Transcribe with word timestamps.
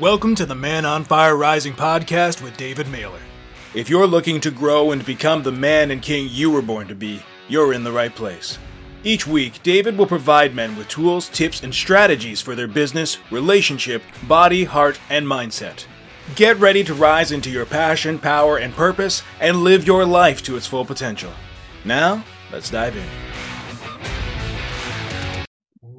Welcome 0.00 0.36
to 0.36 0.46
the 0.46 0.54
Man 0.54 0.84
on 0.84 1.02
Fire 1.02 1.36
Rising 1.36 1.72
podcast 1.72 2.40
with 2.40 2.56
David 2.56 2.86
Mehler. 2.86 3.18
If 3.74 3.90
you're 3.90 4.06
looking 4.06 4.40
to 4.42 4.52
grow 4.52 4.92
and 4.92 5.04
become 5.04 5.42
the 5.42 5.50
man 5.50 5.90
and 5.90 6.00
king 6.00 6.28
you 6.30 6.52
were 6.52 6.62
born 6.62 6.86
to 6.86 6.94
be, 6.94 7.20
you're 7.48 7.72
in 7.72 7.82
the 7.82 7.90
right 7.90 8.14
place. 8.14 8.60
Each 9.02 9.26
week, 9.26 9.60
David 9.64 9.98
will 9.98 10.06
provide 10.06 10.54
men 10.54 10.76
with 10.76 10.86
tools, 10.86 11.28
tips, 11.30 11.64
and 11.64 11.74
strategies 11.74 12.40
for 12.40 12.54
their 12.54 12.68
business, 12.68 13.18
relationship, 13.32 14.04
body, 14.28 14.62
heart, 14.62 15.00
and 15.10 15.26
mindset. 15.26 15.84
Get 16.36 16.60
ready 16.60 16.84
to 16.84 16.94
rise 16.94 17.32
into 17.32 17.50
your 17.50 17.66
passion, 17.66 18.20
power, 18.20 18.58
and 18.58 18.72
purpose 18.74 19.24
and 19.40 19.64
live 19.64 19.84
your 19.84 20.04
life 20.06 20.44
to 20.44 20.56
its 20.56 20.68
full 20.68 20.84
potential. 20.84 21.32
Now, 21.84 22.22
let's 22.52 22.70
dive 22.70 22.96
in. 22.96 23.27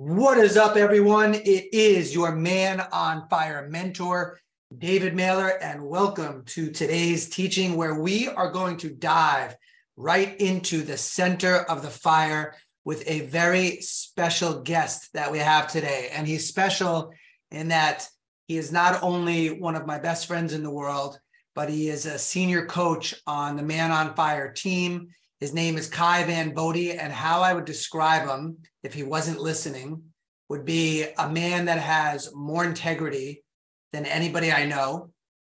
What 0.09 0.39
is 0.39 0.57
up, 0.57 0.75
everyone? 0.75 1.35
It 1.35 1.71
is 1.71 2.15
your 2.15 2.31
man 2.31 2.81
on 2.91 3.29
fire 3.29 3.67
mentor, 3.69 4.39
David 4.75 5.13
Mehler, 5.13 5.51
and 5.61 5.85
welcome 5.85 6.45
to 6.45 6.71
today's 6.71 7.29
teaching 7.29 7.77
where 7.77 7.93
we 7.93 8.27
are 8.27 8.51
going 8.51 8.77
to 8.77 8.89
dive 8.89 9.55
right 9.95 10.35
into 10.41 10.81
the 10.81 10.97
center 10.97 11.57
of 11.57 11.83
the 11.83 11.91
fire 11.91 12.55
with 12.83 13.03
a 13.07 13.27
very 13.27 13.81
special 13.81 14.63
guest 14.63 15.13
that 15.13 15.31
we 15.31 15.37
have 15.37 15.71
today. 15.71 16.09
And 16.11 16.25
he's 16.25 16.47
special 16.47 17.11
in 17.51 17.67
that 17.67 18.07
he 18.47 18.57
is 18.57 18.71
not 18.71 19.03
only 19.03 19.49
one 19.59 19.75
of 19.75 19.85
my 19.85 19.99
best 19.99 20.25
friends 20.25 20.53
in 20.53 20.63
the 20.63 20.71
world, 20.71 21.19
but 21.53 21.69
he 21.69 21.87
is 21.87 22.07
a 22.07 22.17
senior 22.17 22.65
coach 22.65 23.13
on 23.27 23.57
the 23.57 23.63
Man 23.63 23.91
on 23.91 24.15
Fire 24.15 24.51
team. 24.51 25.09
His 25.39 25.53
name 25.53 25.77
is 25.77 25.87
Kai 25.87 26.23
Van 26.23 26.55
Bodhi, 26.55 26.93
and 26.93 27.13
how 27.13 27.43
I 27.43 27.53
would 27.53 27.65
describe 27.65 28.27
him 28.27 28.57
if 28.83 28.93
he 28.93 29.03
wasn't 29.03 29.39
listening 29.39 30.03
would 30.49 30.65
be 30.65 31.05
a 31.17 31.29
man 31.29 31.65
that 31.65 31.79
has 31.79 32.33
more 32.33 32.65
integrity 32.65 33.43
than 33.91 34.05
anybody 34.05 34.51
I 34.51 34.65
know, 34.65 35.11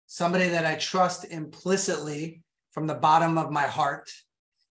somebody 0.07 0.49
that 0.49 0.67
I 0.67 0.77
trust 0.77 1.25
implicitly 1.25 2.43
from 2.73 2.87
the 2.87 2.95
bottom 2.95 3.39
of 3.39 3.51
my 3.51 3.63
heart, 3.63 4.11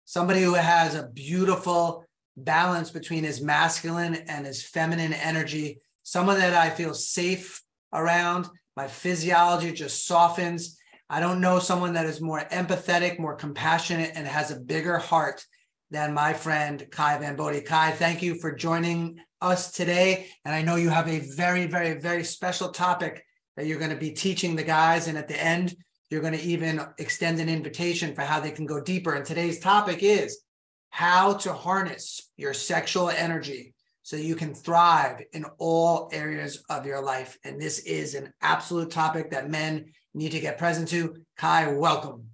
somebody 0.04 0.42
who 0.42 0.54
has 0.54 0.94
a 0.94 1.08
beautiful 1.08 2.04
balance 2.36 2.90
between 2.90 3.24
his 3.24 3.40
masculine 3.40 4.14
and 4.14 4.46
his 4.46 4.62
feminine 4.64 5.12
energy, 5.12 5.80
someone 6.02 6.38
that 6.38 6.54
I 6.54 6.70
feel 6.70 6.94
safe 6.94 7.62
around. 7.92 8.48
My 8.76 8.88
physiology 8.88 9.72
just 9.72 10.06
softens. 10.06 10.78
I 11.10 11.20
don't 11.20 11.40
know 11.40 11.58
someone 11.58 11.92
that 11.94 12.06
is 12.06 12.20
more 12.20 12.40
empathetic, 12.50 13.18
more 13.18 13.34
compassionate, 13.34 14.12
and 14.14 14.26
has 14.26 14.50
a 14.50 14.60
bigger 14.60 14.98
heart 14.98 15.44
than 15.92 16.14
my 16.14 16.32
friend 16.32 16.86
Kai 16.90 17.18
Van 17.18 17.36
Bodhi. 17.36 17.60
Kai, 17.60 17.90
thank 17.92 18.22
you 18.22 18.34
for 18.36 18.50
joining 18.50 19.20
us 19.42 19.70
today. 19.70 20.26
And 20.44 20.54
I 20.54 20.62
know 20.62 20.76
you 20.76 20.88
have 20.88 21.06
a 21.06 21.20
very, 21.20 21.66
very, 21.66 22.00
very 22.00 22.24
special 22.24 22.70
topic 22.70 23.24
that 23.56 23.66
you're 23.66 23.78
going 23.78 23.90
to 23.90 23.96
be 23.96 24.10
teaching 24.10 24.56
the 24.56 24.62
guys. 24.62 25.06
And 25.06 25.18
at 25.18 25.28
the 25.28 25.40
end, 25.40 25.76
you're 26.10 26.22
going 26.22 26.32
to 26.32 26.42
even 26.42 26.80
extend 26.96 27.40
an 27.40 27.50
invitation 27.50 28.14
for 28.14 28.22
how 28.22 28.40
they 28.40 28.50
can 28.50 28.64
go 28.64 28.80
deeper. 28.80 29.12
And 29.12 29.24
today's 29.24 29.60
topic 29.60 30.02
is 30.02 30.40
how 30.88 31.34
to 31.34 31.52
harness 31.52 32.30
your 32.38 32.54
sexual 32.54 33.10
energy 33.10 33.74
so 34.02 34.16
you 34.16 34.34
can 34.34 34.54
thrive 34.54 35.22
in 35.34 35.44
all 35.58 36.08
areas 36.10 36.64
of 36.70 36.86
your 36.86 37.02
life. 37.02 37.38
And 37.44 37.60
this 37.60 37.80
is 37.80 38.14
an 38.14 38.32
absolute 38.40 38.90
topic 38.90 39.30
that 39.32 39.50
men 39.50 39.92
need 40.14 40.32
to 40.32 40.40
get 40.40 40.56
present 40.56 40.88
to. 40.88 41.16
Kai, 41.36 41.70
welcome. 41.72 42.30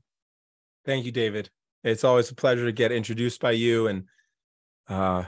Thank 0.84 1.04
you, 1.04 1.12
David. 1.12 1.50
It's 1.88 2.04
always 2.04 2.30
a 2.30 2.34
pleasure 2.34 2.66
to 2.66 2.72
get 2.72 2.92
introduced 2.92 3.40
by 3.40 3.52
you. 3.52 3.86
And 3.86 4.04
uh, 4.88 5.24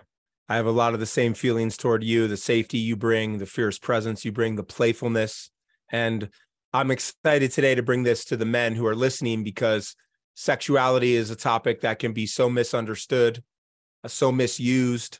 I 0.48 0.56
have 0.56 0.66
a 0.66 0.70
lot 0.70 0.94
of 0.94 1.00
the 1.00 1.06
same 1.06 1.34
feelings 1.34 1.77
toward 1.77 2.05
you 2.05 2.28
the 2.28 2.36
safety 2.36 2.78
you 2.78 2.97
bring, 2.97 3.39
the 3.39 3.47
fierce 3.47 3.78
presence 3.78 4.25
you 4.25 4.33
bring, 4.33 4.56
the 4.56 4.62
playfulness. 4.62 5.50
And 5.91 6.28
I'm 6.72 6.91
excited 6.91 7.50
today 7.50 7.75
to 7.75 7.83
bring 7.83 8.03
this 8.03 8.25
to 8.26 8.37
the 8.37 8.44
men 8.44 8.75
who 8.75 8.87
are 8.87 8.94
listening 8.94 9.43
because 9.43 9.97
sexuality 10.34 11.15
is 11.15 11.31
a 11.31 11.37
topic 11.37 11.81
that 11.81 11.99
can 11.99 12.12
be 12.12 12.26
so 12.26 12.49
misunderstood, 12.50 13.43
uh, 14.04 14.09
so 14.09 14.31
misused. 14.31 15.19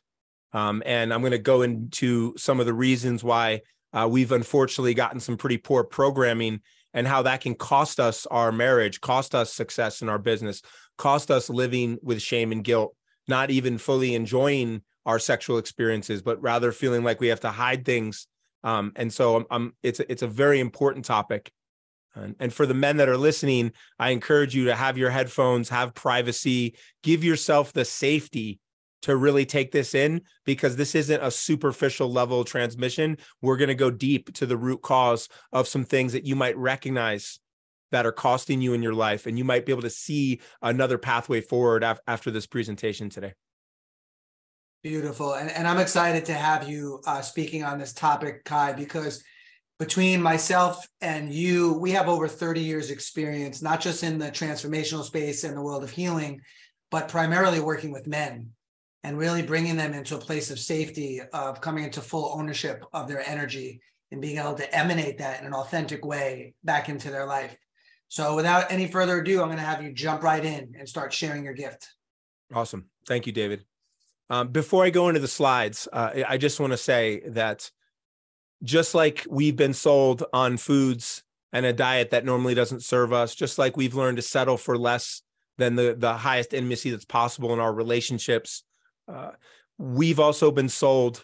Um, 0.53 0.83
and 0.85 1.13
I'm 1.13 1.21
going 1.21 1.31
to 1.31 1.37
go 1.37 1.61
into 1.61 2.33
some 2.37 2.59
of 2.59 2.65
the 2.65 2.73
reasons 2.73 3.23
why 3.23 3.61
uh, 3.93 4.07
we've 4.09 4.31
unfortunately 4.31 4.93
gotten 4.93 5.19
some 5.19 5.37
pretty 5.37 5.57
poor 5.57 5.83
programming 5.83 6.61
and 6.93 7.07
how 7.07 7.21
that 7.21 7.41
can 7.41 7.55
cost 7.55 7.99
us 7.99 8.25
our 8.25 8.51
marriage, 8.51 8.99
cost 9.01 9.33
us 9.33 9.53
success 9.53 10.01
in 10.01 10.09
our 10.09 10.19
business, 10.19 10.61
cost 11.01 11.31
us 11.31 11.49
living 11.49 11.97
with 12.03 12.21
shame 12.21 12.51
and 12.51 12.63
guilt, 12.63 12.95
not 13.27 13.49
even 13.49 13.79
fully 13.79 14.13
enjoying 14.13 14.83
our 15.03 15.17
sexual 15.17 15.57
experiences, 15.57 16.21
but 16.21 16.39
rather 16.43 16.71
feeling 16.71 17.03
like 17.03 17.19
we 17.19 17.29
have 17.29 17.39
to 17.39 17.49
hide 17.49 17.83
things. 17.85 18.27
Um, 18.63 18.91
and 18.95 19.11
so 19.11 19.37
I'm, 19.37 19.45
I'm, 19.49 19.73
it's 19.81 19.99
a, 19.99 20.11
it's 20.11 20.21
a 20.21 20.27
very 20.27 20.59
important 20.59 21.03
topic. 21.03 21.51
And, 22.13 22.35
and 22.39 22.53
for 22.53 22.67
the 22.67 22.75
men 22.75 22.97
that 22.97 23.09
are 23.09 23.17
listening, 23.17 23.71
I 23.97 24.11
encourage 24.11 24.55
you 24.55 24.65
to 24.65 24.75
have 24.75 24.95
your 24.95 25.09
headphones, 25.09 25.69
have 25.69 25.95
privacy, 25.95 26.75
give 27.01 27.23
yourself 27.23 27.73
the 27.73 27.83
safety 27.83 28.59
to 29.01 29.15
really 29.15 29.47
take 29.47 29.71
this 29.71 29.95
in 29.95 30.21
because 30.45 30.75
this 30.75 30.93
isn't 30.93 31.23
a 31.23 31.31
superficial 31.31 32.11
level 32.11 32.43
transmission. 32.43 33.17
We're 33.41 33.57
going 33.57 33.69
to 33.69 33.75
go 33.75 33.89
deep 33.89 34.31
to 34.35 34.45
the 34.45 34.57
root 34.57 34.83
cause 34.83 35.29
of 35.51 35.67
some 35.67 35.83
things 35.83 36.13
that 36.13 36.27
you 36.27 36.35
might 36.35 36.57
recognize 36.57 37.39
that 37.91 38.05
are 38.05 38.11
costing 38.11 38.61
you 38.61 38.73
in 38.73 38.81
your 38.81 38.93
life. 38.93 39.25
And 39.25 39.37
you 39.37 39.43
might 39.43 39.65
be 39.65 39.71
able 39.71 39.81
to 39.83 39.89
see 39.89 40.41
another 40.61 40.97
pathway 40.97 41.41
forward 41.41 41.83
af- 41.83 41.99
after 42.07 42.31
this 42.31 42.47
presentation 42.47 43.09
today. 43.09 43.33
Beautiful. 44.83 45.35
And, 45.35 45.51
and 45.51 45.67
I'm 45.67 45.77
excited 45.77 46.25
to 46.25 46.33
have 46.33 46.67
you 46.67 47.01
uh, 47.05 47.21
speaking 47.21 47.63
on 47.63 47.77
this 47.77 47.93
topic, 47.93 48.43
Kai, 48.45 48.73
because 48.73 49.23
between 49.77 50.21
myself 50.21 50.87
and 51.01 51.33
you, 51.33 51.73
we 51.73 51.91
have 51.91 52.07
over 52.07 52.27
30 52.27 52.61
years 52.61 52.89
experience, 52.89 53.61
not 53.61 53.81
just 53.81 54.03
in 54.03 54.17
the 54.17 54.31
transformational 54.31 55.03
space 55.03 55.43
and 55.43 55.55
the 55.55 55.61
world 55.61 55.83
of 55.83 55.91
healing, 55.91 56.41
but 56.89 57.07
primarily 57.07 57.59
working 57.59 57.91
with 57.91 58.07
men 58.07 58.51
and 59.03 59.17
really 59.17 59.41
bringing 59.41 59.77
them 59.77 59.93
into 59.93 60.15
a 60.15 60.19
place 60.19 60.51
of 60.51 60.59
safety, 60.59 61.21
of 61.33 61.61
coming 61.61 61.83
into 61.83 62.01
full 62.01 62.31
ownership 62.35 62.83
of 62.93 63.07
their 63.07 63.27
energy 63.27 63.81
and 64.11 64.21
being 64.21 64.37
able 64.37 64.53
to 64.55 64.75
emanate 64.75 65.17
that 65.19 65.41
in 65.41 65.47
an 65.47 65.53
authentic 65.53 66.05
way 66.05 66.53
back 66.63 66.89
into 66.89 67.09
their 67.09 67.25
life. 67.25 67.55
So 68.11 68.35
without 68.35 68.69
any 68.69 68.87
further 68.87 69.19
ado, 69.19 69.39
I'm 69.39 69.47
going 69.47 69.57
to 69.57 69.63
have 69.63 69.81
you 69.81 69.93
jump 69.93 70.21
right 70.21 70.43
in 70.43 70.75
and 70.77 70.87
start 70.87 71.13
sharing 71.13 71.45
your 71.45 71.53
gift. 71.53 71.95
Awesome. 72.53 72.87
Thank 73.07 73.25
you, 73.25 73.31
David. 73.31 73.63
Um, 74.29 74.49
before 74.49 74.83
I 74.83 74.89
go 74.89 75.07
into 75.07 75.21
the 75.21 75.29
slides, 75.29 75.87
uh, 75.93 76.11
I 76.27 76.37
just 76.37 76.59
want 76.59 76.73
to 76.73 76.77
say 76.77 77.21
that 77.27 77.71
just 78.63 78.93
like 78.93 79.25
we've 79.29 79.55
been 79.55 79.73
sold 79.73 80.25
on 80.33 80.57
foods 80.57 81.23
and 81.53 81.65
a 81.65 81.71
diet 81.71 82.09
that 82.09 82.25
normally 82.25 82.53
doesn't 82.53 82.83
serve 82.83 83.13
us, 83.13 83.33
just 83.33 83.57
like 83.57 83.77
we've 83.77 83.95
learned 83.95 84.17
to 84.17 84.23
settle 84.23 84.57
for 84.57 84.77
less 84.77 85.21
than 85.57 85.77
the 85.77 85.95
the 85.97 86.13
highest 86.13 86.53
intimacy 86.53 86.91
that's 86.91 87.05
possible 87.05 87.53
in 87.53 87.61
our 87.61 87.73
relationships, 87.73 88.63
uh, 89.07 89.31
we've 89.77 90.19
also 90.19 90.51
been 90.51 90.67
sold 90.67 91.23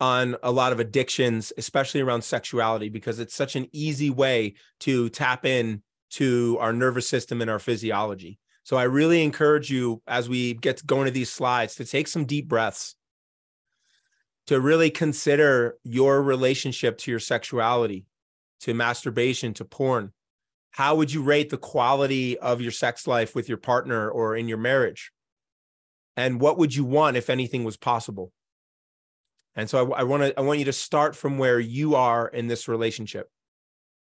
on 0.00 0.36
a 0.44 0.52
lot 0.52 0.72
of 0.72 0.78
addictions, 0.78 1.52
especially 1.58 2.00
around 2.00 2.22
sexuality, 2.22 2.88
because 2.88 3.18
it's 3.18 3.34
such 3.34 3.56
an 3.56 3.66
easy 3.72 4.10
way 4.10 4.54
to 4.78 5.08
tap 5.08 5.44
in 5.44 5.82
to 6.10 6.56
our 6.60 6.72
nervous 6.72 7.08
system 7.08 7.40
and 7.40 7.50
our 7.50 7.58
physiology. 7.58 8.38
So 8.62 8.76
I 8.76 8.84
really 8.84 9.22
encourage 9.22 9.70
you 9.70 10.02
as 10.06 10.28
we 10.28 10.54
get 10.54 10.84
going 10.86 11.06
to 11.06 11.10
these 11.10 11.30
slides 11.30 11.76
to 11.76 11.84
take 11.84 12.08
some 12.08 12.24
deep 12.24 12.48
breaths 12.48 12.94
to 14.46 14.60
really 14.60 14.90
consider 14.90 15.76
your 15.84 16.22
relationship 16.22 16.98
to 16.98 17.10
your 17.10 17.20
sexuality, 17.20 18.06
to 18.60 18.74
masturbation, 18.74 19.54
to 19.54 19.64
porn. 19.64 20.12
How 20.72 20.96
would 20.96 21.12
you 21.12 21.22
rate 21.22 21.50
the 21.50 21.56
quality 21.56 22.38
of 22.38 22.60
your 22.60 22.72
sex 22.72 23.06
life 23.06 23.34
with 23.34 23.48
your 23.48 23.58
partner 23.58 24.10
or 24.10 24.36
in 24.36 24.48
your 24.48 24.58
marriage? 24.58 25.12
And 26.16 26.40
what 26.40 26.58
would 26.58 26.74
you 26.74 26.84
want 26.84 27.16
if 27.16 27.30
anything 27.30 27.64
was 27.64 27.76
possible? 27.76 28.32
And 29.54 29.68
so 29.68 29.92
I, 29.92 30.00
I 30.00 30.02
want 30.04 30.22
to 30.22 30.38
I 30.38 30.42
want 30.42 30.58
you 30.58 30.64
to 30.66 30.72
start 30.72 31.16
from 31.16 31.38
where 31.38 31.58
you 31.58 31.94
are 31.94 32.28
in 32.28 32.46
this 32.46 32.68
relationship. 32.68 33.28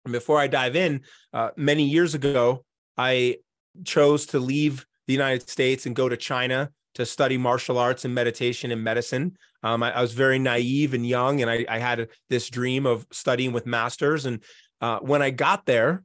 Before 0.09 0.39
I 0.39 0.47
dive 0.47 0.75
in, 0.75 1.01
uh, 1.33 1.51
many 1.55 1.83
years 1.83 2.15
ago, 2.15 2.65
I 2.97 3.37
chose 3.85 4.25
to 4.27 4.39
leave 4.39 4.85
the 5.07 5.13
United 5.13 5.47
States 5.49 5.85
and 5.85 5.95
go 5.95 6.09
to 6.09 6.17
China 6.17 6.71
to 6.95 7.05
study 7.05 7.37
martial 7.37 7.77
arts 7.77 8.03
and 8.03 8.13
meditation 8.13 8.71
and 8.71 8.83
medicine. 8.83 9.37
Um, 9.63 9.83
I, 9.83 9.91
I, 9.91 10.01
was 10.01 10.13
very 10.13 10.39
naive 10.39 10.93
and 10.93 11.05
young, 11.05 11.41
and 11.41 11.49
I, 11.49 11.65
I, 11.69 11.77
had 11.77 12.09
this 12.29 12.49
dream 12.49 12.85
of 12.85 13.05
studying 13.11 13.53
with 13.53 13.65
masters. 13.65 14.25
And 14.25 14.43
uh, 14.81 14.99
when 14.99 15.21
I 15.21 15.29
got 15.29 15.65
there, 15.65 16.03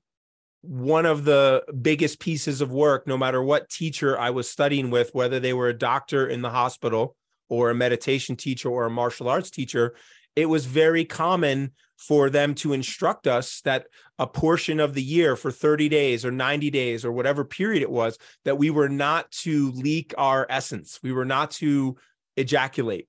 one 0.61 1.07
of 1.07 1.25
the 1.25 1.65
biggest 1.81 2.21
pieces 2.21 2.61
of 2.61 2.71
work, 2.71 3.07
no 3.07 3.17
matter 3.17 3.43
what 3.43 3.71
teacher 3.71 4.19
I 4.19 4.31
was 4.31 4.49
studying 4.49 4.91
with, 4.91 5.15
whether 5.15 5.41
they 5.41 5.53
were 5.53 5.69
a 5.69 5.79
doctor 5.79 6.27
in 6.27 6.43
the 6.43 6.51
hospital 6.51 7.17
or 7.49 7.71
a 7.71 7.75
meditation 7.75 8.37
teacher 8.37 8.69
or 8.69 8.87
a 8.87 8.91
martial 8.91 9.29
arts 9.29 9.51
teacher, 9.51 9.95
it 10.35 10.47
was 10.47 10.67
very 10.67 11.05
common 11.05 11.73
for 11.97 12.29
them 12.31 12.55
to 12.55 12.73
instruct 12.73 13.27
us 13.27 13.61
that 13.63 13.87
a 14.19 14.27
portion 14.27 14.81
of 14.81 14.95
the 14.95 15.03
year 15.03 15.35
for 15.35 15.51
30 15.51 15.89
days 15.89 16.25
or 16.25 16.31
90 16.31 16.71
days 16.71 17.05
or 17.05 17.13
whatever 17.13 17.45
period 17.45 17.83
it 17.83 17.91
was 17.91 18.19
that 18.45 18.59
we 18.59 18.71
were 18.71 18.89
not 18.89 19.31
to 19.31 19.73
leak 19.73 20.15
our 20.19 20.47
essence. 20.51 21.01
We 21.03 21.13
were 21.13 21.25
not 21.25 21.51
to 21.53 21.97
ejaculate. 22.37 23.09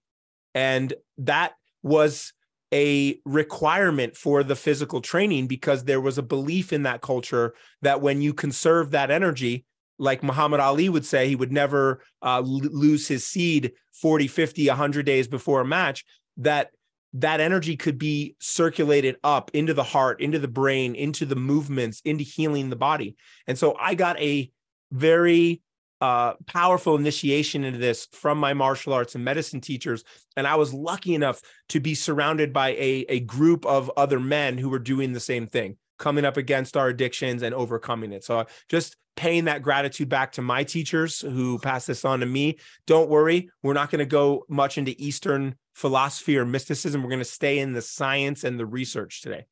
And 0.56 0.94
that 1.20 1.54
was 1.84 2.34
a 2.74 3.20
requirement 3.26 4.16
for 4.16 4.44
the 4.44 4.56
physical 4.56 5.02
training 5.02 5.48
because 5.48 5.84
there 5.84 6.02
was 6.02 6.18
a 6.18 6.24
belief 6.24 6.74
in 6.74 6.84
that 6.84 7.02
culture 7.02 7.54
that 7.82 8.02
when 8.02 8.22
you 8.22 8.34
conserve 8.34 8.92
that 8.92 9.12
energy, 9.12 9.66
like 10.00 10.24
Muhammad 10.24 10.60
Ali 10.60 10.90
would 10.90 11.06
say, 11.06 11.28
he 11.28 11.36
would 11.36 11.52
never 11.52 12.02
uh, 12.22 12.42
lose 12.42 13.08
his 13.08 13.26
seed 13.26 13.72
40, 13.94 14.28
50, 14.28 14.68
100 14.68 15.06
days 15.06 15.28
before 15.28 15.62
a 15.62 15.66
match, 15.66 16.06
that 16.38 16.72
that 17.20 17.40
energy 17.40 17.76
could 17.76 17.98
be 17.98 18.36
circulated 18.40 19.18
up 19.24 19.50
into 19.54 19.74
the 19.74 19.84
heart, 19.84 20.22
into 20.22 20.40
the 20.40 20.48
brain, 20.48 20.94
into 20.94 21.26
the 21.26 21.36
movements, 21.36 22.02
into 22.06 22.24
healing 22.24 22.70
the 22.70 22.76
body. 22.76 23.16
And 23.48 23.58
so 23.58 23.76
I 23.80 23.96
got 23.96 24.20
a 24.20 24.52
very 24.92 25.62
uh, 26.00 26.34
powerful 26.46 26.96
initiation 26.96 27.64
into 27.64 27.80
this 27.80 28.08
from 28.12 28.38
my 28.38 28.54
martial 28.54 28.94
arts 28.94 29.16
and 29.16 29.26
medicine 29.26 29.62
teachers. 29.62 30.04
And 30.36 30.46
I 30.46 30.56
was 30.56 30.74
lucky 30.74 31.16
enough 31.16 31.42
to 31.70 31.80
be 31.80 31.96
surrounded 31.96 32.54
by 32.54 32.70
a, 32.70 33.06
a 33.10 33.20
group 33.22 33.66
of 33.66 33.92
other 33.98 34.20
men 34.20 34.60
who 34.60 34.70
were 34.70 34.78
doing 34.78 35.14
the 35.14 35.20
same 35.20 35.48
thing, 35.48 35.78
coming 35.98 36.26
up 36.26 36.38
against 36.38 36.78
our 36.78 36.88
addictions 36.90 37.44
and 37.44 37.54
overcoming 37.54 38.12
it. 38.14 38.24
So 38.24 38.46
just 38.70 38.96
paying 39.16 39.46
that 39.46 39.64
gratitude 39.64 40.08
back 40.08 40.32
to 40.34 40.42
my 40.42 40.64
teachers 40.64 41.20
who 41.20 41.60
passed 41.60 41.88
this 41.88 42.06
on 42.06 42.22
to 42.22 42.26
me. 42.26 42.58
Don't 42.86 43.10
worry, 43.10 43.50
we're 43.64 43.74
not 43.74 43.90
going 43.90 44.00
to 44.00 44.06
go 44.06 44.46
much 44.48 44.78
into 44.78 44.96
Eastern 44.98 45.56
philosophy 45.74 46.38
or 46.38 46.46
mysticism. 46.46 47.04
We're 47.04 47.10
going 47.10 47.20
to 47.20 47.26
stay 47.26 47.60
in 47.60 47.74
the 47.74 47.82
science 47.82 48.44
and 48.44 48.60
the 48.60 48.66
research 48.66 49.22
today. 49.22 49.46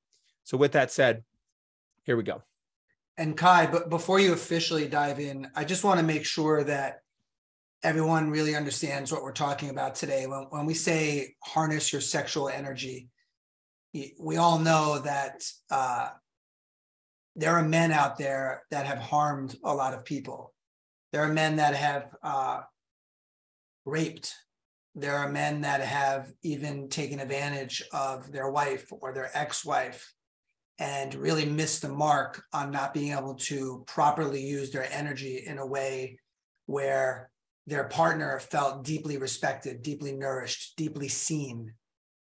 So, 0.43 0.57
with 0.57 0.73
that 0.73 0.91
said, 0.91 1.23
here 2.03 2.15
we 2.15 2.23
go. 2.23 2.43
And 3.17 3.35
Kai, 3.35 3.67
but 3.67 3.89
before 3.89 4.19
you 4.19 4.33
officially 4.33 4.87
dive 4.87 5.19
in, 5.19 5.49
I 5.55 5.65
just 5.65 5.83
want 5.83 5.99
to 5.99 6.05
make 6.05 6.25
sure 6.25 6.63
that 6.63 6.99
everyone 7.81 8.29
really 8.29 8.55
understands 8.55 9.11
what 9.11 9.23
we're 9.23 9.31
talking 9.31 9.69
about 9.69 9.95
today. 9.95 10.27
When, 10.27 10.47
when 10.49 10.65
we 10.65 10.73
say 10.73 11.35
harness 11.43 11.91
your 11.91 12.01
sexual 12.01 12.49
energy, 12.49 13.09
we 14.19 14.37
all 14.37 14.59
know 14.59 14.99
that 14.99 15.43
uh, 15.71 16.09
there 17.35 17.51
are 17.51 17.63
men 17.63 17.91
out 17.91 18.17
there 18.17 18.63
that 18.71 18.85
have 18.85 18.99
harmed 18.99 19.57
a 19.63 19.73
lot 19.73 19.93
of 19.93 20.05
people. 20.05 20.53
There 21.11 21.21
are 21.21 21.33
men 21.33 21.57
that 21.57 21.75
have 21.75 22.15
uh, 22.23 22.61
raped. 23.85 24.33
There 24.95 25.15
are 25.15 25.29
men 25.29 25.61
that 25.61 25.81
have 25.81 26.31
even 26.43 26.87
taken 26.87 27.19
advantage 27.19 27.83
of 27.91 28.31
their 28.31 28.49
wife 28.49 28.87
or 28.91 29.13
their 29.13 29.29
ex 29.33 29.65
wife 29.65 30.13
and 30.77 31.13
really 31.15 31.45
missed 31.45 31.81
the 31.81 31.89
mark 31.89 32.43
on 32.53 32.71
not 32.71 32.93
being 32.93 33.17
able 33.17 33.35
to 33.35 33.83
properly 33.87 34.45
use 34.45 34.71
their 34.71 34.91
energy 34.91 35.43
in 35.45 35.57
a 35.57 35.65
way 35.65 36.19
where 36.65 37.29
their 37.67 37.85
partner 37.85 38.39
felt 38.39 38.83
deeply 38.83 39.17
respected, 39.17 39.81
deeply 39.81 40.13
nourished, 40.13 40.75
deeply 40.77 41.07
seen. 41.07 41.73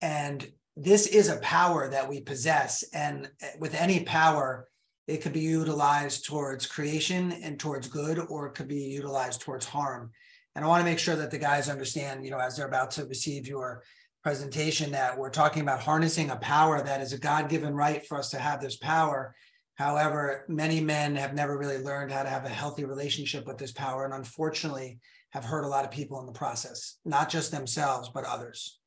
And 0.01 0.51
this 0.77 1.07
is 1.07 1.29
a 1.29 1.39
power 1.39 1.89
that 1.89 2.09
we 2.09 2.21
possess. 2.21 2.83
And 2.93 3.31
with 3.59 3.75
any 3.75 4.05
power, 4.05 4.67
it 5.11 5.23
could 5.23 5.33
be 5.33 5.41
utilized 5.41 6.25
towards 6.25 6.67
creation 6.67 7.33
and 7.33 7.59
towards 7.59 7.89
good, 7.89 8.19
or 8.29 8.47
it 8.47 8.55
could 8.55 8.69
be 8.69 8.85
utilized 8.85 9.41
towards 9.41 9.67
harm. 9.67 10.13
And 10.55 10.65
I 10.65 10.69
want 10.69 10.81
to 10.81 10.91
make 10.91 10.99
sure 10.99 11.17
that 11.17 11.31
the 11.31 11.39
guys 11.39 11.69
understand, 11.69 12.25
you 12.25 12.31
know, 12.31 12.39
as 12.39 12.57
they're 12.57 12.67
about 12.67 12.91
to 12.93 13.05
receive 13.05 13.47
your 13.47 13.83
presentation 14.23 14.93
that 14.93 15.19
we're 15.19 15.31
talking 15.31 15.63
about 15.63 15.81
harnessing 15.81 16.31
a 16.31 16.37
power 16.37 16.83
that 16.83 17.01
is 17.01 17.13
a 17.13 17.19
God-given 17.19 17.75
right 17.75 18.07
for 18.07 18.19
us 18.19 18.31
to 18.31 18.39
have 18.39 18.61
this 18.61 18.77
power. 18.77 19.35
However, 19.75 20.45
many 20.49 20.81
men 20.81 21.17
have 21.17 21.35
never 21.35 21.57
really 21.59 21.79
learned 21.79 22.13
how 22.13 22.23
to 22.23 22.29
have 22.29 22.45
a 22.45 22.51
healthy 22.51 22.85
relationship 22.85 23.47
with 23.47 23.59
this 23.59 23.73
power, 23.73 24.05
and 24.05 24.15
unfortunately, 24.15 25.01
have 25.31 25.45
hurt 25.45 25.65
a 25.65 25.69
lot 25.69 25.85
of 25.85 25.91
people 25.91 26.21
in 26.21 26.27
the 26.27 26.33
process, 26.33 26.99
not 27.05 27.31
just 27.31 27.51
themselves, 27.51 28.11
but 28.13 28.25
others. 28.25 28.79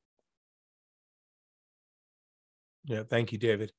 Yeah, 2.85 3.03
thank 3.09 3.31
you, 3.31 3.37
David. 3.37 3.71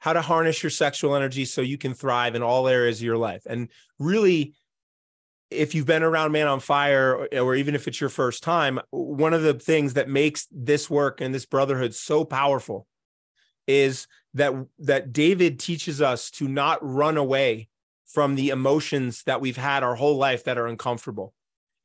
How 0.00 0.12
to 0.12 0.20
harness 0.20 0.62
your 0.62 0.70
sexual 0.70 1.14
energy 1.14 1.44
so 1.44 1.60
you 1.60 1.78
can 1.78 1.94
thrive 1.94 2.34
in 2.34 2.42
all 2.42 2.68
areas 2.68 2.98
of 2.98 3.04
your 3.04 3.16
life. 3.16 3.42
And 3.46 3.68
really, 3.98 4.54
if 5.50 5.74
you've 5.74 5.86
been 5.86 6.02
around 6.02 6.32
Man 6.32 6.46
on 6.46 6.60
Fire, 6.60 7.28
or, 7.32 7.38
or, 7.40 7.54
even 7.54 7.74
if 7.74 7.88
it's 7.88 8.00
your 8.00 8.10
first 8.10 8.42
time, 8.42 8.80
one 8.90 9.34
of 9.34 9.42
the 9.42 9.54
things 9.54 9.94
that 9.94 10.08
makes 10.08 10.46
this 10.50 10.88
work 10.88 11.20
and 11.20 11.34
this 11.34 11.46
brotherhood 11.46 11.94
so 11.94 12.24
powerful 12.24 12.86
is 13.66 14.06
that 14.34 14.52
that 14.78 15.12
David 15.12 15.58
teaches 15.58 16.00
us 16.00 16.30
to 16.32 16.48
not 16.48 16.78
run 16.82 17.16
away 17.16 17.68
from 18.06 18.34
the 18.34 18.50
emotions 18.50 19.22
that 19.24 19.40
we've 19.40 19.56
had 19.56 19.82
our 19.82 19.94
whole 19.94 20.16
life 20.16 20.44
that 20.44 20.58
are 20.58 20.66
uncomfortable. 20.66 21.32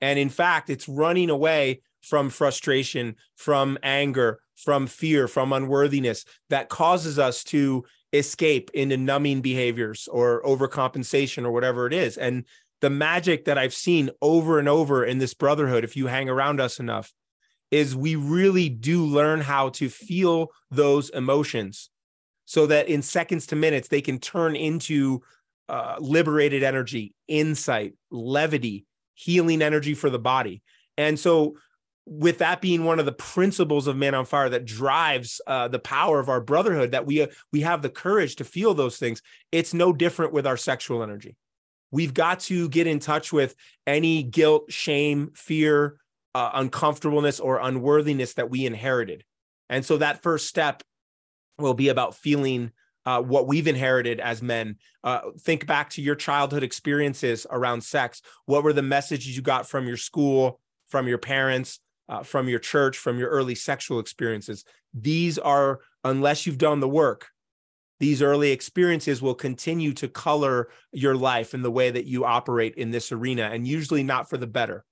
And 0.02 0.18
in 0.18 0.30
fact, 0.30 0.70
it's 0.70 0.90
running 0.90 1.30
away 1.30 1.82
from 2.02 2.30
frustration, 2.30 3.16
from 3.36 3.78
anger, 3.84 4.40
from 4.56 4.88
fear, 4.88 5.28
from 5.28 5.54
unworthiness 5.54 6.26
that 6.50 6.70
causes 6.70 7.20
us 7.20 7.44
to 7.46 7.84
escape 8.18 8.72
into 8.74 8.98
numbing 8.98 9.42
behaviors 9.42 10.08
or 10.12 10.42
overcompensation 10.44 11.44
or 11.46 11.52
whatever 11.52 11.88
it 11.88 11.94
is. 11.94 12.18
And 12.18 12.46
the 12.82 12.90
magic 12.90 13.46
that 13.46 13.58
I've 13.58 13.74
seen 13.74 14.10
over 14.22 14.60
and 14.60 14.70
over 14.70 15.06
in 15.06 15.18
this 15.18 15.34
brotherhood, 15.34 15.84
if 15.84 15.96
you 15.96 16.08
hang 16.08 16.30
around 16.30 16.60
us 16.60 16.80
enough, 16.80 17.14
is 17.72 17.96
we 17.96 18.16
really 18.16 18.70
do 18.70 19.04
learn 19.06 19.42
how 19.42 19.70
to 19.70 19.90
feel 19.90 20.52
those 20.70 21.10
emotions 21.10 21.90
so 22.46 22.68
that 22.68 22.88
in 22.88 23.02
seconds 23.02 23.48
to 23.48 23.56
minutes, 23.56 23.88
they 23.88 24.02
can 24.02 24.20
turn 24.20 24.56
into 24.56 25.22
uh, 25.68 25.96
liberated 26.00 26.64
energy, 26.64 27.16
insight, 27.28 27.94
levity, 28.12 28.86
healing 29.16 29.62
energy 29.62 29.96
for 29.96 30.10
the 30.10 30.20
body. 30.20 30.62
And 30.98 31.20
so, 31.20 31.56
with 32.06 32.38
that 32.38 32.62
being 32.62 32.84
one 32.84 33.00
of 33.00 33.06
the 33.06 33.12
principles 33.12 33.88
of 33.88 33.98
Man 33.98 34.13
on 34.13 34.25
Fire 34.25 34.50
that 34.50 34.66
drives 34.66 35.42
uh, 35.48 35.68
the 35.68 35.80
power 35.80 36.19
of 36.19 36.30
our 36.30 36.42
brotherhood, 36.42 36.92
that 36.92 37.06
we 37.06 37.22
uh, 37.24 37.28
we 37.52 37.62
have 37.62 37.81
the 37.81 37.90
courage 37.90 38.36
to 38.38 38.44
feel 38.44 38.74
those 38.74 38.98
things. 38.98 39.22
It's 39.52 39.74
no 39.74 39.92
different 39.92 40.34
with 40.34 40.46
our 40.46 40.57
sexual 40.57 41.02
energy. 41.02 41.36
We've 41.92 42.13
got 42.13 42.42
to 42.42 42.69
get 42.69 42.88
in 42.88 43.00
touch 43.00 43.34
with 43.34 43.56
any 43.88 44.22
guilt, 44.22 44.72
shame, 44.72 45.31
fear, 45.36 45.98
uh, 46.36 46.52
uncomfortableness, 46.54 47.40
or 47.40 47.60
unworthiness 47.60 48.34
that 48.34 48.50
we 48.50 48.66
inherited. 48.66 49.24
And 49.69 49.84
so 49.84 49.98
that 49.98 50.22
first 50.22 50.48
step 50.48 50.84
will 51.58 51.74
be 51.74 51.90
about 51.90 52.16
feeling 52.16 52.72
uh, 53.06 53.22
what 53.22 53.48
we've 53.48 53.68
inherited 53.68 54.19
as 54.19 54.42
men. 54.42 54.78
Uh, 55.04 55.22
think 55.40 55.66
back 55.66 55.92
to 55.92 56.01
your 56.01 56.16
childhood 56.16 56.63
experiences 56.63 57.48
around 57.50 57.81
sex. 57.81 58.22
What 58.46 58.63
were 58.63 58.74
the 58.74 58.81
messages 58.81 59.36
you 59.36 59.42
got 59.42 59.68
from 59.68 59.88
your 59.88 59.98
school, 59.98 60.60
from 60.88 61.08
your 61.08 61.18
parents, 61.18 61.80
uh, 62.10 62.24
from 62.24 62.48
your 62.48 62.60
church, 62.60 62.98
from 62.98 63.18
your 63.18 63.30
early 63.30 63.56
sexual 63.56 64.00
experiences? 64.00 64.63
These 64.94 65.38
are, 65.38 65.80
unless 66.03 66.46
you've 66.46 66.58
done 66.58 66.80
the 66.80 66.89
work, 66.89 67.27
these 68.00 68.22
early 68.22 68.51
experiences 68.51 69.22
will 69.22 69.36
continue 69.36 69.94
to 69.94 70.08
color 70.08 70.70
your 70.91 71.15
life 71.15 71.53
and 71.53 71.63
the 71.63 71.72
way 71.72 71.89
that 71.91 72.06
you 72.06 72.25
operate 72.25 72.75
in 72.75 72.91
this 72.91 73.12
arena, 73.12 73.44
and 73.44 73.68
usually 73.68 74.03
not 74.03 74.30
for 74.30 74.38
the 74.38 74.48
better. 74.48 74.84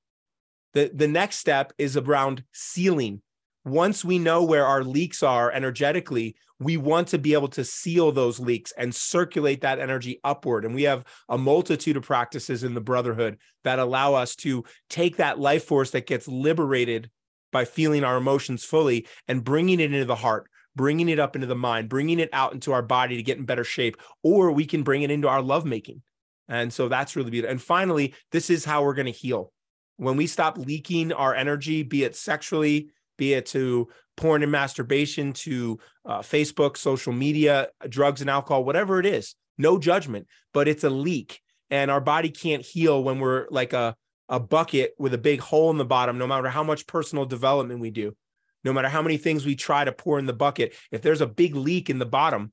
The, 0.73 0.89
the 0.93 1.07
next 1.07 1.37
step 1.37 1.73
is 1.77 1.97
around 1.97 2.43
sealing. 2.53 3.21
Once 3.65 4.03
we 4.03 4.19
know 4.19 4.43
where 4.43 4.65
our 4.65 4.83
leaks 4.83 5.23
are 5.23 5.51
energetically, 5.51 6.35
we 6.59 6.77
want 6.77 7.07
to 7.07 7.17
be 7.17 7.33
able 7.33 7.47
to 7.47 7.63
seal 7.63 8.11
those 8.11 8.39
leaks 8.39 8.73
and 8.77 8.93
circulate 8.93 9.61
that 9.61 9.79
energy 9.79 10.19
upward. 10.23 10.65
And 10.65 10.75
we 10.75 10.83
have 10.83 11.05
a 11.29 11.37
multitude 11.37 11.97
of 11.97 12.03
practices 12.03 12.63
in 12.63 12.73
the 12.73 12.81
brotherhood 12.81 13.37
that 13.63 13.79
allow 13.79 14.13
us 14.15 14.35
to 14.37 14.63
take 14.89 15.17
that 15.17 15.39
life 15.39 15.65
force 15.65 15.91
that 15.91 16.07
gets 16.07 16.27
liberated 16.27 17.09
by 17.51 17.65
feeling 17.65 18.03
our 18.03 18.17
emotions 18.17 18.65
fully 18.65 19.07
and 19.27 19.43
bringing 19.43 19.79
it 19.79 19.93
into 19.93 20.05
the 20.05 20.15
heart, 20.15 20.49
bringing 20.75 21.07
it 21.07 21.19
up 21.19 21.35
into 21.35 21.47
the 21.47 21.55
mind, 21.55 21.87
bringing 21.87 22.19
it 22.19 22.29
out 22.33 22.53
into 22.53 22.73
our 22.73 22.81
body 22.81 23.15
to 23.15 23.23
get 23.23 23.37
in 23.37 23.45
better 23.45 23.63
shape, 23.63 23.95
or 24.23 24.51
we 24.51 24.65
can 24.65 24.83
bring 24.83 25.03
it 25.03 25.11
into 25.11 25.29
our 25.29 25.41
lovemaking. 25.41 26.01
And 26.49 26.73
so 26.73 26.89
that's 26.89 27.15
really 27.15 27.31
beautiful. 27.31 27.51
And 27.51 27.61
finally, 27.61 28.13
this 28.31 28.49
is 28.49 28.65
how 28.65 28.83
we're 28.83 28.95
going 28.95 29.05
to 29.05 29.11
heal. 29.11 29.53
When 29.97 30.17
we 30.17 30.27
stop 30.27 30.57
leaking 30.57 31.13
our 31.13 31.33
energy, 31.33 31.83
be 31.83 32.03
it 32.03 32.15
sexually, 32.15 32.89
be 33.17 33.33
it 33.33 33.45
to 33.47 33.87
porn 34.17 34.43
and 34.43 34.51
masturbation, 34.51 35.33
to 35.33 35.79
uh, 36.05 36.19
Facebook, 36.19 36.77
social 36.77 37.13
media, 37.13 37.69
drugs 37.89 38.21
and 38.21 38.29
alcohol, 38.29 38.63
whatever 38.63 38.99
it 38.99 39.05
is, 39.05 39.35
no 39.57 39.77
judgment, 39.77 40.27
but 40.53 40.67
it's 40.67 40.83
a 40.83 40.89
leak. 40.89 41.41
And 41.69 41.89
our 41.89 42.01
body 42.01 42.29
can't 42.29 42.61
heal 42.61 43.03
when 43.03 43.19
we're 43.19 43.47
like 43.49 43.73
a, 43.73 43.95
a 44.29 44.39
bucket 44.39 44.93
with 44.99 45.13
a 45.13 45.17
big 45.17 45.39
hole 45.39 45.71
in 45.71 45.77
the 45.77 45.85
bottom, 45.85 46.17
no 46.17 46.27
matter 46.27 46.49
how 46.49 46.63
much 46.63 46.85
personal 46.85 47.25
development 47.25 47.79
we 47.79 47.89
do 47.89 48.15
no 48.63 48.73
matter 48.73 48.89
how 48.89 49.01
many 49.01 49.17
things 49.17 49.45
we 49.45 49.55
try 49.55 49.83
to 49.83 49.91
pour 49.91 50.19
in 50.19 50.25
the 50.25 50.33
bucket, 50.33 50.73
if 50.91 51.01
there's 51.01 51.21
a 51.21 51.27
big 51.27 51.55
leak 51.55 51.89
in 51.89 51.99
the 51.99 52.05
bottom, 52.05 52.51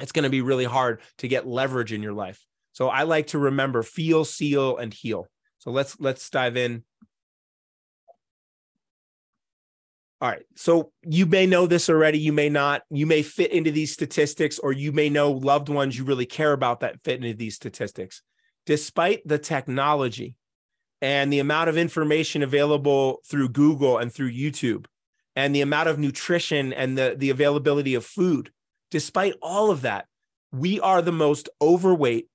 it's 0.00 0.12
going 0.12 0.24
to 0.24 0.30
be 0.30 0.42
really 0.42 0.64
hard 0.64 1.00
to 1.18 1.28
get 1.28 1.46
leverage 1.46 1.92
in 1.92 2.02
your 2.02 2.12
life. 2.12 2.44
So 2.72 2.88
I 2.88 3.02
like 3.02 3.28
to 3.28 3.38
remember 3.38 3.82
feel, 3.82 4.24
seal, 4.24 4.76
and 4.76 4.92
heal. 4.92 5.26
So 5.58 5.70
let's 5.70 5.98
let's 5.98 6.28
dive 6.30 6.56
in. 6.56 6.84
All 10.20 10.28
right. 10.28 10.44
So 10.56 10.92
you 11.02 11.26
may 11.26 11.46
know 11.46 11.66
this 11.66 11.88
already. 11.88 12.18
You 12.18 12.32
may 12.32 12.48
not. 12.48 12.82
You 12.90 13.06
may 13.06 13.22
fit 13.22 13.52
into 13.52 13.70
these 13.70 13.92
statistics, 13.92 14.58
or 14.58 14.72
you 14.72 14.92
may 14.92 15.08
know 15.08 15.30
loved 15.30 15.68
ones 15.68 15.96
you 15.96 16.04
really 16.04 16.26
care 16.26 16.52
about 16.52 16.80
that 16.80 17.02
fit 17.04 17.22
into 17.22 17.36
these 17.36 17.54
statistics. 17.54 18.22
Despite 18.66 19.26
the 19.26 19.38
technology 19.38 20.34
and 21.00 21.32
the 21.32 21.38
amount 21.38 21.68
of 21.68 21.78
information 21.78 22.42
available 22.42 23.20
through 23.28 23.50
Google 23.50 23.98
and 23.98 24.12
through 24.12 24.32
YouTube, 24.32 24.86
and 25.38 25.54
the 25.54 25.60
amount 25.60 25.88
of 25.88 26.00
nutrition 26.00 26.72
and 26.72 26.98
the, 26.98 27.14
the 27.16 27.30
availability 27.30 27.94
of 27.94 28.04
food. 28.04 28.50
Despite 28.90 29.34
all 29.40 29.70
of 29.70 29.82
that, 29.82 30.06
we 30.50 30.80
are 30.80 31.00
the 31.00 31.12
most 31.12 31.48
overweight, 31.62 32.26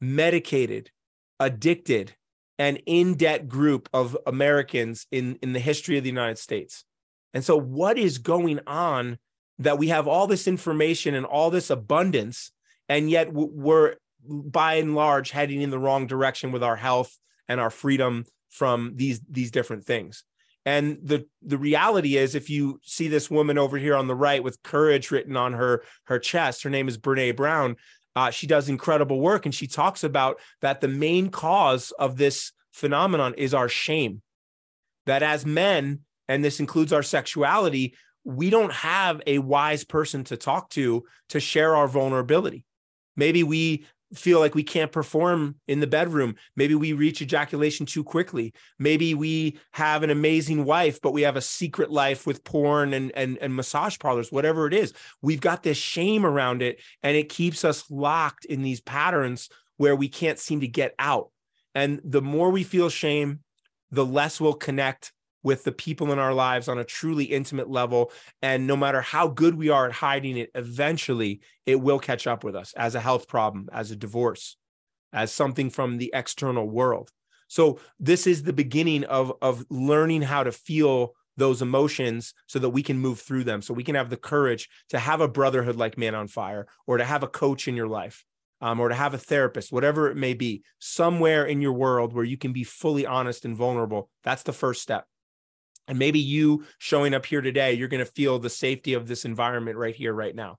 medicated, 0.00 0.90
addicted, 1.38 2.14
and 2.58 2.80
in 2.86 3.16
debt 3.16 3.46
group 3.46 3.90
of 3.92 4.16
Americans 4.26 5.06
in, 5.12 5.38
in 5.42 5.52
the 5.52 5.60
history 5.60 5.98
of 5.98 6.02
the 6.02 6.08
United 6.08 6.38
States. 6.38 6.86
And 7.34 7.44
so, 7.44 7.56
what 7.56 7.98
is 7.98 8.18
going 8.18 8.60
on 8.66 9.18
that 9.58 9.78
we 9.78 9.88
have 9.88 10.08
all 10.08 10.26
this 10.26 10.48
information 10.48 11.14
and 11.14 11.26
all 11.26 11.50
this 11.50 11.70
abundance, 11.70 12.52
and 12.88 13.10
yet 13.10 13.32
we're 13.32 13.96
by 14.24 14.74
and 14.74 14.94
large 14.94 15.30
heading 15.30 15.62
in 15.62 15.70
the 15.70 15.78
wrong 15.78 16.06
direction 16.06 16.52
with 16.52 16.62
our 16.62 16.76
health 16.76 17.16
and 17.48 17.60
our 17.60 17.70
freedom 17.70 18.24
from 18.50 18.92
these 18.96 19.20
these 19.28 19.50
different 19.50 19.84
things? 19.84 20.24
And 20.66 20.98
the 21.02 21.26
the 21.42 21.58
reality 21.58 22.16
is, 22.16 22.34
if 22.34 22.50
you 22.50 22.80
see 22.82 23.08
this 23.08 23.30
woman 23.30 23.58
over 23.58 23.78
here 23.78 23.96
on 23.96 24.08
the 24.08 24.14
right 24.14 24.42
with 24.42 24.62
courage 24.62 25.10
written 25.10 25.36
on 25.36 25.52
her 25.54 25.82
her 26.04 26.18
chest, 26.18 26.62
her 26.62 26.70
name 26.70 26.88
is 26.88 26.98
Brene 26.98 27.36
Brown. 27.36 27.76
Uh, 28.16 28.30
she 28.30 28.46
does 28.46 28.68
incredible 28.68 29.20
work, 29.20 29.46
and 29.46 29.54
she 29.54 29.66
talks 29.66 30.04
about 30.04 30.40
that 30.60 30.80
the 30.80 30.88
main 30.88 31.30
cause 31.30 31.92
of 31.92 32.16
this 32.16 32.52
phenomenon 32.72 33.34
is 33.38 33.54
our 33.54 33.68
shame. 33.68 34.20
That 35.06 35.22
as 35.22 35.46
men, 35.46 36.00
and 36.30 36.44
this 36.44 36.60
includes 36.60 36.92
our 36.92 37.02
sexuality, 37.02 37.96
we 38.22 38.50
don't 38.50 38.72
have 38.72 39.20
a 39.26 39.38
wise 39.38 39.82
person 39.82 40.22
to 40.24 40.36
talk 40.36 40.70
to 40.70 41.02
to 41.30 41.40
share 41.40 41.74
our 41.74 41.88
vulnerability. 41.88 42.64
Maybe 43.16 43.42
we 43.42 43.84
feel 44.14 44.38
like 44.38 44.54
we 44.54 44.62
can't 44.62 44.92
perform 44.92 45.56
in 45.66 45.80
the 45.80 45.88
bedroom. 45.88 46.36
Maybe 46.54 46.76
we 46.76 46.92
reach 46.92 47.20
ejaculation 47.20 47.84
too 47.84 48.04
quickly. 48.04 48.52
Maybe 48.78 49.12
we 49.12 49.58
have 49.72 50.04
an 50.04 50.10
amazing 50.10 50.64
wife, 50.64 51.00
but 51.00 51.12
we 51.12 51.22
have 51.22 51.36
a 51.36 51.40
secret 51.40 51.90
life 51.90 52.28
with 52.28 52.44
porn 52.44 52.94
and, 52.94 53.10
and, 53.16 53.36
and 53.38 53.54
massage 53.54 53.98
parlors, 53.98 54.30
whatever 54.30 54.68
it 54.68 54.74
is. 54.74 54.92
We've 55.22 55.40
got 55.40 55.64
this 55.64 55.78
shame 55.78 56.24
around 56.24 56.62
it, 56.62 56.80
and 57.02 57.16
it 57.16 57.28
keeps 57.28 57.64
us 57.64 57.90
locked 57.90 58.44
in 58.44 58.62
these 58.62 58.80
patterns 58.80 59.48
where 59.78 59.96
we 59.96 60.08
can't 60.08 60.38
seem 60.38 60.60
to 60.60 60.68
get 60.68 60.94
out. 60.98 61.30
And 61.74 62.00
the 62.04 62.22
more 62.22 62.50
we 62.50 62.62
feel 62.62 62.88
shame, 62.88 63.40
the 63.90 64.06
less 64.06 64.40
we'll 64.40 64.54
connect 64.54 65.12
with 65.42 65.64
the 65.64 65.72
people 65.72 66.12
in 66.12 66.18
our 66.18 66.34
lives 66.34 66.68
on 66.68 66.78
a 66.78 66.84
truly 66.84 67.24
intimate 67.24 67.70
level. 67.70 68.12
And 68.42 68.66
no 68.66 68.76
matter 68.76 69.00
how 69.00 69.28
good 69.28 69.54
we 69.54 69.68
are 69.70 69.86
at 69.86 69.92
hiding 69.92 70.36
it, 70.36 70.50
eventually 70.54 71.40
it 71.66 71.80
will 71.80 71.98
catch 71.98 72.26
up 72.26 72.44
with 72.44 72.54
us 72.54 72.72
as 72.74 72.94
a 72.94 73.00
health 73.00 73.28
problem, 73.28 73.68
as 73.72 73.90
a 73.90 73.96
divorce, 73.96 74.56
as 75.12 75.32
something 75.32 75.70
from 75.70 75.98
the 75.98 76.10
external 76.14 76.68
world. 76.68 77.10
So 77.48 77.80
this 77.98 78.26
is 78.26 78.42
the 78.42 78.52
beginning 78.52 79.04
of, 79.04 79.32
of 79.42 79.64
learning 79.70 80.22
how 80.22 80.44
to 80.44 80.52
feel 80.52 81.14
those 81.36 81.62
emotions 81.62 82.34
so 82.46 82.58
that 82.58 82.70
we 82.70 82.82
can 82.82 82.98
move 82.98 83.20
through 83.20 83.44
them. 83.44 83.62
So 83.62 83.72
we 83.72 83.82
can 83.82 83.94
have 83.94 84.10
the 84.10 84.16
courage 84.16 84.68
to 84.90 84.98
have 84.98 85.20
a 85.20 85.28
brotherhood 85.28 85.76
like 85.76 85.96
Man 85.96 86.14
on 86.14 86.28
Fire 86.28 86.66
or 86.86 86.98
to 86.98 87.04
have 87.04 87.22
a 87.22 87.28
coach 87.28 87.66
in 87.66 87.74
your 87.76 87.88
life. 87.88 88.24
Um, 88.62 88.78
or 88.78 88.90
to 88.90 88.94
have 88.94 89.14
a 89.14 89.18
therapist, 89.18 89.72
whatever 89.72 90.10
it 90.10 90.18
may 90.18 90.34
be, 90.34 90.64
somewhere 90.78 91.46
in 91.46 91.62
your 91.62 91.72
world 91.72 92.12
where 92.12 92.26
you 92.26 92.36
can 92.36 92.52
be 92.52 92.62
fully 92.62 93.06
honest 93.06 93.46
and 93.46 93.56
vulnerable. 93.56 94.10
That's 94.22 94.42
the 94.42 94.52
first 94.52 94.82
step. 94.82 95.06
And 95.90 95.98
maybe 95.98 96.20
you 96.20 96.64
showing 96.78 97.14
up 97.14 97.26
here 97.26 97.40
today, 97.40 97.72
you're 97.72 97.88
going 97.88 98.04
to 98.04 98.10
feel 98.10 98.38
the 98.38 98.48
safety 98.48 98.94
of 98.94 99.08
this 99.08 99.24
environment 99.24 99.76
right 99.76 99.94
here, 99.94 100.14
right 100.14 100.34
now. 100.34 100.56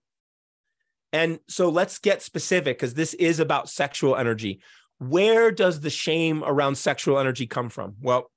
And 1.14 1.40
so 1.48 1.70
let's 1.70 2.00
get 2.00 2.22
specific 2.22 2.78
because 2.78 2.94
this 2.94 3.14
is 3.14 3.40
about 3.40 3.70
sexual 3.70 4.18
energy. 4.18 4.60
Where 5.00 5.50
does 5.50 5.80
the 5.80 5.90
shame 5.90 6.44
around 6.44 6.76
sexual 6.76 7.18
energy 7.18 7.48
come 7.48 7.70
from? 7.70 7.96
Well, 8.02 8.30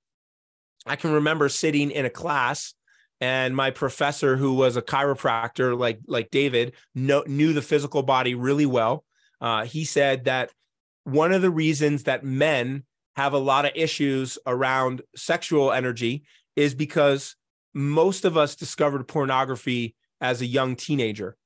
I 0.87 0.95
can 0.95 1.13
remember 1.13 1.49
sitting 1.49 1.91
in 1.91 2.05
a 2.07 2.11
class 2.11 2.75
and 3.21 3.57
my 3.57 3.73
professor 3.73 4.37
who 4.37 4.55
was 4.55 4.77
a 4.77 4.83
chiropractor 4.83 5.77
like 5.77 5.99
like 6.07 6.31
David 6.31 6.75
know, 6.95 7.25
knew 7.27 7.53
the 7.53 7.63
physical 7.63 8.05
body 8.05 8.37
really 8.37 8.67
well. 8.67 9.05
Uh, 9.41 9.65
he 9.65 9.85
said 9.85 10.27
that 10.27 10.53
one 11.03 11.33
of 11.33 11.43
the 11.43 11.51
reasons 11.51 12.05
that 12.05 12.23
men 12.23 12.85
have 13.17 13.33
a 13.33 13.39
lot 13.39 13.65
of 13.65 13.73
issues 13.75 14.39
around 14.47 15.03
sexual 15.17 15.73
energy 15.73 16.25
is 16.57 16.75
because 16.75 17.37
most 17.75 18.25
of 18.25 18.37
us 18.37 18.55
discovered 18.55 19.09
pornography 19.09 19.95
as 20.21 20.41
a 20.41 20.47
young 20.47 20.77
teenager. 20.77 21.37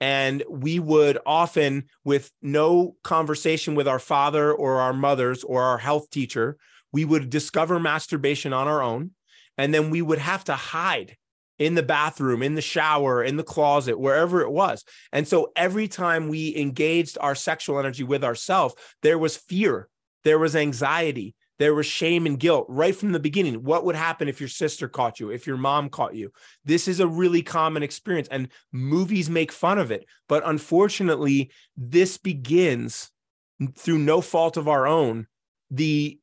And 0.00 0.42
we 0.48 0.78
would 0.78 1.18
often, 1.26 1.84
with 2.04 2.32
no 2.40 2.96
conversation 3.04 3.74
with 3.74 3.86
our 3.86 3.98
father 3.98 4.52
or 4.52 4.80
our 4.80 4.94
mothers 4.94 5.44
or 5.44 5.62
our 5.62 5.78
health 5.78 6.10
teacher, 6.10 6.56
we 6.92 7.04
would 7.04 7.30
discover 7.30 7.78
masturbation 7.78 8.52
on 8.52 8.66
our 8.66 8.82
own. 8.82 9.10
And 9.58 9.74
then 9.74 9.90
we 9.90 10.00
would 10.00 10.18
have 10.18 10.44
to 10.44 10.54
hide 10.54 11.16
in 11.58 11.74
the 11.74 11.82
bathroom, 11.82 12.42
in 12.42 12.54
the 12.54 12.62
shower, 12.62 13.22
in 13.22 13.36
the 13.36 13.44
closet, 13.44 14.00
wherever 14.00 14.40
it 14.40 14.50
was. 14.50 14.82
And 15.12 15.28
so 15.28 15.52
every 15.54 15.86
time 15.86 16.28
we 16.28 16.56
engaged 16.56 17.18
our 17.20 17.34
sexual 17.34 17.78
energy 17.78 18.02
with 18.02 18.24
ourselves, 18.24 18.74
there 19.02 19.18
was 19.18 19.36
fear, 19.36 19.88
there 20.24 20.38
was 20.38 20.56
anxiety, 20.56 21.34
there 21.60 21.74
was 21.74 21.84
shame 21.84 22.24
and 22.24 22.40
guilt 22.40 22.64
right 22.70 22.96
from 22.96 23.12
the 23.12 23.20
beginning. 23.20 23.62
What 23.62 23.84
would 23.84 23.94
happen 23.94 24.28
if 24.28 24.40
your 24.40 24.48
sister 24.48 24.88
caught 24.88 25.20
you, 25.20 25.30
if 25.30 25.46
your 25.46 25.58
mom 25.58 25.90
caught 25.90 26.14
you? 26.14 26.32
This 26.64 26.88
is 26.88 27.00
a 27.00 27.06
really 27.06 27.42
common 27.42 27.82
experience, 27.82 28.28
and 28.28 28.48
movies 28.72 29.28
make 29.28 29.52
fun 29.52 29.78
of 29.78 29.90
it. 29.90 30.06
But 30.26 30.42
unfortunately, 30.46 31.50
this 31.76 32.16
begins 32.16 33.10
through 33.76 33.98
no 33.98 34.22
fault 34.22 34.56
of 34.56 34.68
our 34.68 34.86
own 34.86 35.26
the 35.70 36.18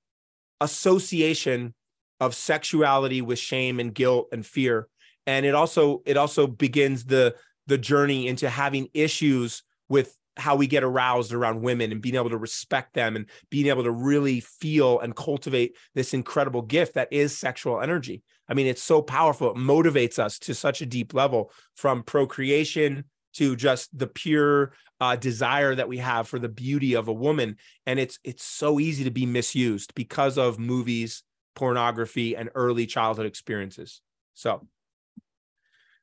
association 0.59 1.75
of 2.19 2.33
sexuality 2.33 3.21
with 3.21 3.37
shame 3.37 3.79
and 3.79 3.93
guilt 3.93 4.29
and 4.31 4.43
fear 4.43 4.87
and 5.27 5.45
it 5.45 5.53
also 5.53 6.01
it 6.07 6.17
also 6.17 6.47
begins 6.47 7.03
the 7.05 7.35
the 7.67 7.77
journey 7.77 8.27
into 8.27 8.49
having 8.49 8.87
issues 8.95 9.61
with 9.87 10.17
how 10.37 10.55
we 10.55 10.67
get 10.67 10.83
aroused 10.83 11.33
around 11.33 11.61
women 11.61 11.91
and 11.91 12.01
being 12.01 12.15
able 12.15 12.29
to 12.29 12.37
respect 12.37 12.93
them 12.93 13.15
and 13.15 13.25
being 13.49 13.67
able 13.67 13.83
to 13.83 13.91
really 13.91 14.39
feel 14.39 14.99
and 14.99 15.15
cultivate 15.15 15.75
this 15.95 16.13
incredible 16.13 16.61
gift 16.61 16.93
that 16.93 17.07
is 17.11 17.37
sexual 17.37 17.81
energy. 17.81 18.23
I 18.47 18.53
mean, 18.53 18.67
it's 18.67 18.83
so 18.83 19.01
powerful. 19.01 19.51
It 19.51 19.57
motivates 19.57 20.19
us 20.19 20.39
to 20.39 20.53
such 20.53 20.81
a 20.81 20.85
deep 20.85 21.13
level 21.13 21.51
from 21.75 22.03
procreation 22.03 23.05
to 23.33 23.55
just 23.55 23.95
the 23.97 24.07
pure 24.07 24.73
uh, 24.99 25.15
desire 25.15 25.75
that 25.75 25.87
we 25.87 25.97
have 25.97 26.27
for 26.27 26.39
the 26.39 26.49
beauty 26.49 26.95
of 26.95 27.07
a 27.07 27.13
woman. 27.13 27.57
And 27.85 27.99
it's 27.99 28.19
it's 28.23 28.43
so 28.43 28.79
easy 28.79 29.03
to 29.03 29.11
be 29.11 29.25
misused 29.25 29.93
because 29.95 30.37
of 30.37 30.59
movies, 30.59 31.23
pornography, 31.55 32.35
and 32.35 32.49
early 32.55 32.85
childhood 32.85 33.25
experiences. 33.25 34.01
So, 34.33 34.67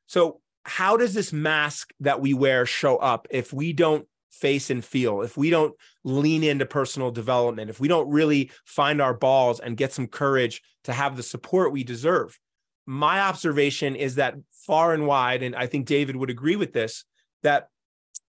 so 0.07 0.41
how 0.63 0.97
does 0.97 1.13
this 1.13 1.31
mask 1.31 1.93
that 1.99 2.21
we 2.21 2.33
wear 2.33 2.65
show 2.65 2.97
up 2.97 3.27
if 3.29 3.53
we 3.53 3.73
don't 3.73 4.07
face 4.39 4.69
and 4.69 4.83
feel, 4.83 5.21
if 5.21 5.37
we 5.37 5.49
don't 5.49 5.73
lean 6.03 6.43
into 6.43 6.65
personal 6.65 7.11
development, 7.11 7.69
if 7.69 7.79
we 7.79 7.87
don't 7.87 8.09
really 8.09 8.51
find 8.65 9.01
our 9.01 9.13
balls 9.13 9.59
and 9.59 9.77
get 9.77 9.93
some 9.93 10.07
courage 10.07 10.61
to 10.83 10.93
have 10.93 11.15
the 11.15 11.23
support 11.23 11.71
we 11.71 11.83
deserve, 11.83 12.37
my 12.85 13.21
observation 13.21 13.95
is 13.95 14.15
that 14.15 14.35
far 14.51 14.93
and 14.93 15.07
wide, 15.07 15.41
and 15.41 15.55
I 15.55 15.67
think 15.67 15.85
David 15.85 16.15
would 16.15 16.29
agree 16.29 16.55
with 16.55 16.73
this, 16.73 17.05
that 17.43 17.69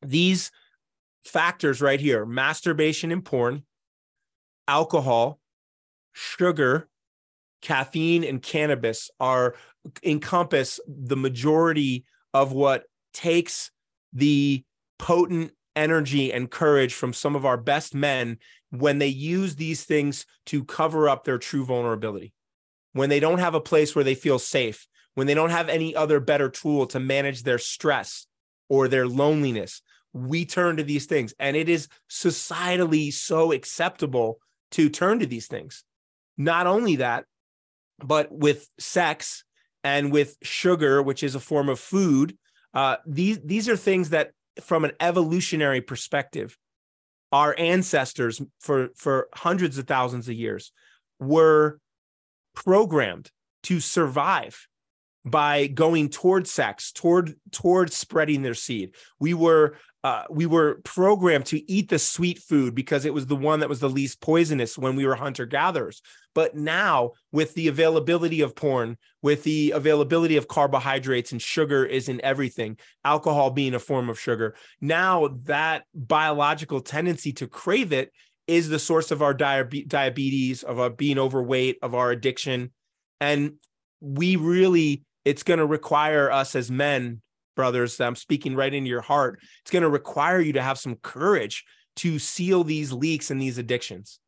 these 0.02 0.52
factors 1.26 1.82
right 1.82 2.00
here 2.00 2.26
masturbation 2.26 3.12
and 3.12 3.26
porn, 3.26 3.64
alcohol, 4.68 5.40
sugar, 6.14 6.88
caffeine, 7.62 8.24
and 8.24 8.42
cannabis 8.42 9.10
are 9.20 9.56
encompass 10.04 10.80
the 10.88 11.18
majority 11.18 12.06
of 12.34 12.52
what 12.52 12.84
takes 13.14 13.72
the 14.14 14.64
potent 15.00 15.52
energy 15.76 16.32
and 16.32 16.50
courage 16.50 16.94
from 16.94 17.14
some 17.14 17.36
of 17.36 17.46
our 17.46 17.58
best 17.58 17.94
men 17.94 18.38
when 18.72 19.00
they 19.00 19.08
use 19.08 19.56
these 19.56 19.84
things 19.84 20.26
to 20.48 20.64
cover 20.64 21.10
up 21.10 21.24
their 21.24 21.38
true 21.38 21.66
vulnerability. 21.66 22.34
When 22.94 23.10
they 23.10 23.20
don't 23.20 23.40
have 23.40 23.56
a 23.56 23.62
place 23.62 23.96
where 23.96 24.04
they 24.04 24.16
feel 24.16 24.40
safe, 24.40 24.88
when 25.16 25.28
they 25.28 25.34
don't 25.34 25.50
have 25.50 25.70
any 25.70 25.96
other 25.96 26.20
better 26.20 26.50
tool 26.50 26.86
to 26.88 27.00
manage 27.00 27.44
their 27.44 27.58
stress 27.58 28.28
or 28.70 28.88
their 28.88 29.08
loneliness, 29.08 29.82
we 30.14 30.46
turn 30.46 30.78
to 30.78 30.84
these 30.84 31.06
things. 31.06 31.34
And 31.40 31.58
it 31.58 31.68
is 31.68 31.88
societally 32.10 33.12
so 33.12 33.52
acceptable 33.52 34.40
to 34.72 34.90
turn 34.90 35.20
to 35.20 35.26
these 35.26 35.48
things. 35.48 35.84
Not 36.38 36.68
only 36.68 36.98
that, 36.98 37.26
but 38.00 38.32
with 38.32 38.68
sex 38.80 39.44
and 39.84 40.12
with 40.12 40.38
sugar, 40.42 41.02
which 41.02 41.24
is 41.24 41.36
a 41.36 41.40
form 41.40 41.70
of 41.70 41.80
food, 41.80 42.38
uh, 42.74 42.98
these 43.06 43.40
these 43.40 43.70
are 43.70 43.78
things 43.78 44.10
that 44.10 44.32
from 44.62 44.86
an 44.86 44.92
evolutionary 45.00 45.82
perspective, 45.82 46.58
our 47.32 47.56
ancestors 47.58 48.42
for, 48.60 48.90
for 48.96 49.28
hundreds 49.34 49.78
of 49.78 49.88
thousands 49.88 50.28
of 50.28 50.36
years 50.36 50.72
were 51.20 51.80
programmed 52.54 53.32
to 53.64 53.80
survive 53.80 54.68
by 55.26 55.68
going 55.68 56.10
toward 56.10 56.48
sex, 56.48 56.92
toward 56.92 57.36
toward 57.52 57.92
spreading 57.92 58.44
their 58.44 58.54
seed. 58.54 58.96
We 59.20 59.34
were 59.34 59.78
uh, 60.04 60.24
we 60.30 60.46
were 60.46 60.82
programmed 60.84 61.48
to 61.48 61.72
eat 61.72 61.90
the 61.90 61.98
sweet 61.98 62.38
food 62.38 62.76
because 62.76 63.06
it 63.06 63.14
was 63.14 63.26
the 63.26 63.36
one 63.36 63.62
that 63.62 63.70
was 63.70 63.80
the 63.80 63.90
least 63.90 64.22
poisonous 64.22 64.78
when 64.78 64.96
we 64.96 65.04
were 65.04 65.16
hunter 65.16 65.48
gatherers. 65.48 66.04
But 66.36 66.54
now, 66.54 67.14
with 67.32 67.56
the 67.56 67.70
availability 67.70 68.42
of 68.42 68.56
porn, 68.56 68.98
with 69.24 69.44
the 69.44 69.72
availability 69.72 70.38
of 70.38 70.48
carbohydrates 70.48 71.32
and 71.32 71.42
sugar 71.42 71.84
is 71.84 72.08
in 72.08 72.24
everything, 72.24 72.78
alcohol 73.04 73.50
being 73.50 73.74
a 73.74 73.80
form 73.80 74.10
of 74.10 74.20
sugar, 74.20 74.56
now 74.80 75.30
that 75.46 75.86
biological 75.96 76.82
tendency 76.82 77.34
to 77.34 77.48
crave 77.48 77.92
it 77.92 78.12
is 78.46 78.70
the 78.70 78.78
source 78.78 79.10
of 79.10 79.24
our 79.24 79.34
diabetes, 79.34 80.62
of 80.62 80.80
our 80.80 80.92
being 80.92 81.18
overweight, 81.18 81.80
of 81.82 81.96
our 81.96 82.12
addiction. 82.12 82.72
And 83.20 83.54
we 84.02 84.36
really, 84.36 85.05
it's 85.26 85.44
going 85.44 85.60
to 85.60 85.66
require 85.66 86.32
us 86.32 86.56
as 86.56 86.72
men 86.72 87.22
brothers, 87.56 88.00
I'm 88.00 88.16
speaking 88.16 88.56
right 88.56 88.74
into 88.74 88.90
your 88.90 89.02
heart. 89.02 89.40
It's 89.62 89.72
going 89.72 89.84
to 89.84 89.90
require 89.90 90.40
you 90.40 90.54
to 90.54 90.62
have 90.62 90.78
some 90.78 90.96
courage 90.96 91.64
to 91.98 92.20
seal 92.20 92.64
these 92.64 92.92
leaks 92.92 93.32
and 93.32 93.42
these 93.42 93.58
addictions. 93.58 94.20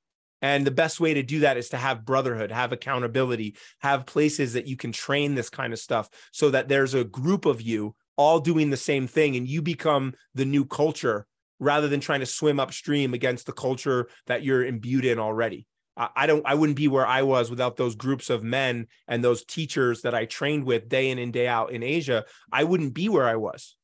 And 0.41 0.65
the 0.65 0.71
best 0.71 0.99
way 0.99 1.13
to 1.15 1.23
do 1.23 1.39
that 1.41 1.57
is 1.57 1.69
to 1.69 1.77
have 1.77 2.05
brotherhood, 2.05 2.51
have 2.51 2.71
accountability, 2.71 3.55
have 3.79 4.05
places 4.05 4.53
that 4.53 4.67
you 4.67 4.77
can 4.77 4.91
train 4.91 5.35
this 5.35 5.49
kind 5.49 5.73
of 5.73 5.79
stuff 5.79 6.09
so 6.31 6.51
that 6.51 6.67
there's 6.67 6.93
a 6.93 7.03
group 7.03 7.45
of 7.45 7.61
you 7.61 7.95
all 8.17 8.39
doing 8.39 8.69
the 8.69 8.77
same 8.77 9.07
thing 9.07 9.35
and 9.35 9.47
you 9.47 9.61
become 9.61 10.13
the 10.35 10.45
new 10.45 10.63
culture 10.63 11.25
rather 11.59 11.87
than 11.87 11.99
trying 11.99 12.19
to 12.19 12.25
swim 12.25 12.59
upstream 12.59 13.13
against 13.13 13.47
the 13.47 13.51
culture 13.51 14.07
that 14.27 14.43
you're 14.43 14.63
imbued 14.63 15.05
in 15.05 15.17
already. 15.17 15.65
I 15.97 16.27
don't 16.27 16.45
I 16.45 16.53
wouldn't 16.53 16.77
be 16.77 16.87
where 16.87 17.07
I 17.07 17.23
was 17.23 17.49
without 17.49 17.75
those 17.75 17.95
groups 17.95 18.29
of 18.29 18.43
men 18.43 18.87
and 19.07 19.23
those 19.23 19.43
teachers 19.43 20.03
that 20.03 20.13
I 20.13 20.25
trained 20.25 20.63
with 20.65 20.89
day 20.89 21.09
in 21.09 21.17
and 21.17 21.33
day 21.33 21.47
out 21.47 21.71
in 21.71 21.81
Asia. 21.81 22.25
I 22.51 22.63
wouldn't 22.65 22.93
be 22.93 23.09
where 23.09 23.27
I 23.27 23.35
was, 23.35 23.75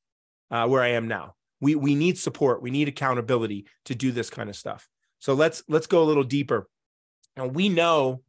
uh, 0.51 0.67
where 0.67 0.83
I 0.83 0.89
am 0.89 1.07
now. 1.07 1.35
We 1.59 1.75
we 1.75 1.95
need 1.95 2.19
support. 2.19 2.61
We 2.61 2.71
need 2.71 2.87
accountability 2.87 3.65
to 3.85 3.95
do 3.95 4.11
this 4.11 4.29
kind 4.29 4.49
of 4.49 4.55
stuff. 4.55 4.87
So 5.19 5.33
let's 5.33 5.63
let's 5.67 5.87
go 5.87 6.03
a 6.03 6.05
little 6.05 6.23
deeper. 6.23 6.67
And 7.35 7.55
we 7.55 7.67
know 7.67 8.21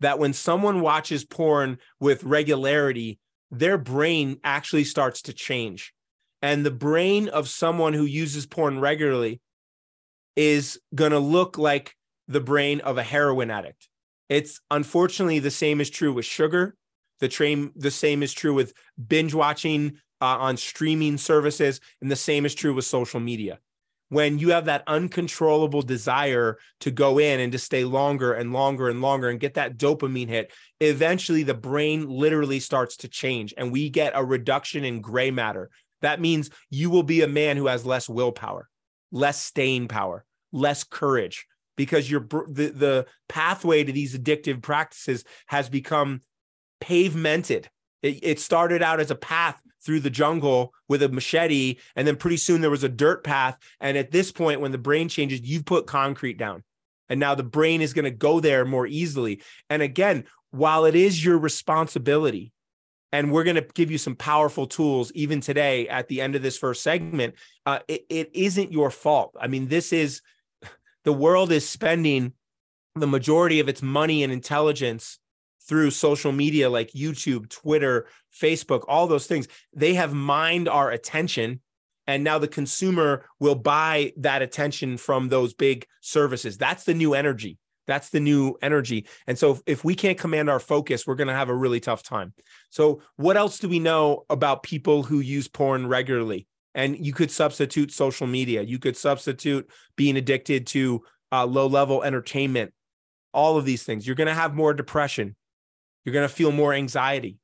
that 0.00 0.18
when 0.18 0.32
someone 0.32 0.80
watches 0.80 1.24
porn 1.24 1.78
with 1.98 2.24
regularity, 2.24 3.20
their 3.50 3.78
brain 3.78 4.38
actually 4.44 4.84
starts 4.84 5.22
to 5.22 5.32
change. 5.32 5.94
And 6.42 6.64
the 6.64 6.70
brain 6.70 7.28
of 7.28 7.48
someone 7.48 7.94
who 7.94 8.04
uses 8.04 8.46
porn 8.46 8.80
regularly 8.80 9.40
is 10.36 10.80
going 10.94 11.12
to 11.12 11.18
look 11.18 11.58
like 11.58 11.94
the 12.30 12.40
brain 12.40 12.80
of 12.80 12.96
a 12.96 13.02
heroin 13.02 13.50
addict. 13.50 13.88
It's 14.28 14.60
unfortunately 14.70 15.40
the 15.40 15.50
same 15.50 15.80
is 15.80 15.90
true 15.90 16.12
with 16.12 16.24
sugar. 16.24 16.76
The 17.18 17.28
train, 17.28 17.72
the 17.74 17.90
same 17.90 18.22
is 18.22 18.32
true 18.32 18.54
with 18.54 18.72
binge 19.08 19.34
watching 19.34 19.98
uh, 20.20 20.38
on 20.38 20.56
streaming 20.56 21.18
services, 21.18 21.80
and 22.00 22.10
the 22.10 22.16
same 22.16 22.46
is 22.46 22.54
true 22.54 22.72
with 22.72 22.84
social 22.84 23.18
media. 23.18 23.58
When 24.10 24.38
you 24.38 24.50
have 24.50 24.66
that 24.66 24.84
uncontrollable 24.86 25.82
desire 25.82 26.58
to 26.80 26.90
go 26.90 27.18
in 27.18 27.40
and 27.40 27.52
to 27.52 27.58
stay 27.58 27.84
longer 27.84 28.32
and 28.32 28.52
longer 28.52 28.88
and 28.88 29.00
longer 29.00 29.28
and 29.28 29.40
get 29.40 29.54
that 29.54 29.76
dopamine 29.76 30.28
hit, 30.28 30.52
eventually 30.80 31.42
the 31.42 31.54
brain 31.54 32.08
literally 32.08 32.60
starts 32.60 32.96
to 32.98 33.08
change 33.08 33.54
and 33.56 33.70
we 33.70 33.90
get 33.90 34.12
a 34.14 34.24
reduction 34.24 34.84
in 34.84 35.00
gray 35.00 35.30
matter. 35.30 35.70
That 36.00 36.20
means 36.20 36.50
you 36.70 36.90
will 36.90 37.02
be 37.02 37.22
a 37.22 37.28
man 37.28 37.56
who 37.56 37.66
has 37.66 37.86
less 37.86 38.08
willpower, 38.08 38.68
less 39.12 39.40
staying 39.40 39.88
power, 39.88 40.24
less 40.52 40.82
courage, 40.82 41.46
because 41.80 42.10
your 42.10 42.20
the, 42.20 42.72
the 42.76 43.06
pathway 43.26 43.82
to 43.82 43.90
these 43.90 44.14
addictive 44.14 44.60
practices 44.60 45.24
has 45.46 45.70
become 45.70 46.20
pavemented. 46.82 47.68
It, 48.02 48.18
it 48.22 48.38
started 48.38 48.82
out 48.82 49.00
as 49.00 49.10
a 49.10 49.14
path 49.14 49.58
through 49.82 50.00
the 50.00 50.10
jungle 50.10 50.74
with 50.90 51.02
a 51.02 51.08
machete, 51.08 51.76
and 51.96 52.06
then 52.06 52.16
pretty 52.16 52.36
soon 52.36 52.60
there 52.60 52.68
was 52.68 52.84
a 52.84 52.88
dirt 52.90 53.24
path. 53.24 53.56
And 53.80 53.96
at 53.96 54.10
this 54.10 54.30
point, 54.30 54.60
when 54.60 54.72
the 54.72 54.76
brain 54.78 55.08
changes, 55.08 55.40
you've 55.40 55.64
put 55.64 55.86
concrete 55.86 56.36
down. 56.36 56.64
And 57.08 57.18
now 57.18 57.34
the 57.34 57.44
brain 57.44 57.80
is 57.80 57.94
going 57.94 58.04
to 58.04 58.10
go 58.10 58.40
there 58.40 58.66
more 58.66 58.86
easily. 58.86 59.40
And 59.70 59.80
again, 59.80 60.24
while 60.50 60.84
it 60.84 60.94
is 60.94 61.24
your 61.24 61.38
responsibility, 61.38 62.52
and 63.10 63.32
we're 63.32 63.44
going 63.44 63.56
to 63.56 63.66
give 63.72 63.90
you 63.90 63.96
some 63.96 64.16
powerful 64.16 64.66
tools 64.66 65.12
even 65.14 65.40
today 65.40 65.88
at 65.88 66.08
the 66.08 66.20
end 66.20 66.36
of 66.36 66.42
this 66.42 66.58
first 66.58 66.82
segment, 66.82 67.36
uh, 67.64 67.78
it, 67.88 68.04
it 68.10 68.30
isn't 68.34 68.70
your 68.70 68.90
fault. 68.90 69.34
I 69.40 69.48
mean, 69.48 69.68
this 69.68 69.94
is 69.94 70.20
the 71.10 71.14
world 71.14 71.50
is 71.50 71.68
spending 71.68 72.34
the 72.94 73.06
majority 73.08 73.58
of 73.58 73.68
its 73.68 73.82
money 73.82 74.22
and 74.22 74.32
intelligence 74.32 75.18
through 75.68 75.90
social 75.90 76.30
media 76.30 76.70
like 76.70 76.92
YouTube, 76.92 77.48
Twitter, 77.48 78.06
Facebook, 78.32 78.84
all 78.86 79.08
those 79.08 79.26
things. 79.26 79.48
They 79.74 79.94
have 79.94 80.14
mined 80.14 80.68
our 80.68 80.88
attention. 80.92 81.62
And 82.06 82.22
now 82.22 82.38
the 82.38 82.46
consumer 82.46 83.26
will 83.40 83.56
buy 83.56 84.12
that 84.18 84.40
attention 84.40 84.98
from 84.98 85.30
those 85.30 85.52
big 85.52 85.84
services. 86.00 86.56
That's 86.56 86.84
the 86.84 86.94
new 86.94 87.14
energy. 87.14 87.58
That's 87.88 88.10
the 88.10 88.20
new 88.20 88.56
energy. 88.62 89.08
And 89.26 89.36
so 89.36 89.58
if, 89.66 89.82
we 89.82 89.96
can't 89.96 90.16
command 90.16 90.48
our 90.48 90.60
focus, 90.60 91.08
we're 91.08 91.16
going 91.16 91.26
to 91.26 91.34
have 91.34 91.48
a 91.48 91.56
really 91.56 91.80
tough 91.80 92.04
time. 92.04 92.34
So, 92.70 93.02
what 93.16 93.36
else 93.36 93.58
do 93.58 93.68
we 93.68 93.80
know 93.80 94.26
about 94.30 94.62
people 94.62 95.02
who 95.02 95.18
use 95.18 95.48
porn 95.48 95.88
regularly? 95.88 96.46
And 96.74 97.04
you 97.04 97.12
could 97.12 97.30
substitute 97.30 97.92
social 97.92 98.26
media 98.26 98.62
you 98.62 98.78
could 98.78 98.96
substitute 98.96 99.68
being 99.96 100.16
addicted 100.16 100.66
to 100.66 101.02
uh, 101.32 101.44
low 101.44 101.66
level 101.66 102.02
entertainment 102.02 102.72
all 103.32 103.56
of 103.56 103.64
these 103.64 103.82
things. 103.82 104.06
You're 104.06 104.16
going 104.16 104.28
to 104.28 104.34
have 104.34 104.54
more 104.54 104.74
depression. 104.74 105.36
You're 106.04 106.12
going 106.12 106.28
to 106.28 106.34
feel 106.34 106.52
more 106.52 106.72
anxiety. 106.72 107.36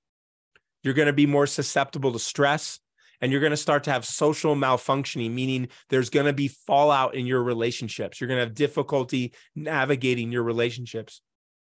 You're 0.82 0.94
going 0.94 1.06
to 1.06 1.12
be 1.12 1.26
more 1.26 1.46
susceptible 1.46 2.12
to 2.12 2.18
stress 2.18 2.78
and 3.20 3.32
you're 3.32 3.40
going 3.40 3.50
to 3.50 3.56
start 3.56 3.84
to 3.84 3.92
have 3.92 4.04
social 4.04 4.54
malfunctioning 4.54 5.30
meaning 5.30 5.68
there's 5.88 6.10
going 6.10 6.26
to 6.26 6.32
be 6.32 6.48
fallout 6.48 7.14
in 7.14 7.26
your 7.26 7.42
relationships. 7.42 8.20
You're 8.20 8.28
going 8.28 8.38
to 8.38 8.44
have 8.44 8.54
difficulty 8.54 9.32
navigating 9.54 10.30
your 10.30 10.42
relationships. 10.42 11.20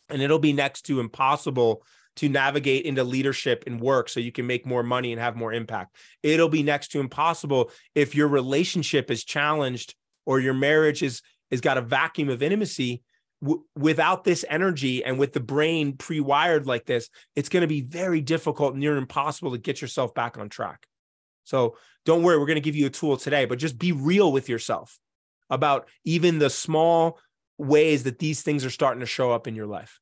And 0.09 0.23
it'll 0.23 0.39
be 0.39 0.53
next 0.53 0.83
to 0.83 1.01
impossible 1.01 1.83
to 2.21 2.29
navigate 2.29 2.85
into 2.85 3.03
leadership 3.03 3.65
and 3.67 3.81
work 3.81 4.11
so 4.11 4.21
you 4.21 4.31
can 4.31 4.47
make 4.47 4.67
more 4.67 4.83
money 4.83 5.11
and 5.11 5.19
have 5.19 5.37
more 5.37 5.55
impact. 5.55 5.97
It'll 6.23 6.51
be 6.51 6.63
next 6.63 6.89
to 6.89 7.01
impossible 7.01 7.71
if 7.95 8.15
your 8.15 8.29
relationship 8.29 9.11
is 9.11 9.25
challenged 9.25 9.95
or 10.27 10.39
your 10.39 10.53
marriage 10.53 11.03
is 11.03 11.23
is 11.51 11.63
got 11.63 11.79
a 11.79 11.81
vacuum 11.81 12.29
of 12.29 12.43
intimacy 12.43 13.03
w- 13.43 13.65
without 13.75 14.23
this 14.23 14.45
energy 14.51 15.03
and 15.03 15.19
with 15.19 15.33
the 15.33 15.41
brain 15.41 15.97
pre-wired 15.97 16.67
like 16.67 16.85
this 16.85 17.09
it's 17.35 17.49
going 17.49 17.63
to 17.63 17.67
be 17.67 17.81
very 17.81 18.21
difficult 18.21 18.77
near 18.77 18.99
impossible 18.99 19.53
to 19.53 19.59
get 19.59 19.81
yourself 19.81 20.13
back 20.13 20.37
on 20.37 20.51
track 20.51 20.87
so 21.45 21.75
don't 22.05 22.23
worry 22.23 22.39
we're 22.39 22.45
going 22.45 22.55
to 22.57 22.61
give 22.61 22.77
you 22.77 22.87
a 22.87 22.91
tool 22.91 23.17
today 23.17 23.47
but 23.47 23.59
just 23.59 23.79
be 23.79 23.93
real 23.93 24.31
with 24.31 24.47
yourself 24.47 24.99
about 25.49 25.89
even 26.05 26.39
the 26.39 26.51
small 26.51 27.19
ways 27.57 28.03
that 28.03 28.19
these 28.19 28.43
things 28.43 28.63
are 28.63 28.71
starting 28.71 29.01
to 29.01 29.07
show 29.07 29.33
up 29.33 29.47
in 29.47 29.55
your 29.55 29.67
life 29.67 30.01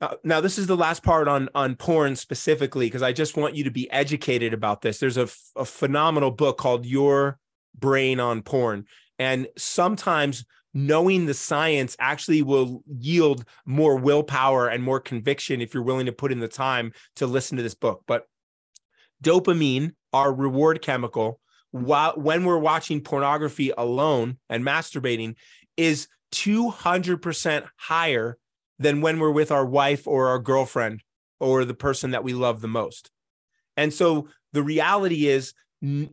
uh, 0.00 0.14
now 0.24 0.40
this 0.40 0.58
is 0.58 0.66
the 0.66 0.76
last 0.76 1.02
part 1.02 1.26
on 1.26 1.48
on 1.54 1.74
porn 1.74 2.16
specifically 2.16 2.86
because 2.86 3.02
I 3.02 3.12
just 3.12 3.36
want 3.36 3.54
you 3.54 3.64
to 3.64 3.70
be 3.70 3.90
educated 3.90 4.52
about 4.52 4.82
this. 4.82 4.98
There's 4.98 5.16
a, 5.16 5.28
a 5.56 5.64
phenomenal 5.64 6.30
book 6.30 6.58
called 6.58 6.84
Your 6.84 7.38
Brain 7.78 8.20
on 8.20 8.42
Porn, 8.42 8.84
and 9.18 9.46
sometimes 9.56 10.44
knowing 10.74 11.24
the 11.24 11.32
science 11.32 11.96
actually 11.98 12.42
will 12.42 12.82
yield 12.98 13.46
more 13.64 13.96
willpower 13.96 14.68
and 14.68 14.82
more 14.82 15.00
conviction 15.00 15.62
if 15.62 15.72
you're 15.72 15.82
willing 15.82 16.04
to 16.04 16.12
put 16.12 16.30
in 16.30 16.40
the 16.40 16.48
time 16.48 16.92
to 17.16 17.26
listen 17.26 17.56
to 17.56 17.62
this 17.62 17.74
book. 17.74 18.02
But 18.06 18.26
dopamine, 19.24 19.94
our 20.12 20.30
reward 20.34 20.82
chemical, 20.82 21.40
while 21.70 22.12
when 22.16 22.44
we're 22.44 22.58
watching 22.58 23.00
pornography 23.00 23.72
alone 23.76 24.36
and 24.50 24.62
masturbating, 24.62 25.36
is 25.78 26.08
200% 26.32 27.66
higher 27.76 28.36
than 28.78 29.00
when 29.00 29.18
we're 29.18 29.30
with 29.30 29.50
our 29.50 29.64
wife 29.64 30.06
or 30.06 30.28
our 30.28 30.38
girlfriend 30.38 31.02
or 31.40 31.64
the 31.64 31.74
person 31.74 32.10
that 32.10 32.24
we 32.24 32.34
love 32.34 32.60
the 32.60 32.68
most. 32.68 33.10
And 33.76 33.92
so 33.92 34.28
the 34.52 34.62
reality 34.62 35.26
is 35.26 35.52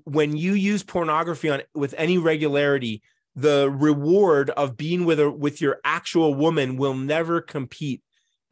when 0.04 0.36
you 0.36 0.54
use 0.54 0.84
pornography 0.84 1.50
on 1.50 1.62
with 1.74 1.96
any 1.98 2.18
regularity, 2.18 3.02
the 3.36 3.70
reward 3.70 4.50
of 4.52 4.78
being 4.78 5.06
with 5.06 5.20
a, 5.20 5.32
with 5.32 5.62
your 5.62 5.80
actual 5.84 6.34
woman 6.34 6.78
will 6.78 6.94
never 6.94 7.42
compete. 7.42 8.02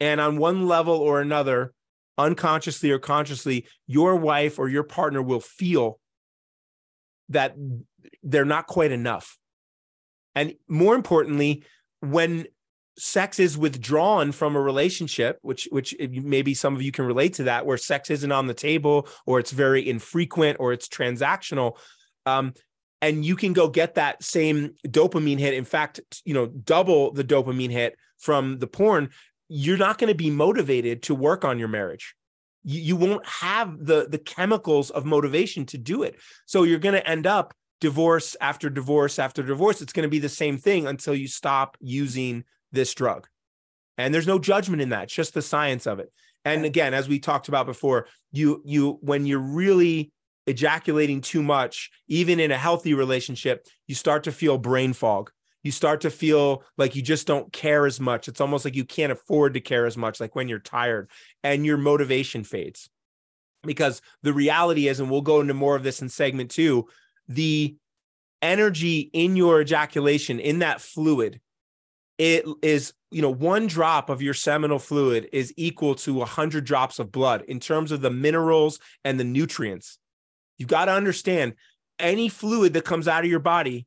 And 0.00 0.20
on 0.20 0.38
one 0.38 0.66
level 0.66 0.96
or 0.96 1.20
another, 1.20 1.72
unconsciously 2.18 2.90
or 2.90 2.98
consciously, 2.98 3.66
your 3.86 4.16
wife 4.16 4.58
or 4.58 4.68
your 4.68 4.82
partner 4.82 5.22
will 5.22 5.40
feel 5.40 6.00
that 7.28 7.54
they're 8.22 8.44
not 8.44 8.66
quite 8.66 8.92
enough. 8.92 9.38
And 10.34 10.54
more 10.68 10.94
importantly, 10.94 11.64
when 12.00 12.46
sex 12.98 13.38
is 13.38 13.56
withdrawn 13.56 14.32
from 14.32 14.54
a 14.54 14.60
relationship 14.60 15.38
which 15.42 15.66
which 15.70 15.94
maybe 16.10 16.52
some 16.54 16.74
of 16.74 16.82
you 16.82 16.92
can 16.92 17.06
relate 17.06 17.34
to 17.34 17.44
that 17.44 17.64
where 17.64 17.78
sex 17.78 18.10
isn't 18.10 18.32
on 18.32 18.46
the 18.46 18.54
table 18.54 19.08
or 19.26 19.38
it's 19.38 19.50
very 19.50 19.88
infrequent 19.88 20.58
or 20.60 20.72
it's 20.72 20.88
transactional 20.88 21.76
um, 22.26 22.52
and 23.00 23.24
you 23.24 23.34
can 23.34 23.52
go 23.52 23.68
get 23.68 23.94
that 23.94 24.22
same 24.22 24.74
dopamine 24.86 25.38
hit 25.38 25.54
in 25.54 25.64
fact 25.64 26.00
you 26.24 26.34
know 26.34 26.46
double 26.46 27.12
the 27.12 27.24
dopamine 27.24 27.70
hit 27.70 27.96
from 28.18 28.58
the 28.58 28.66
porn 28.66 29.08
you're 29.54 29.76
not 29.76 29.98
going 29.98 30.08
to 30.08 30.14
be 30.14 30.30
motivated 30.30 31.02
to 31.02 31.14
work 31.14 31.44
on 31.44 31.58
your 31.58 31.68
marriage. 31.68 32.14
You, 32.64 32.80
you 32.80 32.96
won't 32.96 33.26
have 33.26 33.84
the 33.84 34.08
the 34.08 34.18
chemicals 34.18 34.90
of 34.90 35.04
motivation 35.04 35.66
to 35.66 35.78
do 35.78 36.04
it. 36.04 36.16
So 36.46 36.62
you're 36.62 36.78
going 36.78 36.94
to 36.94 37.06
end 37.06 37.26
up 37.26 37.52
divorce 37.78 38.34
after 38.40 38.70
divorce 38.70 39.18
after 39.18 39.42
divorce. 39.42 39.82
It's 39.82 39.92
going 39.92 40.04
to 40.04 40.10
be 40.10 40.20
the 40.20 40.28
same 40.30 40.56
thing 40.56 40.86
until 40.86 41.14
you 41.14 41.28
stop 41.28 41.76
using 41.80 42.44
this 42.72 42.94
drug. 42.94 43.28
And 43.98 44.12
there's 44.14 44.26
no 44.26 44.38
judgment 44.38 44.82
in 44.82 44.88
that, 44.88 45.04
it's 45.04 45.14
just 45.14 45.34
the 45.34 45.42
science 45.42 45.86
of 45.86 45.98
it. 46.00 46.12
And 46.44 46.64
again, 46.64 46.92
as 46.94 47.08
we 47.08 47.20
talked 47.20 47.48
about 47.48 47.66
before, 47.66 48.06
you 48.32 48.62
you 48.64 48.98
when 49.00 49.26
you're 49.26 49.38
really 49.38 50.10
ejaculating 50.46 51.20
too 51.20 51.42
much, 51.42 51.90
even 52.08 52.40
in 52.40 52.50
a 52.50 52.58
healthy 52.58 52.94
relationship, 52.94 53.66
you 53.86 53.94
start 53.94 54.24
to 54.24 54.32
feel 54.32 54.58
brain 54.58 54.92
fog. 54.92 55.30
You 55.62 55.70
start 55.70 56.00
to 56.00 56.10
feel 56.10 56.64
like 56.76 56.96
you 56.96 57.02
just 57.02 57.28
don't 57.28 57.52
care 57.52 57.86
as 57.86 58.00
much. 58.00 58.26
It's 58.26 58.40
almost 58.40 58.64
like 58.64 58.74
you 58.74 58.84
can't 58.84 59.12
afford 59.12 59.54
to 59.54 59.60
care 59.60 59.86
as 59.86 59.96
much, 59.96 60.18
like 60.18 60.34
when 60.34 60.48
you're 60.48 60.58
tired 60.58 61.08
and 61.44 61.64
your 61.64 61.76
motivation 61.76 62.42
fades. 62.42 62.90
Because 63.62 64.02
the 64.22 64.32
reality 64.32 64.88
is, 64.88 64.98
and 64.98 65.08
we'll 65.08 65.20
go 65.20 65.40
into 65.40 65.54
more 65.54 65.76
of 65.76 65.84
this 65.84 66.02
in 66.02 66.08
segment 66.08 66.50
two, 66.50 66.88
the 67.28 67.76
energy 68.40 69.08
in 69.12 69.36
your 69.36 69.60
ejaculation, 69.60 70.40
in 70.40 70.58
that 70.58 70.80
fluid, 70.80 71.40
it 72.18 72.44
is 72.62 72.92
you 73.10 73.22
know 73.22 73.30
one 73.30 73.66
drop 73.66 74.10
of 74.10 74.22
your 74.22 74.34
seminal 74.34 74.78
fluid 74.78 75.28
is 75.32 75.52
equal 75.56 75.94
to 75.96 76.14
100 76.14 76.64
drops 76.64 76.98
of 76.98 77.12
blood 77.12 77.42
in 77.48 77.60
terms 77.60 77.92
of 77.92 78.00
the 78.00 78.10
minerals 78.10 78.78
and 79.04 79.18
the 79.18 79.24
nutrients. 79.24 79.98
You've 80.58 80.68
got 80.68 80.86
to 80.86 80.92
understand 80.92 81.54
any 81.98 82.28
fluid 82.28 82.74
that 82.74 82.84
comes 82.84 83.08
out 83.08 83.24
of 83.24 83.30
your 83.30 83.40
body 83.40 83.86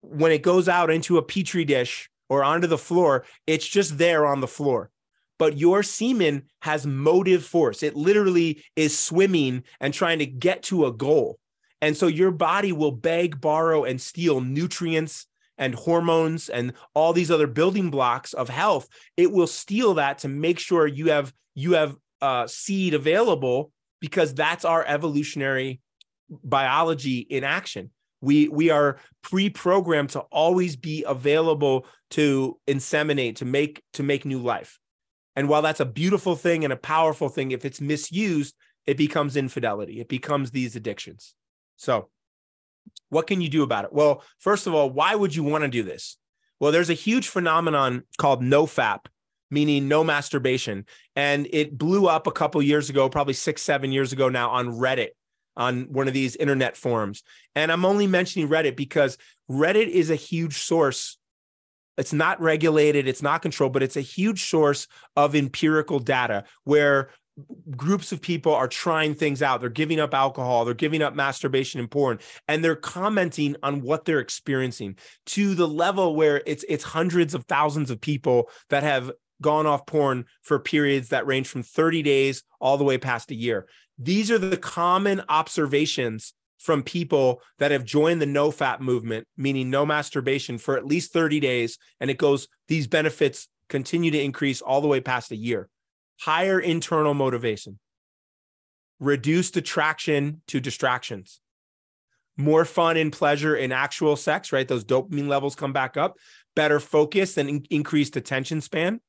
when 0.00 0.32
it 0.32 0.42
goes 0.42 0.68
out 0.68 0.90
into 0.90 1.18
a 1.18 1.22
petri 1.22 1.64
dish 1.64 2.10
or 2.28 2.44
onto 2.44 2.66
the 2.66 2.78
floor 2.78 3.24
it's 3.46 3.66
just 3.66 3.98
there 3.98 4.26
on 4.26 4.40
the 4.40 4.48
floor. 4.48 4.90
But 5.38 5.58
your 5.58 5.82
semen 5.82 6.44
has 6.62 6.86
motive 6.86 7.44
force. 7.44 7.82
It 7.82 7.96
literally 7.96 8.62
is 8.76 8.96
swimming 8.96 9.64
and 9.80 9.92
trying 9.92 10.20
to 10.20 10.26
get 10.26 10.62
to 10.64 10.86
a 10.86 10.92
goal. 10.92 11.38
And 11.82 11.96
so 11.96 12.06
your 12.06 12.30
body 12.30 12.72
will 12.72 12.92
beg 12.92 13.40
borrow 13.40 13.84
and 13.84 14.00
steal 14.00 14.40
nutrients 14.40 15.26
and 15.58 15.74
hormones 15.74 16.48
and 16.48 16.72
all 16.94 17.12
these 17.12 17.30
other 17.30 17.46
building 17.46 17.90
blocks 17.90 18.32
of 18.32 18.48
health 18.48 18.88
it 19.16 19.30
will 19.30 19.46
steal 19.46 19.94
that 19.94 20.18
to 20.18 20.28
make 20.28 20.58
sure 20.58 20.86
you 20.86 21.10
have 21.10 21.32
you 21.54 21.74
have 21.74 21.96
uh, 22.20 22.46
seed 22.46 22.94
available 22.94 23.70
because 24.00 24.34
that's 24.34 24.64
our 24.64 24.84
evolutionary 24.86 25.80
biology 26.42 27.18
in 27.18 27.44
action. 27.44 27.90
We 28.20 28.48
we 28.48 28.70
are 28.70 28.98
pre-programmed 29.22 30.10
to 30.10 30.20
always 30.20 30.76
be 30.76 31.04
available 31.06 31.86
to 32.10 32.58
inseminate 32.66 33.36
to 33.36 33.44
make 33.44 33.82
to 33.94 34.02
make 34.02 34.24
new 34.24 34.40
life. 34.40 34.78
And 35.36 35.48
while 35.48 35.62
that's 35.62 35.80
a 35.80 35.86
beautiful 35.86 36.36
thing 36.36 36.64
and 36.64 36.72
a 36.72 36.76
powerful 36.76 37.28
thing 37.28 37.50
if 37.50 37.64
it's 37.64 37.80
misused 37.80 38.54
it 38.86 38.98
becomes 38.98 39.36
infidelity. 39.36 40.00
It 40.00 40.08
becomes 40.08 40.50
these 40.50 40.76
addictions. 40.76 41.34
So 41.76 42.10
what 43.14 43.28
can 43.28 43.40
you 43.40 43.48
do 43.48 43.62
about 43.62 43.84
it? 43.84 43.92
Well, 43.92 44.22
first 44.38 44.66
of 44.66 44.74
all, 44.74 44.90
why 44.90 45.14
would 45.14 45.34
you 45.34 45.44
want 45.44 45.62
to 45.62 45.68
do 45.68 45.84
this? 45.84 46.18
Well, 46.58 46.72
there's 46.72 46.90
a 46.90 46.94
huge 46.94 47.28
phenomenon 47.28 48.02
called 48.18 48.42
nofap, 48.42 49.06
meaning 49.50 49.86
no 49.86 50.02
masturbation, 50.02 50.86
and 51.14 51.46
it 51.52 51.78
blew 51.78 52.08
up 52.08 52.26
a 52.26 52.32
couple 52.32 52.60
years 52.60 52.90
ago, 52.90 53.08
probably 53.08 53.34
six, 53.34 53.62
seven 53.62 53.92
years 53.92 54.12
ago 54.12 54.28
now, 54.28 54.50
on 54.50 54.68
Reddit, 54.68 55.10
on 55.56 55.84
one 55.92 56.08
of 56.08 56.14
these 56.14 56.34
internet 56.36 56.76
forums. 56.76 57.22
And 57.54 57.70
I'm 57.70 57.84
only 57.84 58.08
mentioning 58.08 58.48
Reddit 58.48 58.76
because 58.76 59.16
Reddit 59.48 59.88
is 59.88 60.10
a 60.10 60.16
huge 60.16 60.58
source. 60.58 61.16
It's 61.96 62.12
not 62.12 62.40
regulated, 62.40 63.06
it's 63.06 63.22
not 63.22 63.42
controlled, 63.42 63.72
but 63.72 63.84
it's 63.84 63.96
a 63.96 64.00
huge 64.00 64.44
source 64.44 64.88
of 65.14 65.36
empirical 65.36 66.00
data 66.00 66.44
where 66.64 67.10
groups 67.76 68.12
of 68.12 68.20
people 68.20 68.54
are 68.54 68.68
trying 68.68 69.14
things 69.14 69.42
out. 69.42 69.60
They're 69.60 69.70
giving 69.70 70.00
up 70.00 70.14
alcohol, 70.14 70.64
they're 70.64 70.74
giving 70.74 71.02
up 71.02 71.14
masturbation 71.14 71.80
and 71.80 71.90
porn, 71.90 72.18
and 72.48 72.64
they're 72.64 72.76
commenting 72.76 73.56
on 73.62 73.80
what 73.80 74.04
they're 74.04 74.20
experiencing 74.20 74.96
to 75.26 75.54
the 75.54 75.68
level 75.68 76.14
where 76.14 76.42
it's 76.46 76.64
it's 76.68 76.84
hundreds 76.84 77.34
of 77.34 77.44
thousands 77.44 77.90
of 77.90 78.00
people 78.00 78.48
that 78.70 78.82
have 78.82 79.10
gone 79.42 79.66
off 79.66 79.84
porn 79.86 80.24
for 80.42 80.58
periods 80.58 81.08
that 81.08 81.26
range 81.26 81.48
from 81.48 81.62
30 81.62 82.02
days 82.02 82.42
all 82.60 82.78
the 82.78 82.84
way 82.84 82.98
past 82.98 83.30
a 83.30 83.34
year. 83.34 83.66
These 83.98 84.30
are 84.30 84.38
the 84.38 84.56
common 84.56 85.22
observations 85.28 86.34
from 86.58 86.82
people 86.82 87.42
that 87.58 87.72
have 87.72 87.84
joined 87.84 88.22
the 88.22 88.26
nofap 88.26 88.80
movement, 88.80 89.26
meaning 89.36 89.68
no 89.68 89.84
masturbation 89.84 90.56
for 90.56 90.78
at 90.78 90.86
least 90.86 91.12
30 91.12 91.40
days. 91.40 91.78
And 92.00 92.10
it 92.10 92.16
goes, 92.16 92.48
these 92.68 92.86
benefits 92.86 93.48
continue 93.68 94.10
to 94.10 94.20
increase 94.20 94.62
all 94.62 94.80
the 94.80 94.88
way 94.88 95.00
past 95.00 95.30
a 95.30 95.36
year 95.36 95.68
higher 96.20 96.58
internal 96.60 97.14
motivation, 97.14 97.78
reduced 99.00 99.56
attraction 99.56 100.42
to 100.48 100.60
distractions, 100.60 101.40
more 102.36 102.64
fun 102.64 102.96
and 102.96 103.12
pleasure 103.12 103.56
in 103.56 103.72
actual 103.72 104.16
sex, 104.16 104.52
right? 104.52 104.66
Those 104.66 104.84
dopamine 104.84 105.28
levels 105.28 105.54
come 105.54 105.72
back 105.72 105.96
up, 105.96 106.16
better 106.56 106.80
focus 106.80 107.36
and 107.36 107.48
in- 107.48 107.66
increased 107.70 108.16
attention 108.16 108.60
span, 108.60 109.00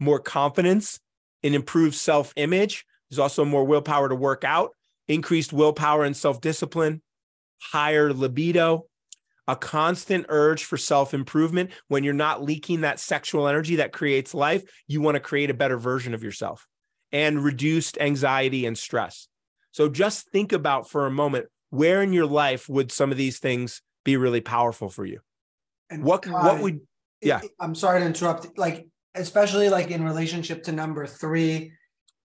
more 0.00 0.18
confidence, 0.18 1.00
an 1.42 1.54
improved 1.54 1.94
self 1.94 2.32
image. 2.36 2.84
There's 3.10 3.18
also 3.18 3.44
more 3.44 3.64
willpower 3.64 4.08
to 4.08 4.14
work 4.14 4.44
out, 4.44 4.70
increased 5.08 5.52
willpower 5.52 6.04
and 6.04 6.16
self 6.16 6.40
discipline, 6.40 7.02
higher 7.60 8.12
libido, 8.12 8.86
a 9.48 9.56
constant 9.56 10.26
urge 10.28 10.64
for 10.64 10.76
self 10.76 11.14
improvement. 11.14 11.70
When 11.88 12.04
you're 12.04 12.14
not 12.14 12.42
leaking 12.42 12.82
that 12.82 13.00
sexual 13.00 13.48
energy 13.48 13.76
that 13.76 13.92
creates 13.92 14.34
life, 14.34 14.62
you 14.86 15.00
want 15.00 15.16
to 15.16 15.20
create 15.20 15.50
a 15.50 15.54
better 15.54 15.78
version 15.78 16.14
of 16.14 16.22
yourself 16.22 16.66
and 17.10 17.42
reduced 17.42 17.98
anxiety 17.98 18.66
and 18.66 18.76
stress. 18.76 19.28
So 19.72 19.88
just 19.88 20.30
think 20.30 20.52
about 20.52 20.88
for 20.88 21.06
a 21.06 21.10
moment 21.10 21.46
where 21.70 22.02
in 22.02 22.12
your 22.12 22.26
life 22.26 22.68
would 22.68 22.92
some 22.92 23.10
of 23.10 23.16
these 23.16 23.38
things 23.38 23.82
be 24.04 24.16
really 24.16 24.40
powerful 24.40 24.88
for 24.88 25.04
you? 25.04 25.20
And 25.90 26.04
what 26.04 26.22
God, 26.22 26.44
what 26.44 26.60
would 26.60 26.80
yeah. 27.20 27.40
I'm 27.60 27.74
sorry 27.74 28.00
to 28.00 28.06
interrupt 28.06 28.58
like 28.58 28.86
especially 29.14 29.68
like 29.68 29.90
in 29.90 30.04
relationship 30.04 30.62
to 30.64 30.72
number 30.72 31.06
3 31.06 31.72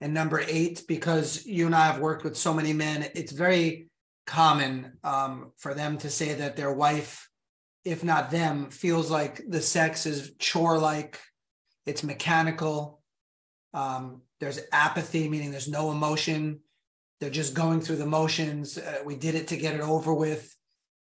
and 0.01 0.15
number 0.15 0.43
8 0.47 0.83
because 0.87 1.45
you 1.47 1.67
and 1.67 1.75
I 1.75 1.87
have 1.87 1.99
worked 1.99 2.25
with 2.25 2.37
so 2.37 2.53
many 2.53 2.73
men 2.73 3.07
it's 3.15 3.33
very 3.33 3.89
common 4.27 4.99
um, 5.05 5.53
for 5.57 5.75
them 5.75 5.99
to 5.99 6.11
say 6.11 6.35
that 6.35 6.57
their 6.57 6.73
wife, 6.73 7.29
if 7.85 8.03
not 8.03 8.31
them, 8.31 8.71
feels 8.71 9.11
like 9.11 9.43
the 9.49 9.61
sex 9.61 10.07
is 10.07 10.33
chore 10.39 10.79
like, 10.79 11.21
it's 11.87 12.03
mechanical. 12.03 13.03
Um, 13.75 14.23
there's 14.41 14.61
apathy, 14.73 15.29
meaning 15.29 15.51
there's 15.51 15.69
no 15.69 15.91
emotion. 15.91 16.61
They're 17.21 17.31
just 17.31 17.55
going 17.55 17.81
through 17.81 17.97
the 17.97 18.07
motions. 18.07 18.79
Uh, 18.79 18.99
we 19.05 19.17
did 19.17 19.35
it 19.35 19.49
to 19.49 19.57
get 19.57 19.75
it 19.75 19.81
over 19.81 20.15
with. 20.15 20.55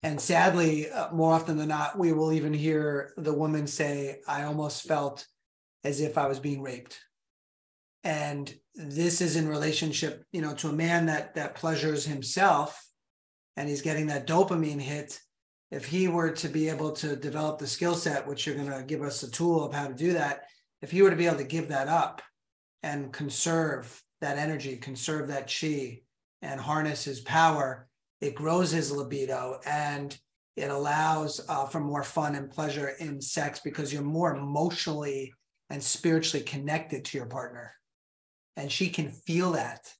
And 0.03 0.21
sadly, 0.21 0.89
uh, 0.89 1.11
more 1.13 1.33
often 1.33 1.57
than 1.57 1.69
not, 1.69 1.97
we 1.97 2.13
will 2.13 2.31
even 2.31 2.53
hear 2.53 3.13
the 3.17 3.33
woman 3.33 3.65
say, 3.65 4.19
I 4.27 4.43
almost 4.43 4.87
felt 4.87 5.25
as 5.83 5.99
if 5.99 6.17
I 6.17 6.27
was 6.27 6.39
being 6.39 6.61
raped. 6.61 6.99
And 8.03 8.53
this 8.75 9.21
is 9.21 9.35
in 9.35 9.47
relationship, 9.47 10.23
you 10.31 10.41
know, 10.41 10.53
to 10.55 10.67
a 10.67 10.73
man 10.73 11.07
that 11.07 11.35
that 11.35 11.55
pleasures 11.55 12.05
himself 12.05 12.84
and 13.57 13.69
he's 13.69 13.81
getting 13.81 14.07
that 14.07 14.27
dopamine 14.27 14.81
hit, 14.81 15.19
if 15.71 15.85
he 15.85 16.07
were 16.07 16.31
to 16.31 16.47
be 16.47 16.69
able 16.69 16.91
to 16.91 17.15
develop 17.15 17.59
the 17.59 17.67
skill 17.67 17.95
set, 17.95 18.27
which 18.27 18.45
you're 18.45 18.55
going 18.55 18.71
to 18.71 18.83
give 18.83 19.01
us 19.01 19.23
a 19.23 19.31
tool 19.31 19.63
of 19.63 19.73
how 19.73 19.87
to 19.87 19.93
do 19.93 20.13
that, 20.13 20.43
if 20.81 20.91
he 20.91 21.01
were 21.01 21.09
to 21.09 21.15
be 21.15 21.25
able 21.25 21.37
to 21.37 21.43
give 21.43 21.69
that 21.69 21.87
up 21.87 22.21
and 22.83 23.11
conserve 23.11 24.01
that 24.21 24.37
energy, 24.37 24.77
conserve 24.77 25.27
that 25.29 25.51
chi, 25.51 26.01
and 26.41 26.59
harness 26.59 27.03
his 27.03 27.21
power, 27.21 27.87
it 28.21 28.35
grows 28.35 28.71
his 28.71 28.91
libido 28.91 29.59
and 29.65 30.17
it 30.55 30.69
allows 30.69 31.41
uh, 31.49 31.65
for 31.65 31.79
more 31.79 32.03
fun 32.03 32.35
and 32.35 32.49
pleasure 32.49 32.89
in 32.99 33.21
sex 33.21 33.59
because 33.63 33.91
you're 33.91 34.03
more 34.03 34.35
emotionally 34.35 35.33
and 35.69 35.81
spiritually 35.83 36.43
connected 36.43 37.03
to 37.03 37.17
your 37.17 37.27
partner. 37.27 37.73
And 38.55 38.71
she 38.71 38.89
can 38.89 39.11
feel 39.11 39.51
that 39.53 39.91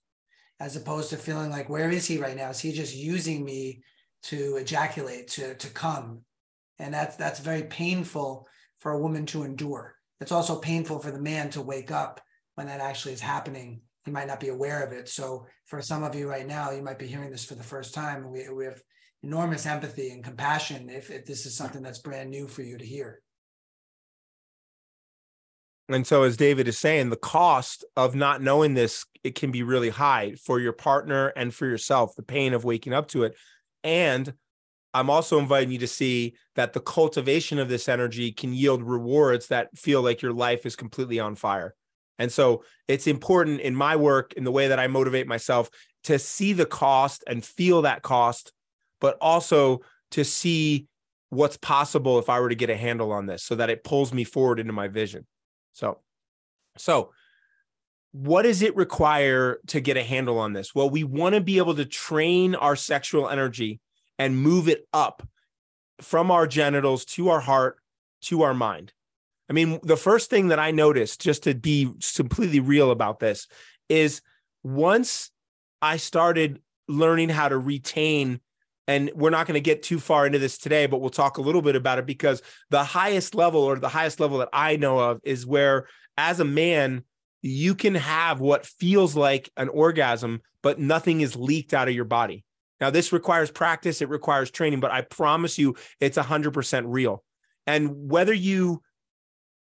as 0.60 0.76
opposed 0.76 1.10
to 1.10 1.18
feeling 1.18 1.50
like 1.50 1.70
where 1.70 1.92
is 1.92 2.06
he 2.06 2.18
right 2.18 2.38
now? 2.38 2.50
Is 2.50 2.60
he 2.60 2.72
just 2.72 2.96
using 2.96 3.44
me 3.44 3.84
to 4.24 4.56
ejaculate 4.58 5.28
to 5.30 5.56
to 5.56 5.70
come? 5.70 6.22
And 6.80 6.94
that's 6.94 7.16
that's 7.16 7.40
very 7.40 7.64
painful 7.64 8.48
for 8.80 8.92
a 8.92 9.00
woman 9.00 9.26
to 9.28 9.44
endure. 9.44 9.96
It's 10.22 10.32
also 10.32 10.60
painful 10.60 11.00
for 11.00 11.12
the 11.12 11.20
man 11.20 11.50
to 11.52 11.62
wake 11.62 11.92
up 11.92 12.22
when 12.56 12.68
that 12.68 12.80
actually 12.80 13.14
is 13.14 13.22
happening. 13.22 13.82
He 14.06 14.12
might 14.12 14.28
not 14.28 14.40
be 14.40 14.50
aware 14.50 14.84
of 14.84 14.94
it. 14.94 15.10
So 15.10 15.46
for 15.66 15.82
some 15.82 16.04
of 16.04 16.16
you 16.16 16.30
right 16.30 16.48
now 16.48 16.72
you 16.72 16.82
might 16.82 17.00
be 17.00 17.08
hearing 17.08 17.32
this 17.32 17.46
for 17.46 17.56
the 17.56 17.64
first 17.64 17.94
time. 17.94 18.32
We, 18.32 18.48
we 18.50 18.66
have 18.66 18.82
enormous 19.24 19.66
empathy 19.66 20.12
and 20.12 20.24
compassion 20.24 20.90
if, 20.90 21.10
if 21.10 21.26
this 21.26 21.46
is 21.46 21.58
something 21.58 21.82
that's 21.82 22.00
brand 22.00 22.30
new 22.30 22.48
for 22.48 22.62
you 22.62 22.78
to 22.78 22.86
hear 22.86 23.22
and 25.90 26.06
so, 26.06 26.24
as 26.24 26.38
David 26.38 26.68
is 26.68 26.80
saying, 26.80 27.10
the 27.10 27.16
cost 27.16 27.86
of 27.96 28.16
not 28.16 28.42
knowing 28.42 28.74
this 28.74 29.06
it 29.24 29.36
can 29.36 29.52
be 29.52 29.64
really 29.64 29.90
high 29.90 30.36
for 30.44 30.60
your 30.60 30.74
partner 30.74 31.28
and 31.36 31.54
for 31.54 31.66
yourself. 31.66 32.16
The 32.16 32.24
pain 32.24 32.54
of 32.54 32.64
waking 32.64 32.94
up 32.94 33.08
to 33.10 33.24
it, 33.24 33.36
and 33.84 34.34
I'm 34.94 35.10
also 35.10 35.40
inviting 35.40 35.72
you 35.72 35.80
to 35.80 35.88
see 35.88 36.36
that 36.56 36.74
the 36.74 36.80
cultivation 36.80 37.60
of 37.60 37.68
this 37.68 37.90
energy 37.90 38.32
can 38.32 38.54
yield 38.54 38.82
rewards 38.82 39.48
that 39.48 39.78
feel 39.78 40.02
like 40.02 40.22
your 40.22 40.32
life 40.32 40.66
is 40.66 40.76
completely 40.76 41.20
on 41.20 41.36
fire. 41.36 41.76
And 42.18 42.32
so 42.32 42.64
it's 42.88 43.06
important 43.06 43.60
in 43.60 43.76
my 43.76 43.98
work, 43.98 44.34
in 44.34 44.46
the 44.46 44.52
way 44.52 44.70
that 44.70 44.80
I 44.80 44.88
motivate 44.88 45.28
myself, 45.28 45.70
to 46.06 46.18
see 46.18 46.54
the 46.54 46.66
cost 46.66 47.24
and 47.28 47.44
feel 47.44 47.82
that 47.82 48.04
cost, 48.04 48.54
but 49.02 49.18
also 49.20 49.82
to 50.12 50.24
see 50.24 50.88
what's 51.30 51.58
possible 51.58 52.18
if 52.18 52.30
I 52.30 52.40
were 52.40 52.50
to 52.50 52.56
get 52.56 52.70
a 52.70 52.78
handle 52.78 53.12
on 53.12 53.26
this 53.26 53.44
so 53.44 53.56
that 53.56 53.70
it 53.70 53.84
pulls 53.84 54.14
me 54.14 54.24
forward 54.24 54.60
into 54.60 54.72
my 54.72 54.88
vision. 54.88 55.26
So, 55.76 56.00
so 56.78 57.12
what 58.14 58.44
does 58.44 58.62
it 58.62 58.76
require 58.78 59.60
to 59.68 59.82
get 59.82 59.98
a 59.98 60.04
handle 60.04 60.40
on 60.40 60.54
this? 60.54 60.74
Well, 60.74 60.90
we 60.90 61.04
want 61.04 61.36
to 61.36 61.42
be 61.42 61.58
able 61.58 61.76
to 61.76 61.86
train 61.86 62.56
our 62.56 62.78
sexual 62.78 63.28
energy 63.30 63.82
and 64.18 64.38
move 64.38 64.70
it 64.70 64.88
up 64.94 65.22
from 66.02 66.32
our 66.32 66.48
genitals 66.48 67.04
to 67.06 67.30
our 67.30 67.42
heart 67.42 67.78
to 68.22 68.44
our 68.44 68.54
mind. 68.54 68.94
I 69.50 69.54
mean, 69.54 69.80
the 69.84 69.98
first 69.98 70.30
thing 70.30 70.48
that 70.48 70.60
I 70.60 70.72
noticed, 70.72 71.22
just 71.22 71.44
to 71.44 71.54
be 71.54 71.92
completely 72.16 72.62
real 72.62 72.90
about 72.90 73.20
this, 73.20 73.48
is 73.90 74.22
once 74.64 75.30
I 75.82 75.98
started 75.98 76.62
learning 76.88 77.30
how 77.30 77.50
to 77.50 77.58
retain, 77.58 78.40
and 78.88 79.12
we're 79.16 79.30
not 79.32 79.48
going 79.48 79.56
to 79.56 79.62
get 79.62 79.84
too 79.84 80.00
far 80.00 80.26
into 80.26 80.40
this 80.40 80.58
today, 80.58 80.86
but 80.86 81.02
we'll 81.02 81.10
talk 81.10 81.38
a 81.38 81.42
little 81.42 81.62
bit 81.62 81.76
about 81.76 81.98
it 81.98 82.06
because 82.06 82.42
the 82.70 82.84
highest 82.84 83.36
level 83.36 83.62
or 83.62 83.80
the 83.80 83.90
highest 83.90 84.20
level 84.20 84.40
that 84.40 84.50
I 84.54 84.76
know 84.76 85.00
of 85.00 85.20
is 85.24 85.46
where, 85.46 85.88
as 86.18 86.40
a 86.40 86.46
man, 86.46 87.04
you 87.42 87.76
can 87.76 87.96
have 87.96 88.40
what 88.40 88.66
feels 88.66 89.16
like 89.16 89.50
an 89.58 89.70
orgasm, 89.70 90.42
but 90.62 90.80
nothing 90.80 91.22
is 91.22 91.36
leaked 91.36 91.74
out 91.74 91.88
of 91.88 91.96
your 91.96 92.06
body. 92.06 92.44
Now, 92.82 92.90
this 92.90 93.14
requires 93.14 93.52
practice, 93.52 94.02
it 94.02 94.10
requires 94.10 94.52
training, 94.52 94.80
but 94.80 94.92
I 94.92 95.02
promise 95.02 95.58
you 95.58 95.76
it's 96.00 96.18
100% 96.18 96.84
real. 96.88 97.24
And 97.68 98.10
whether 98.10 98.34
you 98.34 98.82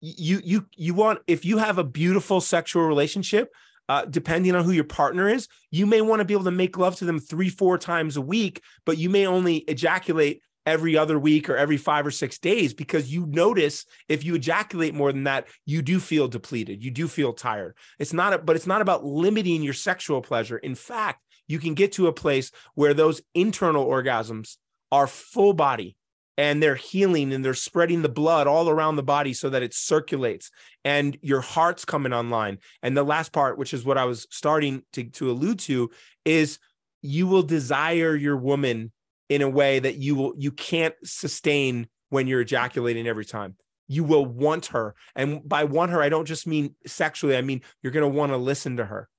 you 0.02 0.40
you 0.44 0.68
you 0.76 0.94
want 0.94 1.20
if 1.26 1.46
you 1.46 1.58
have 1.58 1.80
a 1.80 1.84
beautiful 1.84 2.40
sexual 2.40 2.84
relationship, 2.84 3.50
uh, 3.90 4.06
depending 4.06 4.56
on 4.56 4.64
who 4.64 4.72
your 4.72 4.84
partner 4.84 5.30
is, 5.30 5.48
you 5.72 5.86
may 5.86 6.02
want 6.02 6.20
to 6.20 6.26
be 6.26 6.34
able 6.34 6.46
to 6.46 6.52
make 6.52 6.78
love 6.78 6.96
to 6.98 7.06
them 7.06 7.20
three, 7.20 7.50
four 7.50 7.78
times 7.78 8.18
a 8.18 8.22
week, 8.22 8.62
but 8.86 8.98
you 8.98 9.10
may 9.10 9.28
only 9.28 9.58
ejaculate 9.58 10.42
every 10.66 10.98
other 10.98 11.20
week 11.20 11.50
or 11.50 11.56
every 11.56 11.78
five 11.78 12.08
or 12.08 12.12
six 12.12 12.40
days 12.40 12.74
because 12.74 13.14
you 13.14 13.26
notice 13.28 13.86
if 14.10 14.24
you 14.24 14.36
ejaculate 14.36 14.96
more 14.96 15.12
than 15.12 15.26
that, 15.26 15.48
you 15.66 15.82
do 15.82 16.00
feel 16.00 16.28
depleted. 16.28 16.84
You 16.84 16.92
do 16.92 17.08
feel 17.08 17.34
tired. 17.34 17.78
It's 18.00 18.14
not, 18.14 18.34
a, 18.34 18.38
but 18.40 18.56
it's 18.56 18.68
not 18.68 18.82
about 18.82 19.06
limiting 19.06 19.62
your 19.62 19.74
sexual 19.74 20.22
pleasure. 20.22 20.58
In 20.58 20.76
fact, 20.76 21.22
you 21.48 21.60
can 21.60 21.76
get 21.76 21.94
to 21.94 22.08
a 22.08 22.14
place 22.14 22.52
where 22.74 22.96
those 22.96 23.22
internal 23.36 23.86
orgasms 23.86 24.58
are 24.92 25.08
full 25.08 25.54
body 25.54 25.96
and 26.38 26.62
they're 26.62 26.76
healing 26.76 27.34
and 27.34 27.44
they're 27.44 27.54
spreading 27.54 28.02
the 28.02 28.10
blood 28.10 28.48
all 28.48 28.70
around 28.70 28.96
the 28.96 29.04
body 29.04 29.34
so 29.34 29.50
that 29.50 29.64
it 29.64 29.74
circulates 29.74 30.52
and 30.84 31.18
your 31.22 31.42
heart's 31.42 31.86
coming 31.86 32.14
online. 32.14 32.58
And 32.82 32.96
the 32.96 33.04
last 33.04 33.32
part, 33.32 33.58
which 33.58 33.74
is 33.74 33.86
what 33.86 33.98
I 33.98 34.06
was 34.06 34.28
starting 34.30 34.84
to, 34.94 35.04
to 35.04 35.32
allude 35.32 35.60
to, 35.60 35.92
is 36.26 36.60
you 37.02 37.28
will 37.28 37.44
desire 37.44 38.16
your 38.16 38.38
woman 38.38 38.92
in 39.30 39.42
a 39.42 39.50
way 39.50 39.80
that 39.80 39.96
you 39.96 40.16
will 40.16 40.34
you 40.38 40.52
can't 40.52 40.94
sustain 41.04 41.88
when 42.10 42.28
you're 42.28 42.42
ejaculating 42.42 43.08
every 43.08 43.26
time 43.26 43.56
you 43.88 44.04
will 44.04 44.24
want 44.26 44.68
her 44.68 44.94
and 45.16 45.48
by 45.48 45.64
want 45.64 45.90
her 45.90 46.00
i 46.00 46.10
don't 46.10 46.26
just 46.26 46.46
mean 46.46 46.76
sexually 46.86 47.36
i 47.36 47.42
mean 47.42 47.60
you're 47.82 47.92
going 47.92 48.04
to 48.04 48.18
want 48.18 48.32
to 48.32 48.38
listen 48.38 48.78
to 48.78 48.86
her 48.86 49.10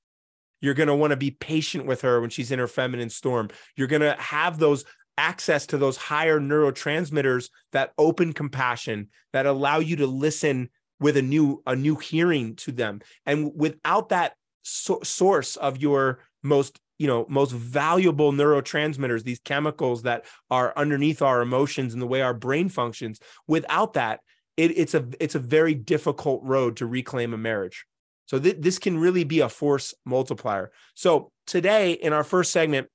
you're 0.60 0.74
going 0.74 0.88
to 0.88 0.94
want 0.94 1.10
to 1.10 1.16
be 1.16 1.30
patient 1.30 1.86
with 1.86 2.02
her 2.02 2.20
when 2.20 2.30
she's 2.30 2.50
in 2.50 2.58
her 2.58 2.66
feminine 2.66 3.10
storm. 3.10 3.50
You're 3.76 3.88
going 3.88 4.02
to 4.02 4.16
have 4.18 4.58
those 4.58 4.84
access 5.18 5.66
to 5.66 5.78
those 5.78 5.96
higher 5.96 6.40
neurotransmitters 6.40 7.50
that 7.72 7.92
open 7.98 8.32
compassion 8.32 9.08
that 9.32 9.46
allow 9.46 9.78
you 9.78 9.96
to 9.96 10.06
listen 10.06 10.68
with 11.00 11.16
a 11.16 11.22
new 11.22 11.62
a 11.66 11.76
new 11.76 11.96
hearing 11.96 12.54
to 12.56 12.72
them 12.72 13.00
and 13.26 13.52
without 13.54 14.08
that 14.10 14.34
so- 14.62 15.00
source 15.02 15.56
of 15.56 15.78
your 15.78 16.20
most 16.42 16.78
you 16.98 17.06
know 17.06 17.26
most 17.28 17.52
valuable 17.52 18.32
neurotransmitters 18.32 19.22
these 19.22 19.40
chemicals 19.40 20.02
that 20.02 20.24
are 20.50 20.72
underneath 20.76 21.20
our 21.20 21.42
emotions 21.42 21.92
and 21.92 22.00
the 22.00 22.06
way 22.06 22.22
our 22.22 22.34
brain 22.34 22.68
functions 22.68 23.18
without 23.46 23.94
that 23.94 24.20
it, 24.56 24.76
it's 24.78 24.94
a 24.94 25.06
it's 25.20 25.34
a 25.34 25.40
very 25.40 25.74
difficult 25.74 26.42
road 26.44 26.76
to 26.76 26.86
reclaim 26.86 27.34
a 27.34 27.38
marriage 27.38 27.86
so 28.26 28.38
th- 28.38 28.56
this 28.58 28.78
can 28.78 28.98
really 28.98 29.24
be 29.24 29.40
a 29.40 29.48
force 29.48 29.94
multiplier. 30.04 30.72
So 30.94 31.30
today 31.46 31.92
in 31.92 32.12
our 32.12 32.24
first 32.24 32.52
segment, 32.52 32.88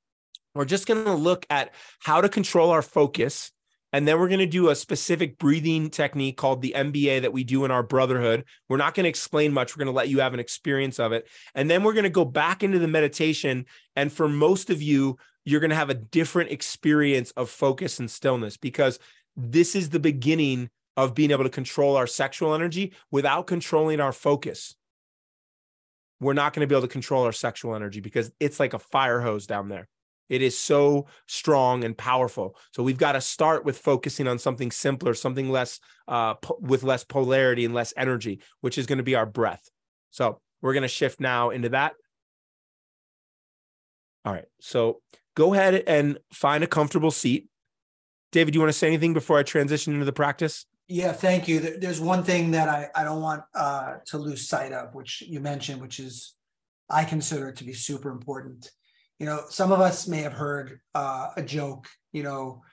we're 0.56 0.66
just 0.66 0.88
going 0.88 1.06
to 1.06 1.14
look 1.14 1.46
at 1.50 1.74
how 2.00 2.22
to 2.22 2.30
control 2.30 2.72
our 2.72 2.82
focus. 2.82 3.52
And 3.94 4.08
then 4.08 4.20
we're 4.20 4.30
going 4.30 4.40
to 4.40 4.46
do 4.46 4.70
a 4.70 4.76
specific 4.76 5.38
breathing 5.38 5.90
technique 5.90 6.38
called 6.38 6.62
the 6.62 6.74
MBA 6.76 7.22
that 7.22 7.34
we 7.34 7.44
do 7.44 7.66
in 7.66 7.72
our 7.72 7.84
brotherhood. 7.84 8.46
We're 8.70 8.78
not 8.78 8.94
going 8.94 9.04
to 9.04 9.10
explain 9.10 9.52
much. 9.52 9.76
We're 9.76 9.84
going 9.84 9.94
to 9.94 9.98
let 9.98 10.08
you 10.08 10.20
have 10.20 10.34
an 10.34 10.40
experience 10.40 10.98
of 10.98 11.12
it. 11.12 11.28
And 11.56 11.70
then 11.70 11.84
we're 11.84 11.94
going 11.94 12.04
to 12.04 12.10
go 12.10 12.24
back 12.24 12.64
into 12.64 12.80
the 12.80 12.88
meditation. 12.88 13.66
And 13.98 14.12
for 14.12 14.30
most 14.30 14.70
of 14.70 14.82
you, 14.82 15.18
you're 15.44 15.60
going 15.60 15.72
to 15.72 15.76
have 15.76 15.90
a 15.90 15.96
different 15.96 16.52
experience 16.52 17.32
of 17.32 17.50
focus 17.50 18.00
and 18.00 18.10
stillness 18.10 18.56
because 18.56 18.98
this 19.36 19.76
is 19.76 19.90
the 19.90 20.00
beginning 20.00 20.70
of 20.96 21.16
being 21.16 21.32
able 21.32 21.44
to 21.44 21.50
control 21.50 21.98
our 21.98 22.08
sexual 22.08 22.54
energy 22.54 22.94
without 23.12 23.48
controlling 23.48 24.00
our 24.00 24.12
focus 24.14 24.76
we're 26.22 26.34
not 26.34 26.54
going 26.54 26.62
to 26.62 26.68
be 26.68 26.76
able 26.76 26.88
to 26.88 26.92
control 26.92 27.24
our 27.24 27.32
sexual 27.34 27.76
energy 27.76 28.00
because 28.00 28.32
it's 28.40 28.60
like 28.60 28.74
a 28.74 28.80
fire 28.80 29.20
hose 29.20 29.48
down 29.48 29.68
there. 29.68 29.90
It 30.32 30.42
is 30.42 30.58
so 30.58 31.08
strong 31.28 31.84
and 31.84 31.96
powerful. 31.96 32.56
So 32.74 32.84
we've 32.84 32.98
got 32.98 33.12
to 33.12 33.22
start 33.22 33.66
with 33.66 33.78
focusing 33.78 34.30
on 34.30 34.40
something 34.40 34.72
simpler, 34.72 35.14
something 35.14 35.50
less 35.50 35.82
uh, 36.08 36.36
po- 36.36 36.58
with 36.62 36.84
less 36.84 37.04
polarity 37.04 37.66
and 37.66 37.74
less 37.74 37.94
energy, 37.98 38.40
which 38.62 38.78
is 38.78 38.86
going 38.86 39.00
to 39.00 39.04
be 39.04 39.14
our 39.14 39.26
breath. 39.26 39.70
So 40.10 40.40
we're 40.62 40.72
going 40.72 40.84
to 40.84 40.88
shift 40.88 41.20
now 41.20 41.50
into 41.50 41.68
that. 41.70 41.96
All 44.24 44.32
right. 44.32 44.46
So 44.62 45.02
go 45.36 45.54
ahead 45.54 45.84
and 45.86 46.18
find 46.32 46.64
a 46.64 46.68
comfortable 46.68 47.12
seat. 47.12 47.50
David, 48.32 48.52
do 48.52 48.56
you 48.56 48.62
want 48.62 48.72
to 48.72 48.80
say 48.80 48.88
anything 48.88 49.14
before 49.14 49.38
I 49.38 49.44
transition 49.44 49.92
into 49.92 50.06
the 50.06 50.14
practice? 50.14 50.66
Yeah, 50.88 51.12
thank 51.12 51.50
you. 51.50 51.60
There's 51.60 52.00
one 52.00 52.24
thing 52.24 52.52
that 52.52 52.70
I, 52.70 52.88
I 52.96 53.04
don't 53.04 53.22
want 53.22 53.44
uh, 53.54 53.96
to 54.06 54.18
lose 54.18 54.48
sight 54.48 54.72
of, 54.72 54.96
which 54.96 55.24
you 55.28 55.42
mentioned, 55.42 55.82
which 55.82 56.00
is 56.00 56.36
I 56.90 57.04
consider 57.04 57.50
it 57.50 57.58
to 57.58 57.66
be 57.66 57.74
super 57.74 58.10
important. 58.12 58.72
You 59.22 59.28
know, 59.28 59.44
some 59.50 59.72
of 59.72 59.80
us 59.80 60.08
may 60.08 60.24
have 60.24 60.34
heard 60.34 60.80
uh, 60.96 61.30
a 61.38 61.44
joke, 61.44 61.88
you 62.12 62.24
know, 62.24 62.64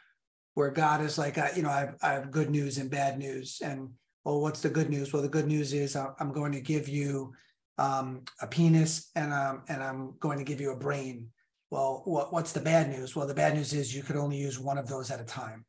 where 0.55 0.71
God 0.71 1.03
is 1.03 1.19
like, 1.19 1.37
I, 1.37 1.51
you 1.55 1.63
know, 1.63 1.69
I 1.69 1.81
have, 1.81 1.97
I 2.01 2.13
have 2.13 2.31
good 2.31 2.49
news 2.49 2.79
and 2.79 2.91
bad 2.91 3.19
news. 3.19 3.61
And 3.63 3.91
well, 4.25 4.41
what's 4.41 4.63
the 4.63 4.71
good 4.71 4.89
news? 4.89 5.13
Well, 5.13 5.21
the 5.21 5.29
good 5.29 5.47
news 5.47 5.75
is 5.75 5.95
I'm 5.95 6.33
going 6.33 6.53
to 6.53 6.63
give 6.63 6.89
you 6.89 7.35
um, 7.77 8.23
a 8.41 8.47
penis 8.47 9.11
and 9.15 9.31
um, 9.31 9.65
and 9.69 9.83
I'm 9.83 10.15
going 10.21 10.39
to 10.39 10.45
give 10.45 10.59
you 10.59 10.73
a 10.73 10.77
brain. 10.79 11.29
Well, 11.71 12.01
what, 12.07 12.33
what's 12.33 12.53
the 12.53 12.61
bad 12.61 12.89
news? 12.89 13.15
Well, 13.15 13.27
the 13.27 13.35
bad 13.35 13.55
news 13.55 13.75
is 13.75 13.95
you 13.95 14.03
could 14.03 14.17
only 14.17 14.39
use 14.39 14.59
one 14.59 14.79
of 14.79 14.89
those 14.89 15.11
at 15.11 15.21
a 15.21 15.25
time 15.25 15.67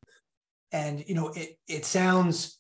and 0.72 1.04
you 1.08 1.16
know 1.16 1.28
it 1.30 1.58
it 1.68 1.84
sounds 1.84 2.60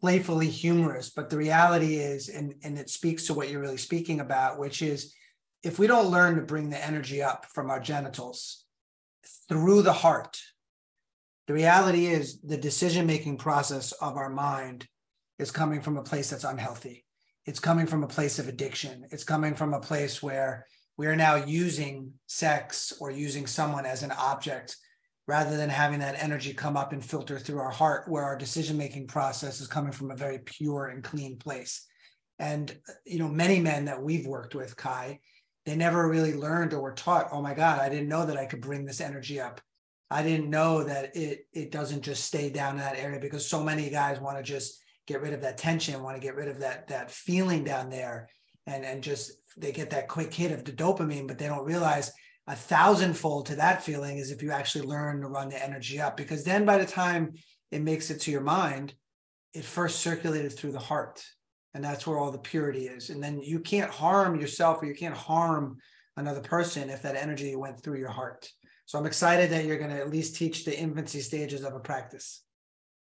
playfully 0.00 0.48
humorous 0.48 1.10
but 1.10 1.28
the 1.28 1.36
reality 1.36 1.96
is 1.96 2.28
and 2.28 2.54
and 2.62 2.78
it 2.78 2.88
speaks 2.90 3.26
to 3.26 3.34
what 3.34 3.50
you're 3.50 3.60
really 3.60 3.76
speaking 3.76 4.20
about 4.20 4.58
which 4.58 4.82
is 4.82 5.14
if 5.62 5.78
we 5.78 5.86
don't 5.86 6.10
learn 6.10 6.36
to 6.36 6.42
bring 6.42 6.70
the 6.70 6.84
energy 6.84 7.22
up 7.22 7.46
from 7.46 7.70
our 7.70 7.80
genitals 7.80 8.64
through 9.48 9.82
the 9.82 9.92
heart 9.92 10.40
the 11.46 11.54
reality 11.54 12.06
is 12.06 12.40
the 12.40 12.56
decision 12.56 13.06
making 13.06 13.36
process 13.36 13.92
of 13.92 14.16
our 14.16 14.30
mind 14.30 14.86
is 15.38 15.50
coming 15.50 15.80
from 15.80 15.96
a 15.96 16.02
place 16.02 16.30
that's 16.30 16.44
unhealthy. 16.44 17.04
It's 17.46 17.58
coming 17.58 17.86
from 17.86 18.04
a 18.04 18.08
place 18.08 18.38
of 18.38 18.46
addiction. 18.46 19.06
It's 19.10 19.24
coming 19.24 19.54
from 19.54 19.74
a 19.74 19.80
place 19.80 20.22
where 20.22 20.66
we 20.96 21.06
are 21.08 21.16
now 21.16 21.34
using 21.34 22.12
sex 22.26 22.92
or 23.00 23.10
using 23.10 23.46
someone 23.46 23.86
as 23.86 24.04
an 24.04 24.12
object 24.12 24.76
rather 25.26 25.56
than 25.56 25.68
having 25.68 25.98
that 26.00 26.22
energy 26.22 26.54
come 26.54 26.76
up 26.76 26.92
and 26.92 27.04
filter 27.04 27.38
through 27.38 27.58
our 27.58 27.70
heart 27.70 28.08
where 28.08 28.22
our 28.22 28.38
decision 28.38 28.76
making 28.76 29.08
process 29.08 29.60
is 29.60 29.66
coming 29.66 29.92
from 29.92 30.10
a 30.10 30.16
very 30.16 30.38
pure 30.38 30.86
and 30.86 31.02
clean 31.02 31.36
place. 31.36 31.84
And 32.38 32.74
you 33.04 33.18
know 33.18 33.28
many 33.28 33.58
men 33.58 33.86
that 33.86 34.02
we've 34.02 34.26
worked 34.26 34.54
with 34.54 34.76
kai 34.76 35.20
they 35.64 35.76
never 35.76 36.08
really 36.08 36.34
learned 36.34 36.72
or 36.72 36.80
were 36.80 36.92
taught 36.92 37.28
oh 37.32 37.42
my 37.42 37.54
god 37.54 37.80
i 37.80 37.88
didn't 37.88 38.08
know 38.08 38.26
that 38.26 38.36
i 38.36 38.46
could 38.46 38.60
bring 38.60 38.84
this 38.84 39.00
energy 39.00 39.40
up. 39.40 39.60
I 40.12 40.22
didn't 40.22 40.50
know 40.50 40.84
that 40.84 41.16
it 41.16 41.46
it 41.54 41.72
doesn't 41.72 42.02
just 42.02 42.24
stay 42.24 42.50
down 42.50 42.72
in 42.72 42.80
that 42.80 42.98
area 42.98 43.18
because 43.18 43.48
so 43.48 43.64
many 43.64 43.88
guys 43.88 44.20
want 44.20 44.36
to 44.36 44.42
just 44.42 44.78
get 45.06 45.22
rid 45.22 45.32
of 45.32 45.40
that 45.40 45.56
tension 45.56 46.02
want 46.02 46.16
to 46.16 46.22
get 46.22 46.36
rid 46.36 46.48
of 46.48 46.60
that 46.60 46.88
that 46.88 47.10
feeling 47.10 47.64
down 47.64 47.88
there 47.88 48.28
and 48.66 48.84
and 48.84 49.02
just 49.02 49.32
they 49.56 49.72
get 49.72 49.90
that 49.90 50.08
quick 50.08 50.32
hit 50.32 50.52
of 50.52 50.64
the 50.64 50.72
dopamine 50.72 51.26
but 51.26 51.38
they 51.38 51.46
don't 51.46 51.64
realize 51.64 52.12
a 52.46 52.54
thousandfold 52.54 53.46
to 53.46 53.56
that 53.56 53.82
feeling 53.82 54.18
is 54.18 54.30
if 54.30 54.42
you 54.42 54.50
actually 54.50 54.86
learn 54.86 55.22
to 55.22 55.28
run 55.28 55.48
the 55.48 55.64
energy 55.64 55.98
up 55.98 56.16
because 56.16 56.44
then 56.44 56.66
by 56.66 56.76
the 56.76 56.86
time 56.86 57.32
it 57.70 57.80
makes 57.80 58.10
it 58.10 58.20
to 58.20 58.30
your 58.30 58.42
mind 58.42 58.92
it 59.54 59.64
first 59.64 60.00
circulated 60.00 60.52
through 60.52 60.72
the 60.72 60.78
heart 60.78 61.24
and 61.74 61.82
that's 61.82 62.06
where 62.06 62.18
all 62.18 62.30
the 62.30 62.38
purity 62.38 62.86
is 62.86 63.10
and 63.10 63.22
then 63.22 63.40
you 63.40 63.58
can't 63.58 63.90
harm 63.90 64.38
yourself 64.38 64.82
or 64.82 64.86
you 64.86 64.94
can't 64.94 65.16
harm 65.16 65.78
another 66.16 66.40
person 66.40 66.90
if 66.90 67.02
that 67.02 67.16
energy 67.16 67.56
went 67.56 67.82
through 67.82 67.98
your 67.98 68.10
heart 68.10 68.50
So 68.86 68.98
I'm 68.98 69.06
excited 69.06 69.50
that 69.50 69.64
you're 69.64 69.78
going 69.78 69.90
to 69.90 70.00
at 70.00 70.10
least 70.10 70.36
teach 70.36 70.64
the 70.64 70.78
infancy 70.78 71.20
stages 71.20 71.64
of 71.64 71.74
a 71.74 71.80
practice. 71.80 72.42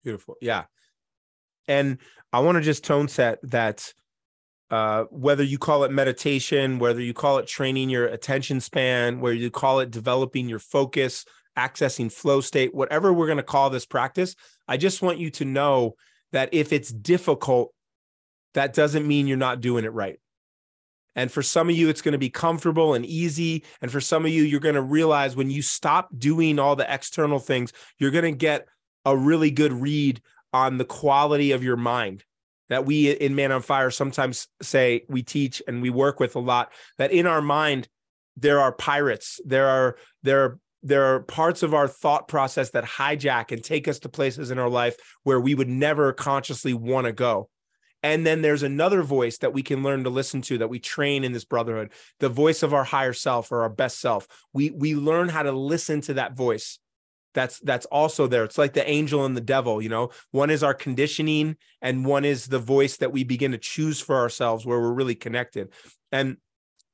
Beautiful. 0.04 0.36
Yeah. 0.40 0.64
And 1.66 1.98
I 2.32 2.40
want 2.40 2.56
to 2.56 2.62
just 2.62 2.84
tone 2.84 3.08
set 3.08 3.38
that 3.50 3.92
uh, 4.70 5.04
whether 5.04 5.42
you 5.42 5.56
call 5.56 5.84
it 5.84 5.90
meditation, 5.90 6.78
whether 6.78 7.00
you 7.00 7.14
call 7.14 7.38
it 7.38 7.46
training 7.46 7.88
your 7.88 8.06
attention 8.06 8.60
span, 8.60 9.20
whether 9.20 9.34
you 9.34 9.50
call 9.50 9.80
it 9.80 9.90
developing 9.90 10.46
your 10.46 10.58
focus, 10.58 11.24
accessing 11.56 12.12
flow 12.12 12.42
state, 12.42 12.74
whatever 12.74 13.12
we're 13.12 13.26
going 13.26 13.38
to 13.38 13.42
call 13.42 13.70
this 13.70 13.86
practice, 13.86 14.36
I 14.66 14.76
just 14.76 15.00
want 15.00 15.18
you 15.18 15.30
to 15.30 15.44
know 15.46 15.94
that 16.32 16.50
if 16.52 16.72
it's 16.72 16.92
difficult, 16.92 17.72
that 18.54 18.74
doesn't 18.74 19.06
mean 19.06 19.26
you're 19.26 19.36
not 19.36 19.60
doing 19.60 19.84
it 19.84 19.92
right. 19.92 20.18
And 21.14 21.32
for 21.32 21.42
some 21.42 21.68
of 21.68 21.74
you, 21.74 21.88
it's 21.88 22.02
going 22.02 22.12
to 22.12 22.18
be 22.18 22.30
comfortable 22.30 22.94
and 22.94 23.04
easy. 23.04 23.64
And 23.82 23.90
for 23.90 24.00
some 24.00 24.24
of 24.24 24.30
you, 24.30 24.44
you're 24.44 24.60
going 24.60 24.76
to 24.76 24.82
realize 24.82 25.34
when 25.34 25.50
you 25.50 25.62
stop 25.62 26.10
doing 26.16 26.58
all 26.58 26.76
the 26.76 26.92
external 26.92 27.40
things, 27.40 27.72
you're 27.98 28.12
going 28.12 28.32
to 28.32 28.38
get 28.38 28.66
a 29.04 29.16
really 29.16 29.50
good 29.50 29.72
read 29.72 30.20
on 30.52 30.78
the 30.78 30.84
quality 30.84 31.52
of 31.52 31.64
your 31.64 31.76
mind 31.76 32.24
that 32.68 32.84
we 32.84 33.10
in 33.10 33.34
Man 33.34 33.52
on 33.52 33.62
Fire 33.62 33.90
sometimes 33.90 34.48
say 34.62 35.04
we 35.08 35.22
teach 35.22 35.62
and 35.66 35.82
we 35.82 35.90
work 35.90 36.20
with 36.20 36.36
a 36.36 36.40
lot 36.40 36.72
that 36.98 37.12
in 37.12 37.26
our 37.26 37.42
mind 37.42 37.88
there 38.36 38.60
are 38.60 38.72
pirates 38.72 39.40
there 39.44 39.66
are 39.66 39.96
there 40.22 40.44
are 40.44 40.58
there 40.82 41.14
are 41.14 41.20
parts 41.20 41.62
of 41.62 41.74
our 41.74 41.88
thought 41.88 42.28
process 42.28 42.70
that 42.70 42.84
hijack 42.84 43.50
and 43.50 43.64
take 43.64 43.88
us 43.88 43.98
to 44.00 44.08
places 44.08 44.50
in 44.50 44.58
our 44.58 44.68
life 44.68 44.96
where 45.24 45.40
we 45.40 45.54
would 45.54 45.68
never 45.68 46.12
consciously 46.12 46.72
want 46.72 47.06
to 47.06 47.12
go 47.12 47.48
and 48.02 48.26
then 48.26 48.42
there's 48.42 48.62
another 48.62 49.02
voice 49.02 49.38
that 49.38 49.52
we 49.52 49.62
can 49.62 49.82
learn 49.82 50.04
to 50.04 50.10
listen 50.10 50.40
to 50.42 50.58
that 50.58 50.68
we 50.68 50.78
train 50.78 51.24
in 51.24 51.32
this 51.32 51.44
brotherhood 51.44 51.92
the 52.20 52.28
voice 52.28 52.62
of 52.62 52.72
our 52.72 52.84
higher 52.84 53.12
self 53.12 53.50
or 53.50 53.62
our 53.62 53.68
best 53.68 54.00
self. 54.00 54.26
We 54.52 54.70
we 54.70 54.94
learn 54.94 55.28
how 55.28 55.42
to 55.42 55.52
listen 55.52 56.00
to 56.02 56.14
that 56.14 56.36
voice 56.36 56.78
that's 57.34 57.58
that's 57.60 57.86
also 57.86 58.26
there. 58.26 58.44
It's 58.44 58.58
like 58.58 58.72
the 58.72 58.88
angel 58.88 59.24
and 59.24 59.36
the 59.36 59.40
devil 59.40 59.82
you 59.82 59.88
know? 59.88 60.10
One 60.30 60.50
is 60.50 60.62
our 60.62 60.74
conditioning 60.74 61.56
and 61.82 62.04
one 62.04 62.24
is 62.24 62.46
the 62.46 62.58
voice 62.58 62.96
that 62.98 63.12
we 63.12 63.24
begin 63.24 63.52
to 63.52 63.58
choose 63.58 64.00
for 64.00 64.16
ourselves 64.16 64.64
where 64.64 64.80
we're 64.80 64.92
really 64.92 65.14
connected. 65.14 65.72
And 66.12 66.36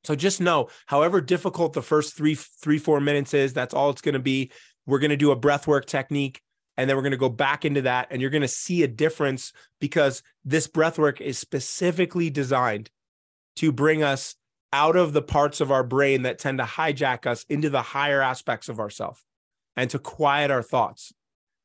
so 0.03 0.15
just 0.15 0.41
know 0.41 0.69
however 0.85 1.21
difficult 1.21 1.73
the 1.73 1.81
first 1.81 2.15
three 2.15 2.35
three 2.35 2.79
four 2.79 2.99
minutes 2.99 3.33
is 3.33 3.53
that's 3.53 3.73
all 3.73 3.89
it's 3.89 4.01
going 4.01 4.13
to 4.13 4.19
be. 4.19 4.51
We're 4.87 4.99
going 4.99 5.09
to 5.09 5.17
do 5.17 5.31
a 5.31 5.35
breath 5.35 5.65
work 5.65 5.85
technique 5.85 6.41
and 6.77 6.89
then 6.89 6.95
we're 6.95 7.03
going 7.03 7.11
to 7.11 7.17
go 7.17 7.29
back 7.29 7.65
into 7.65 7.83
that 7.83 8.07
and 8.11 8.21
you're 8.21 8.31
going 8.31 8.41
to 8.41 8.47
see 8.47 8.83
a 8.83 8.87
difference 8.87 9.53
because 9.79 10.21
this 10.43 10.67
breath 10.67 10.97
work 10.97 11.21
is 11.21 11.37
specifically 11.37 12.29
designed 12.29 12.89
to 13.57 13.71
bring 13.71 14.03
us 14.03 14.35
out 14.73 14.95
of 14.95 15.13
the 15.13 15.21
parts 15.21 15.61
of 15.61 15.71
our 15.71 15.83
brain 15.83 16.23
that 16.23 16.39
tend 16.39 16.57
to 16.57 16.65
hijack 16.65 17.25
us 17.25 17.45
into 17.49 17.69
the 17.69 17.81
higher 17.81 18.21
aspects 18.21 18.67
of 18.67 18.79
ourself 18.79 19.23
and 19.75 19.89
to 19.89 19.99
quiet 19.99 20.51
our 20.51 20.63
thoughts. 20.63 21.13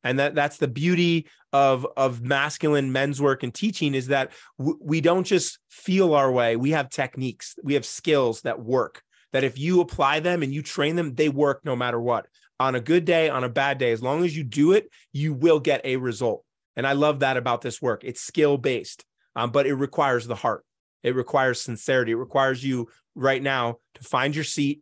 And 0.05 0.19
that 0.19 0.35
that's 0.35 0.57
the 0.57 0.69
beauty 0.69 1.27
of 1.53 1.87
of 1.97 2.23
masculine 2.23 2.93
men's 2.93 3.21
work 3.21 3.43
and 3.43 3.53
teaching 3.53 3.95
is 3.95 4.09
that 4.09 4.33
w- 4.59 4.79
we 4.81 5.01
don't 5.01 5.25
just 5.25 5.59
feel 5.69 6.15
our 6.15 6.31
way 6.31 6.57
we 6.57 6.71
have 6.71 6.89
techniques 6.89 7.57
we 7.65 7.75
have 7.75 7.85
skills 7.85 8.43
that 8.43 8.63
work 8.63 9.03
that 9.33 9.45
if 9.45 9.59
you 9.59 9.81
apply 9.81 10.21
them 10.21 10.43
and 10.43 10.55
you 10.55 10.63
train 10.63 10.97
them 10.97 11.15
they 11.15 11.29
work 11.29 11.65
no 11.65 11.75
matter 11.75 12.01
what 12.01 12.27
on 12.61 12.77
a 12.77 12.81
good 12.81 13.05
day 13.05 13.29
on 13.29 13.43
a 13.43 13.49
bad 13.49 13.79
day 13.79 13.91
as 13.91 14.03
long 14.03 14.25
as 14.25 14.37
you 14.37 14.45
do 14.45 14.71
it 14.73 14.89
you 15.13 15.33
will 15.33 15.59
get 15.59 15.81
a 15.85 15.97
result 15.97 16.45
and 16.77 16.87
i 16.87 16.93
love 16.93 17.19
that 17.21 17.37
about 17.37 17.63
this 17.63 17.83
work 17.83 18.05
it's 18.05 18.21
skill 18.21 18.57
based 18.57 19.05
um, 19.35 19.51
but 19.51 19.67
it 19.67 19.75
requires 19.75 20.27
the 20.29 20.37
heart 20.37 20.65
it 21.03 21.17
requires 21.17 21.61
sincerity 21.61 22.13
it 22.13 22.17
requires 22.17 22.63
you 22.63 22.87
right 23.17 23.43
now 23.43 23.79
to 23.95 24.05
find 24.05 24.35
your 24.35 24.45
seat 24.45 24.81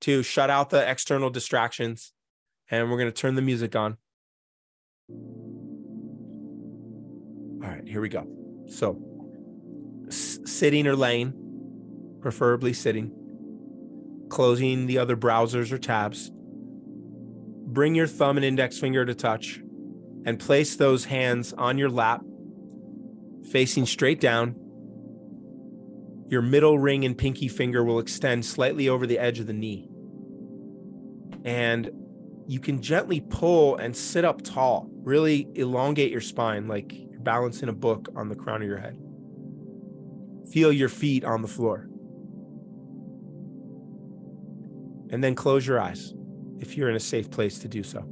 to 0.00 0.22
shut 0.22 0.50
out 0.50 0.70
the 0.70 0.88
external 0.88 1.30
distractions 1.30 2.12
and 2.70 2.90
we're 2.90 2.98
going 2.98 3.10
to 3.10 3.20
turn 3.20 3.34
the 3.34 3.42
music 3.42 3.74
on. 3.74 3.96
All 7.62 7.70
right, 7.70 7.86
here 7.86 8.00
we 8.00 8.08
go. 8.08 8.26
So, 8.68 9.00
s- 10.08 10.38
sitting 10.44 10.86
or 10.86 10.94
laying, 10.94 11.32
preferably 12.20 12.72
sitting, 12.72 13.10
closing 14.28 14.86
the 14.86 14.98
other 14.98 15.16
browsers 15.16 15.72
or 15.72 15.78
tabs. 15.78 16.30
Bring 17.68 17.94
your 17.94 18.06
thumb 18.06 18.38
and 18.38 18.46
index 18.46 18.78
finger 18.78 19.04
to 19.04 19.14
touch 19.14 19.60
and 20.24 20.40
place 20.40 20.76
those 20.76 21.04
hands 21.04 21.52
on 21.52 21.76
your 21.76 21.90
lap, 21.90 22.22
facing 23.52 23.84
straight 23.84 24.22
down. 24.22 24.56
Your 26.30 26.40
middle 26.40 26.78
ring 26.78 27.04
and 27.04 27.16
pinky 27.16 27.46
finger 27.46 27.84
will 27.84 27.98
extend 27.98 28.46
slightly 28.46 28.88
over 28.88 29.06
the 29.06 29.18
edge 29.18 29.38
of 29.38 29.46
the 29.46 29.52
knee. 29.52 29.86
And 31.44 31.90
you 32.46 32.58
can 32.58 32.80
gently 32.80 33.20
pull 33.20 33.76
and 33.76 33.94
sit 33.94 34.24
up 34.24 34.40
tall, 34.40 34.88
really 35.02 35.46
elongate 35.54 36.10
your 36.10 36.22
spine 36.22 36.68
like 36.68 36.90
you're 36.94 37.20
balancing 37.20 37.68
a 37.68 37.74
book 37.74 38.08
on 38.16 38.30
the 38.30 38.34
crown 38.34 38.62
of 38.62 38.68
your 38.68 38.78
head. 38.78 38.98
Feel 40.50 40.72
your 40.72 40.88
feet 40.88 41.22
on 41.22 41.42
the 41.42 41.48
floor. 41.48 41.86
And 45.10 45.22
then 45.22 45.34
close 45.34 45.66
your 45.66 45.78
eyes 45.78 46.14
if 46.60 46.76
you're 46.76 46.90
in 46.90 46.96
a 46.96 47.00
safe 47.00 47.30
place 47.30 47.58
to 47.60 47.68
do 47.68 47.82
so. 47.82 48.04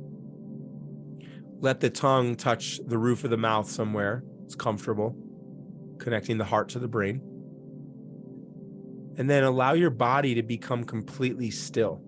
Let 1.61 1.81
the 1.81 1.91
tongue 1.91 2.37
touch 2.37 2.81
the 2.87 2.99
roof 2.99 3.25
of 3.25 3.31
the 3.31 3.37
mouth 3.37 3.71
somewhere. 3.71 4.23
It's 4.45 4.55
comfortable, 4.55 5.17
connecting 5.99 6.39
the 6.39 6.45
heart 6.45 6.69
to 6.71 6.79
the 6.79 6.89
brain. 6.89 7.21
And 9.19 9.31
then 9.31 9.45
allow 9.45 9.73
your 9.73 9.91
body 9.91 10.35
to 10.35 10.43
become 10.43 10.85
completely 10.85 11.51
still 11.51 12.03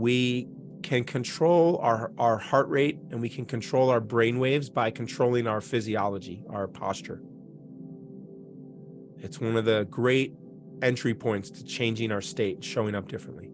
we 0.00 0.48
can 0.82 1.04
control 1.04 1.78
our, 1.82 2.10
our 2.18 2.38
heart 2.38 2.68
rate 2.68 2.98
and 3.10 3.20
we 3.20 3.28
can 3.28 3.44
control 3.44 3.90
our 3.90 4.00
brain 4.00 4.38
waves 4.38 4.70
by 4.70 4.90
controlling 4.90 5.46
our 5.46 5.60
physiology, 5.60 6.42
our 6.48 6.66
posture. 6.66 7.20
It's 9.18 9.38
one 9.38 9.56
of 9.56 9.66
the 9.66 9.86
great 9.90 10.32
entry 10.80 11.14
points 11.14 11.50
to 11.50 11.64
changing 11.64 12.10
our 12.10 12.22
state, 12.22 12.64
showing 12.64 12.94
up 12.94 13.08
differently. 13.08 13.49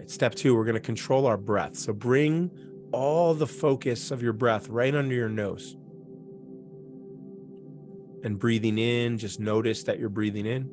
Right, 0.00 0.08
step 0.08 0.34
two, 0.34 0.56
we're 0.56 0.64
going 0.64 0.76
to 0.76 0.80
control 0.80 1.26
our 1.26 1.36
breath. 1.36 1.76
So 1.76 1.92
bring 1.92 2.50
all 2.90 3.34
the 3.34 3.46
focus 3.46 4.10
of 4.10 4.22
your 4.22 4.32
breath 4.32 4.66
right 4.70 4.94
under 4.94 5.14
your 5.14 5.28
nose. 5.28 5.76
And 8.24 8.38
breathing 8.38 8.78
in, 8.78 9.18
just 9.18 9.40
notice 9.40 9.82
that 9.84 9.98
you're 9.98 10.08
breathing 10.08 10.46
in 10.46 10.70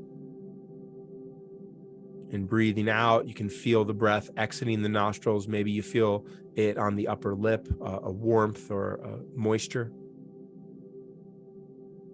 and 2.31 2.47
breathing 2.47 2.87
out, 2.87 3.27
you 3.27 3.33
can 3.33 3.49
feel 3.49 3.83
the 3.83 3.93
breath 3.93 4.29
exiting 4.37 4.81
the 4.81 4.87
nostrils. 4.87 5.45
Maybe 5.45 5.71
you 5.71 5.83
feel 5.83 6.25
it 6.55 6.77
on 6.77 6.95
the 6.95 7.09
upper 7.09 7.35
lip, 7.35 7.67
uh, 7.81 7.99
a 8.03 8.11
warmth 8.11 8.71
or 8.71 9.19
moisture. 9.35 9.91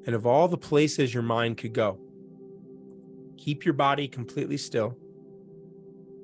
And 0.08 0.16
of 0.16 0.26
all 0.26 0.48
the 0.48 0.58
places 0.58 1.14
your 1.14 1.22
mind 1.22 1.60
could 1.60 1.74
go, 1.74 2.00
keep 3.38 3.66
your 3.66 3.76
body 3.76 4.08
completely 4.08 4.58
still 4.58 4.98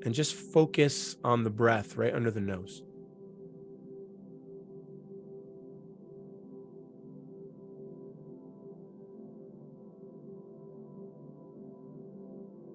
and 0.03 0.13
just 0.13 0.33
focus 0.33 1.15
on 1.23 1.43
the 1.43 1.49
breath 1.49 1.97
right 1.97 2.13
under 2.13 2.31
the 2.31 2.41
nose. 2.41 2.83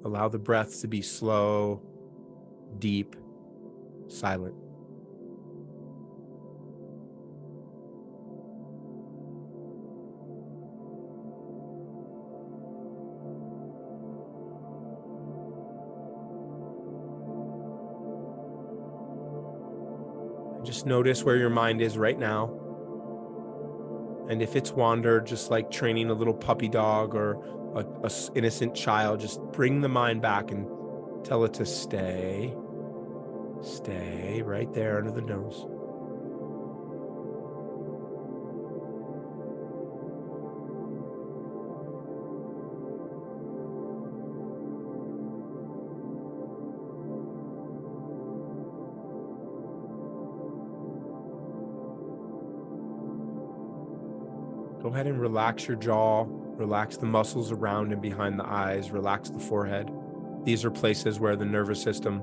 Allow 0.05 0.29
the 0.29 0.39
breath 0.39 0.83
to 0.83 0.87
be 0.87 1.01
slow, 1.01 1.81
deep, 2.79 3.17
silent. 4.09 4.64
Notice 20.85 21.25
where 21.25 21.37
your 21.37 21.51
mind 21.51 21.81
is 21.81 21.97
right 21.97 22.19
now. 22.19 22.61
And 24.29 24.43
if 24.43 24.57
it's 24.57 24.73
wandered, 24.73 25.27
just 25.27 25.51
like 25.51 25.71
training 25.71 26.11
a 26.11 26.15
little 26.15 26.35
puppy 26.35 26.69
dog 26.69 27.15
or 27.15 27.35
a, 27.75 27.85
a 28.07 28.11
innocent 28.35 28.75
child, 28.75 29.21
just 29.21 29.41
bring 29.53 29.81
the 29.81 29.89
mind 29.89 30.23
back 30.23 30.51
and 30.51 30.67
tell 31.25 31.45
it 31.45 31.55
to 31.55 31.67
stay, 31.67 32.55
stay 33.63 34.43
right 34.43 34.73
there 34.73 34.99
under 34.99 35.11
the 35.11 35.23
nose. 35.23 35.67
Ahead 54.95 55.07
and 55.07 55.21
relax 55.21 55.67
your 55.67 55.77
jaw, 55.77 56.25
relax 56.29 56.97
the 56.97 57.07
muscles 57.07 57.51
around 57.51 57.93
and 57.93 58.01
behind 58.01 58.39
the 58.39 58.47
eyes, 58.47 58.93
relax 58.93 59.29
the 59.29 59.41
forehead. 59.41 59.91
These 60.45 60.65
are 60.65 60.71
places 60.71 61.19
where 61.19 61.35
the 61.35 61.45
nervous 61.45 61.83
system 61.83 62.23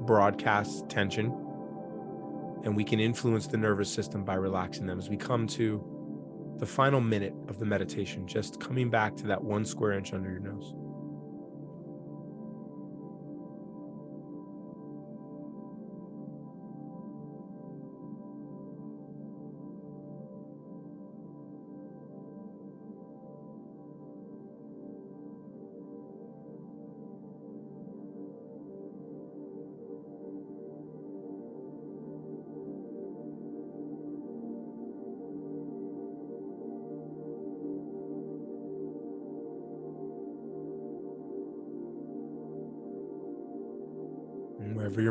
broadcasts 0.00 0.84
tension, 0.88 1.26
and 2.64 2.76
we 2.76 2.84
can 2.84 3.00
influence 3.00 3.46
the 3.46 3.56
nervous 3.56 3.90
system 3.90 4.22
by 4.22 4.34
relaxing 4.34 4.86
them 4.86 4.98
as 4.98 5.08
we 5.08 5.16
come 5.16 5.46
to 5.48 5.82
the 6.58 6.66
final 6.66 7.00
minute 7.00 7.34
of 7.48 7.58
the 7.58 7.64
meditation, 7.64 8.26
just 8.26 8.60
coming 8.60 8.90
back 8.90 9.16
to 9.16 9.26
that 9.26 9.42
one 9.42 9.64
square 9.64 9.92
inch 9.92 10.12
under 10.12 10.30
your 10.30 10.40
nose. 10.40 10.74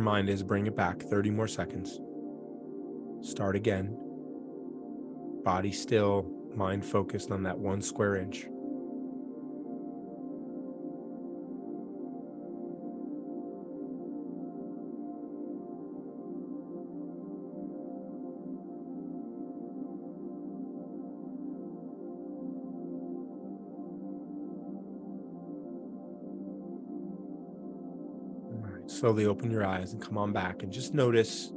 Mind 0.04 0.30
is, 0.30 0.44
bring 0.44 0.68
it 0.68 0.76
back 0.76 1.02
30 1.02 1.32
more 1.32 1.48
seconds. 1.48 2.00
Start 3.22 3.56
again. 3.56 3.98
Body 5.44 5.72
still, 5.72 6.30
mind 6.56 6.86
focused 6.86 7.32
on 7.32 7.44
that 7.44 7.58
one 7.58 7.82
square 7.82 8.16
inch. 8.18 8.48
Slowly 29.04 29.26
open 29.26 29.52
your 29.52 29.66
eyes 29.66 29.92
and 29.92 30.02
come 30.02 30.18
on 30.18 30.32
back 30.32 30.64
and 30.64 30.72
just 30.72 30.94
notice 30.94 31.52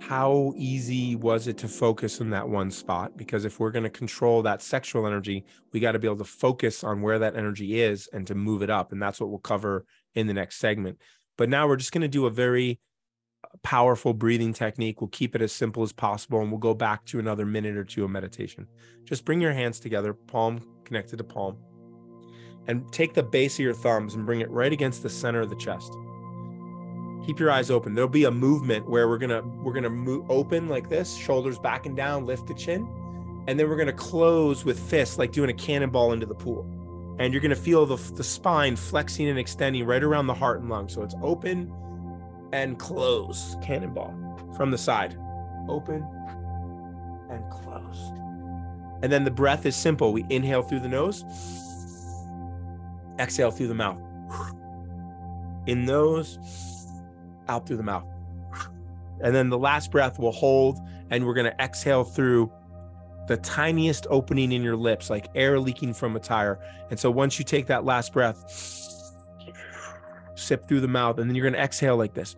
how 0.00 0.52
easy 0.56 1.14
was 1.14 1.46
it 1.46 1.56
to 1.56 1.68
focus 1.68 2.18
in 2.18 2.28
that 2.30 2.48
one 2.48 2.72
spot? 2.72 3.16
Because 3.16 3.44
if 3.44 3.60
we're 3.60 3.70
going 3.70 3.84
to 3.84 3.88
control 3.88 4.42
that 4.42 4.60
sexual 4.60 5.06
energy 5.06 5.44
we 5.72 5.78
got 5.78 5.92
to 5.92 6.00
be 6.00 6.08
able 6.08 6.16
to 6.16 6.24
focus 6.24 6.82
on 6.82 7.00
where 7.00 7.20
that 7.20 7.36
energy 7.36 7.80
is 7.80 8.08
and 8.12 8.26
to 8.26 8.34
move 8.34 8.62
it 8.62 8.68
up 8.68 8.90
and 8.90 9.00
that's 9.00 9.20
what 9.20 9.30
we'll 9.30 9.38
cover 9.38 9.84
in 10.16 10.26
the 10.26 10.34
next 10.34 10.56
segment. 10.56 10.98
But 11.38 11.48
now 11.48 11.68
we're 11.68 11.76
just 11.76 11.92
going 11.92 12.02
to 12.02 12.08
do 12.08 12.26
a 12.26 12.30
very 12.30 12.80
uh, 13.44 13.56
powerful 13.62 14.12
breathing 14.12 14.52
technique. 14.52 15.00
We'll 15.00 15.06
keep 15.06 15.36
it 15.36 15.40
as 15.40 15.52
simple 15.52 15.84
as 15.84 15.92
possible 15.92 16.40
and 16.40 16.50
we'll 16.50 16.58
go 16.58 16.74
back 16.74 17.04
to 17.06 17.20
another 17.20 17.46
minute 17.46 17.76
or 17.76 17.84
two 17.84 18.02
of 18.02 18.10
meditation. 18.10 18.66
Just 19.04 19.24
bring 19.24 19.40
your 19.40 19.52
hands 19.52 19.78
together 19.78 20.14
palm 20.14 20.58
connected 20.84 21.18
to 21.18 21.24
palm 21.24 21.58
and 22.66 22.92
take 22.92 23.14
the 23.14 23.22
base 23.22 23.54
of 23.54 23.60
your 23.60 23.72
thumbs 23.72 24.16
and 24.16 24.26
bring 24.26 24.40
it 24.40 24.50
right 24.50 24.72
against 24.72 25.04
the 25.04 25.10
center 25.10 25.42
of 25.42 25.48
the 25.48 25.54
chest 25.54 25.92
keep 27.24 27.38
your 27.38 27.50
eyes 27.50 27.70
open. 27.70 27.94
There'll 27.94 28.08
be 28.08 28.24
a 28.24 28.30
movement 28.30 28.88
where 28.88 29.08
we're 29.08 29.18
gonna 29.18 29.42
we're 29.42 29.72
gonna 29.72 29.90
move 29.90 30.30
open 30.30 30.68
like 30.68 30.88
this 30.88 31.16
shoulders 31.16 31.58
back 31.58 31.86
and 31.86 31.96
down 31.96 32.26
lift 32.26 32.46
the 32.46 32.54
chin 32.54 32.88
and 33.48 33.58
then 33.58 33.68
we're 33.68 33.76
gonna 33.76 33.92
close 33.92 34.64
with 34.64 34.78
fists 34.78 35.18
like 35.18 35.32
doing 35.32 35.50
a 35.50 35.54
cannonball 35.54 36.12
into 36.12 36.26
the 36.26 36.34
pool. 36.34 36.66
And 37.18 37.32
you're 37.32 37.42
gonna 37.42 37.56
feel 37.56 37.86
the, 37.86 37.96
the 38.14 38.24
spine 38.24 38.76
flexing 38.76 39.28
and 39.28 39.38
extending 39.38 39.84
right 39.84 40.02
around 40.02 40.28
the 40.28 40.34
heart 40.34 40.60
and 40.60 40.70
lungs. 40.70 40.94
So 40.94 41.02
it's 41.02 41.14
open 41.22 41.72
and 42.52 42.78
close. 42.78 43.56
Cannonball 43.62 44.14
from 44.56 44.70
the 44.70 44.78
side. 44.78 45.18
Open 45.68 46.06
and 47.30 47.50
close. 47.50 48.12
And 49.02 49.10
then 49.10 49.24
the 49.24 49.30
breath 49.30 49.66
is 49.66 49.74
simple. 49.74 50.12
We 50.12 50.24
inhale 50.30 50.62
through 50.62 50.80
the 50.80 50.88
nose. 50.88 51.24
Exhale 53.18 53.50
through 53.50 53.68
the 53.68 53.74
mouth. 53.74 54.00
In 55.66 55.84
nose 55.84 56.38
out 57.48 57.66
through 57.66 57.78
the 57.78 57.82
mouth. 57.82 58.06
And 59.22 59.34
then 59.34 59.50
the 59.50 59.58
last 59.58 59.90
breath 59.90 60.18
will 60.18 60.32
hold, 60.32 60.78
and 61.10 61.24
we're 61.26 61.34
going 61.34 61.50
to 61.50 61.62
exhale 61.62 62.04
through 62.04 62.50
the 63.28 63.36
tiniest 63.36 64.06
opening 64.10 64.52
in 64.52 64.62
your 64.62 64.76
lips, 64.76 65.08
like 65.08 65.28
air 65.34 65.60
leaking 65.60 65.94
from 65.94 66.16
a 66.16 66.20
tire. 66.20 66.58
And 66.90 66.98
so 66.98 67.10
once 67.10 67.38
you 67.38 67.44
take 67.44 67.66
that 67.66 67.84
last 67.84 68.12
breath, 68.12 68.44
sip 70.34 70.66
through 70.66 70.80
the 70.80 70.88
mouth, 70.88 71.18
and 71.18 71.30
then 71.30 71.36
you're 71.36 71.44
going 71.44 71.54
to 71.54 71.60
exhale 71.60 71.96
like 71.96 72.14
this. 72.14 72.36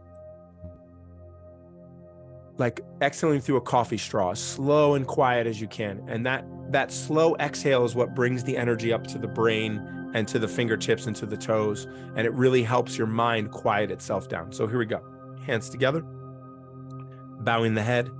Like 2.58 2.82
exhaling 3.02 3.40
through 3.40 3.56
a 3.56 3.62
coffee 3.62 3.96
straw, 3.96 4.34
slow 4.34 4.94
and 4.94 5.06
quiet 5.06 5.46
as 5.46 5.60
you 5.60 5.66
can. 5.66 6.04
And 6.06 6.24
that 6.26 6.44
that 6.70 6.92
slow 6.92 7.34
exhale 7.36 7.84
is 7.84 7.94
what 7.94 8.14
brings 8.14 8.44
the 8.44 8.56
energy 8.56 8.92
up 8.92 9.06
to 9.08 9.18
the 9.18 9.26
brain 9.26 9.82
and 10.14 10.26
to 10.28 10.38
the 10.38 10.48
fingertips 10.48 11.06
and 11.06 11.14
to 11.16 11.26
the 11.26 11.36
toes. 11.36 11.86
And 12.16 12.26
it 12.26 12.32
really 12.32 12.62
helps 12.62 12.96
your 12.96 13.08
mind 13.08 13.50
quiet 13.50 13.90
itself 13.90 14.28
down. 14.28 14.52
So 14.52 14.66
here 14.66 14.78
we 14.78 14.86
go. 14.86 15.02
Hands 15.44 15.68
together, 15.68 16.02
bowing 17.40 17.74
the 17.74 17.82
head, 17.82 18.10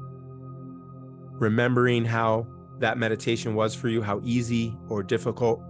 remembering 1.32 2.04
how 2.04 2.46
that 2.80 2.98
meditation 2.98 3.54
was 3.54 3.74
for 3.74 3.88
you, 3.88 4.02
how 4.02 4.20
easy 4.24 4.76
or 4.88 5.02
difficult, 5.02 5.62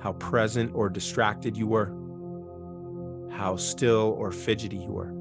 how 0.00 0.12
present 0.14 0.72
or 0.74 0.90
distracted 0.90 1.56
you 1.56 1.66
were, 1.68 1.94
how 3.32 3.56
still 3.56 4.14
or 4.18 4.32
fidgety 4.32 4.76
you 4.76 4.90
were. 4.90 5.12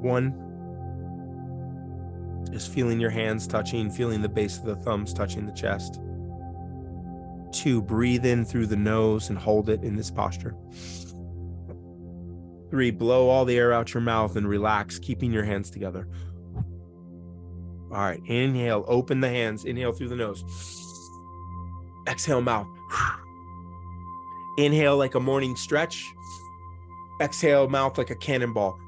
One, 0.00 0.45
is 2.56 2.66
feeling 2.66 2.98
your 2.98 3.10
hands 3.10 3.46
touching, 3.46 3.90
feeling 3.90 4.22
the 4.22 4.28
base 4.28 4.58
of 4.58 4.64
the 4.64 4.76
thumbs 4.76 5.12
touching 5.12 5.46
the 5.46 5.52
chest. 5.52 6.00
Two, 7.52 7.80
breathe 7.80 8.26
in 8.26 8.44
through 8.44 8.66
the 8.66 8.76
nose 8.76 9.28
and 9.28 9.38
hold 9.38 9.68
it 9.68 9.82
in 9.82 9.96
this 9.96 10.10
posture. 10.10 10.54
Three, 12.70 12.90
blow 12.90 13.28
all 13.28 13.44
the 13.44 13.56
air 13.56 13.72
out 13.72 13.94
your 13.94 14.00
mouth 14.00 14.36
and 14.36 14.48
relax, 14.48 14.98
keeping 14.98 15.32
your 15.32 15.44
hands 15.44 15.70
together. 15.70 16.08
All 17.92 18.02
right, 18.02 18.20
inhale, 18.26 18.84
open 18.88 19.20
the 19.20 19.28
hands, 19.28 19.64
inhale 19.64 19.92
through 19.92 20.08
the 20.08 20.16
nose. 20.16 20.44
Exhale, 22.08 22.40
mouth. 22.40 22.66
Inhale 24.58 24.96
like 24.96 25.14
a 25.14 25.20
morning 25.20 25.54
stretch. 25.54 26.04
Exhale, 27.20 27.68
mouth 27.68 27.96
like 27.96 28.10
a 28.10 28.16
cannonball. 28.16 28.78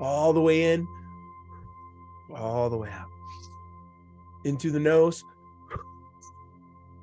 All 0.00 0.32
the 0.32 0.40
way 0.40 0.72
in 0.72 0.86
all 2.34 2.70
the 2.70 2.76
way 2.76 2.90
out. 2.90 3.08
Into 4.44 4.70
the 4.70 4.80
nose, 4.80 5.24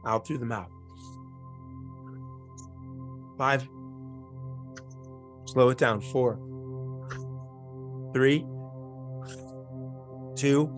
out 0.05 0.25
through 0.25 0.37
the 0.37 0.45
mouth. 0.45 0.69
Five. 3.37 3.67
Slow 5.45 5.69
it 5.69 5.77
down. 5.77 6.01
Four, 6.01 6.39
three, 8.13 8.45
two. 10.35 10.69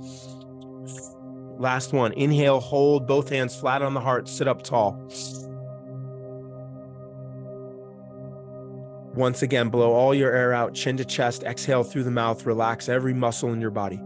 Last 1.57 1.93
one. 1.93 2.11
Inhale, 2.13 2.59
hold 2.59 3.07
both 3.07 3.29
hands 3.29 3.55
flat 3.55 3.81
on 3.81 3.93
the 3.93 4.01
heart, 4.01 4.27
sit 4.27 4.47
up 4.47 4.63
tall. 4.63 4.99
Once 9.15 9.41
again, 9.41 9.69
blow 9.69 9.93
all 9.93 10.13
your 10.13 10.33
air 10.35 10.51
out, 10.51 10.73
chin 10.73 10.97
to 10.97 11.05
chest, 11.05 11.43
exhale 11.43 11.85
through 11.85 12.03
the 12.03 12.11
mouth, 12.11 12.45
relax 12.45 12.89
every 12.89 13.13
muscle 13.13 13.53
in 13.53 13.61
your 13.61 13.71
body. 13.71 14.01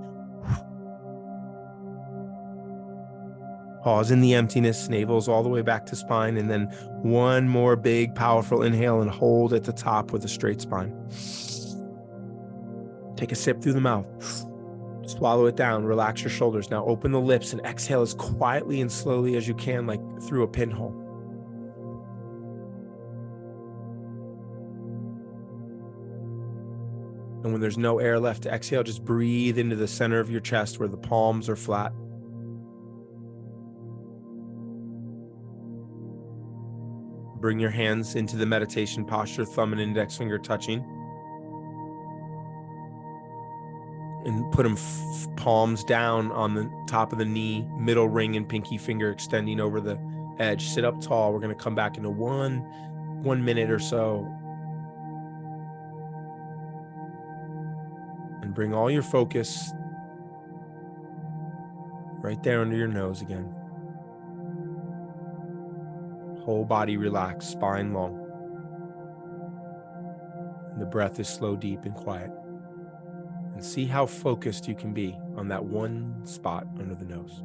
Pause 3.81 4.11
in 4.11 4.21
the 4.21 4.33
emptiness, 4.33 4.89
navels 4.89 5.29
all 5.29 5.41
the 5.41 5.49
way 5.49 5.61
back 5.61 5.85
to 5.85 5.95
spine, 5.95 6.37
and 6.37 6.49
then 6.49 6.65
one 7.01 7.47
more 7.47 7.75
big, 7.75 8.13
powerful 8.13 8.63
inhale 8.63 9.01
and 9.01 9.09
hold 9.09 9.53
at 9.53 9.63
the 9.63 9.71
top 9.71 10.11
with 10.11 10.25
a 10.25 10.27
straight 10.27 10.59
spine. 10.59 10.93
Take 13.15 13.31
a 13.31 13.35
sip 13.35 13.61
through 13.61 13.73
the 13.73 13.81
mouth. 13.81 14.05
Swallow 15.05 15.45
it 15.45 15.55
down, 15.55 15.85
relax 15.85 16.21
your 16.21 16.29
shoulders. 16.29 16.69
Now 16.69 16.85
open 16.85 17.11
the 17.11 17.21
lips 17.21 17.53
and 17.53 17.61
exhale 17.65 18.01
as 18.01 18.13
quietly 18.13 18.81
and 18.81 18.91
slowly 18.91 19.37
as 19.37 19.47
you 19.47 19.55
can, 19.55 19.87
like 19.87 20.01
through 20.21 20.43
a 20.43 20.47
pinhole. 20.47 20.93
And 27.43 27.53
when 27.53 27.61
there's 27.61 27.77
no 27.77 27.99
air 27.99 28.19
left 28.19 28.43
to 28.43 28.53
exhale, 28.53 28.83
just 28.83 29.05
breathe 29.05 29.57
into 29.57 29.77
the 29.77 29.87
center 29.87 30.19
of 30.19 30.29
your 30.29 30.41
chest 30.41 30.77
where 30.79 30.89
the 30.89 30.97
palms 30.97 31.47
are 31.47 31.55
flat. 31.55 31.93
Bring 37.39 37.59
your 37.59 37.69
hands 37.69 38.15
into 38.15 38.35
the 38.35 38.45
meditation 38.45 39.05
posture, 39.05 39.45
thumb 39.45 39.71
and 39.71 39.81
index 39.81 40.17
finger 40.17 40.37
touching. 40.37 40.85
and 44.25 44.51
put 44.51 44.63
them 44.63 44.73
f- 44.73 45.35
palms 45.37 45.83
down 45.83 46.31
on 46.31 46.53
the 46.53 46.69
top 46.87 47.11
of 47.11 47.17
the 47.17 47.25
knee, 47.25 47.67
middle 47.77 48.07
ring 48.07 48.35
and 48.35 48.47
pinky 48.47 48.77
finger 48.77 49.11
extending 49.11 49.59
over 49.59 49.79
the 49.79 49.99
edge. 50.39 50.65
Sit 50.65 50.85
up 50.85 50.99
tall. 51.01 51.33
We're 51.33 51.39
going 51.39 51.55
to 51.55 51.63
come 51.63 51.75
back 51.75 51.97
into 51.97 52.09
one 52.09 52.59
one 53.23 53.43
minute 53.43 53.69
or 53.69 53.79
so. 53.79 54.25
And 58.41 58.53
bring 58.53 58.73
all 58.73 58.89
your 58.89 59.03
focus 59.03 59.71
right 62.21 62.41
there 62.43 62.61
under 62.61 62.75
your 62.75 62.87
nose 62.87 63.21
again. 63.21 63.53
Whole 66.49 66.65
body 66.65 66.97
relaxed, 66.97 67.51
spine 67.51 67.93
long. 67.93 68.25
And 70.71 70.81
the 70.81 70.87
breath 70.87 71.19
is 71.19 71.29
slow, 71.29 71.55
deep, 71.55 71.83
and 71.83 71.93
quiet 71.93 72.31
and 73.53 73.63
see 73.63 73.85
how 73.85 74.07
focused 74.07 74.67
you 74.67 74.73
can 74.73 74.91
be 74.91 75.15
on 75.37 75.47
that 75.49 75.63
one 75.63 76.25
spot 76.25 76.65
under 76.79 76.95
the 76.95 77.05
nose. 77.05 77.43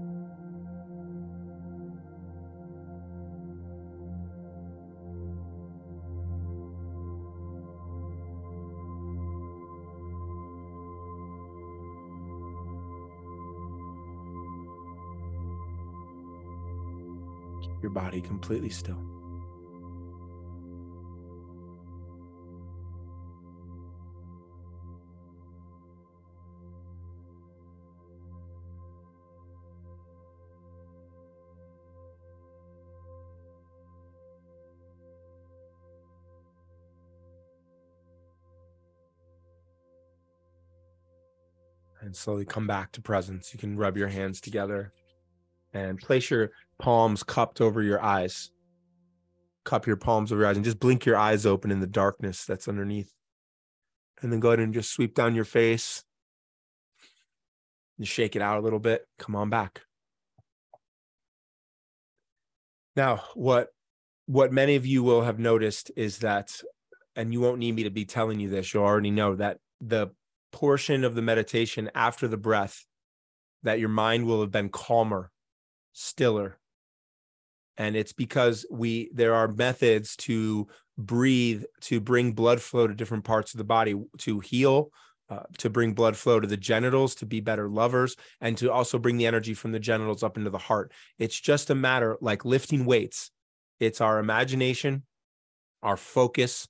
Your 17.84 17.90
body 17.90 18.22
completely 18.22 18.70
still. 18.70 18.98
and 42.00 42.14
slowly 42.14 42.44
come 42.44 42.66
back 42.66 42.92
to 42.92 43.00
presence. 43.00 43.54
You 43.54 43.58
can 43.58 43.78
rub 43.78 43.96
your 43.96 44.08
hands 44.08 44.38
together 44.38 44.92
and 45.74 45.98
place 45.98 46.30
your 46.30 46.52
palms 46.78 47.22
cupped 47.22 47.60
over 47.60 47.82
your 47.82 48.02
eyes. 48.02 48.50
Cup 49.64 49.86
your 49.86 49.96
palms 49.96 50.32
over 50.32 50.42
your 50.42 50.50
eyes 50.50 50.56
and 50.56 50.64
just 50.64 50.80
blink 50.80 51.04
your 51.04 51.16
eyes 51.16 51.44
open 51.44 51.70
in 51.70 51.80
the 51.80 51.86
darkness 51.86 52.44
that's 52.44 52.68
underneath. 52.68 53.12
And 54.22 54.32
then 54.32 54.40
go 54.40 54.48
ahead 54.48 54.60
and 54.60 54.72
just 54.72 54.92
sweep 54.92 55.14
down 55.14 55.34
your 55.34 55.44
face 55.44 56.04
and 57.98 58.06
shake 58.06 58.36
it 58.36 58.42
out 58.42 58.58
a 58.58 58.62
little 58.62 58.78
bit. 58.78 59.06
Come 59.18 59.36
on 59.36 59.50
back. 59.50 59.82
Now, 62.96 63.24
what 63.34 63.68
what 64.26 64.52
many 64.52 64.76
of 64.76 64.86
you 64.86 65.02
will 65.02 65.22
have 65.22 65.38
noticed 65.38 65.90
is 65.96 66.18
that, 66.18 66.62
and 67.14 67.32
you 67.32 67.40
won't 67.40 67.58
need 67.58 67.74
me 67.74 67.82
to 67.82 67.90
be 67.90 68.06
telling 68.06 68.40
you 68.40 68.48
this, 68.48 68.72
you 68.72 68.80
already 68.80 69.10
know 69.10 69.34
that 69.34 69.58
the 69.80 70.08
portion 70.52 71.04
of 71.04 71.14
the 71.14 71.20
meditation 71.20 71.90
after 71.94 72.26
the 72.26 72.38
breath 72.38 72.86
that 73.64 73.80
your 73.80 73.88
mind 73.88 74.24
will 74.24 74.40
have 74.40 74.50
been 74.50 74.70
calmer, 74.70 75.30
stiller. 75.94 76.58
And 77.76 77.96
it's 77.96 78.12
because 78.12 78.66
we 78.70 79.10
there 79.14 79.34
are 79.34 79.48
methods 79.48 80.14
to 80.16 80.68
breathe 80.96 81.64
to 81.80 82.00
bring 82.00 82.32
blood 82.32 82.60
flow 82.60 82.86
to 82.86 82.94
different 82.94 83.24
parts 83.24 83.52
of 83.52 83.58
the 83.58 83.64
body 83.64 83.94
to 84.18 84.40
heal, 84.40 84.90
uh, 85.28 85.42
to 85.58 85.70
bring 85.70 85.92
blood 85.92 86.16
flow 86.16 86.38
to 86.38 86.46
the 86.46 86.56
genitals, 86.56 87.14
to 87.16 87.26
be 87.26 87.40
better 87.40 87.68
lovers, 87.68 88.14
and 88.40 88.56
to 88.58 88.70
also 88.70 88.98
bring 88.98 89.16
the 89.16 89.26
energy 89.26 89.54
from 89.54 89.72
the 89.72 89.80
genitals 89.80 90.22
up 90.22 90.36
into 90.36 90.50
the 90.50 90.58
heart. 90.58 90.92
It's 91.18 91.40
just 91.40 91.70
a 91.70 91.74
matter 91.74 92.16
like 92.20 92.44
lifting 92.44 92.84
weights. 92.84 93.30
It's 93.80 94.00
our 94.00 94.18
imagination, 94.18 95.02
our 95.82 95.96
focus, 95.96 96.68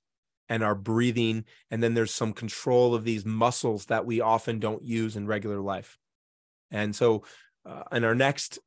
and 0.49 0.63
our 0.63 0.75
breathing. 0.75 1.45
And 1.69 1.83
then 1.83 1.93
there's 1.93 2.13
some 2.13 2.33
control 2.33 2.95
of 2.95 3.03
these 3.03 3.25
muscles 3.25 3.85
that 3.85 4.05
we 4.05 4.21
often 4.21 4.59
don't 4.59 4.83
use 4.83 5.15
in 5.15 5.27
regular 5.27 5.61
life. 5.61 5.97
And 6.71 6.95
so, 6.95 7.23
uh, 7.65 7.83
in 7.91 8.03
our 8.03 8.15
next 8.15 8.59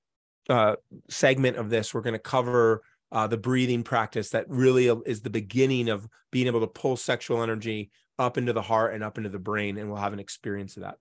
uh, 0.49 0.76
segment 1.09 1.57
of 1.57 1.70
this, 1.70 1.92
we're 1.92 2.01
going 2.01 2.14
to 2.14 2.18
cover 2.18 2.82
uh, 3.11 3.26
the 3.26 3.36
breathing 3.36 3.82
practice 3.82 4.30
that 4.30 4.49
really 4.49 4.86
is 5.07 5.22
the 5.22 5.30
beginning 5.30 5.88
of 5.88 6.07
being 6.30 6.46
able 6.46 6.61
to 6.61 6.66
pull 6.66 6.96
sexual 6.96 7.42
energy 7.42 7.90
up 8.18 8.36
into 8.36 8.53
the 8.53 8.62
heart 8.62 8.94
and 8.94 9.03
up 9.03 9.16
into 9.16 9.30
the 9.30 9.38
brain. 9.38 9.78
And 9.78 9.88
we'll 9.88 10.01
have 10.01 10.12
an 10.12 10.20
experience 10.20 10.76
of 10.76 10.82
that. 10.82 10.96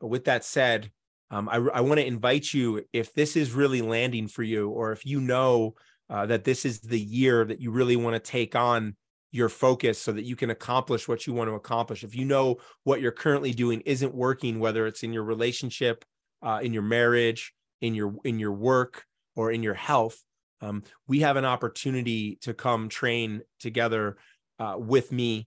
But 0.00 0.08
with 0.08 0.24
that 0.26 0.44
said, 0.44 0.90
um, 1.30 1.48
I, 1.48 1.56
I 1.56 1.80
want 1.80 1.98
to 2.00 2.06
invite 2.06 2.52
you 2.52 2.84
if 2.92 3.12
this 3.12 3.36
is 3.36 3.52
really 3.52 3.82
landing 3.82 4.28
for 4.28 4.42
you, 4.42 4.70
or 4.70 4.92
if 4.92 5.04
you 5.04 5.20
know 5.20 5.74
uh, 6.08 6.26
that 6.26 6.44
this 6.44 6.64
is 6.64 6.80
the 6.80 7.00
year 7.00 7.44
that 7.44 7.60
you 7.60 7.70
really 7.70 7.96
want 7.96 8.14
to 8.14 8.30
take 8.30 8.56
on 8.56 8.96
your 9.30 9.48
focus 9.48 10.00
so 10.00 10.12
that 10.12 10.24
you 10.24 10.36
can 10.36 10.50
accomplish 10.50 11.06
what 11.06 11.26
you 11.26 11.34
want 11.34 11.50
to 11.50 11.54
accomplish. 11.54 12.02
If 12.02 12.14
you 12.16 12.24
know 12.24 12.56
what 12.84 13.02
you're 13.02 13.12
currently 13.12 13.52
doing 13.52 13.82
isn't 13.82 14.14
working, 14.14 14.58
whether 14.58 14.86
it's 14.86 15.02
in 15.02 15.12
your 15.12 15.24
relationship, 15.24 16.04
uh, 16.42 16.60
in 16.62 16.72
your 16.72 16.82
marriage, 16.82 17.52
in 17.80 17.94
your 17.94 18.14
in 18.24 18.38
your 18.38 18.52
work, 18.52 19.04
or 19.36 19.52
in 19.52 19.62
your 19.62 19.74
health, 19.74 20.22
um, 20.60 20.82
we 21.06 21.20
have 21.20 21.36
an 21.36 21.44
opportunity 21.44 22.38
to 22.42 22.52
come 22.54 22.88
train 22.88 23.42
together 23.60 24.16
uh, 24.58 24.74
with 24.76 25.12
me 25.12 25.46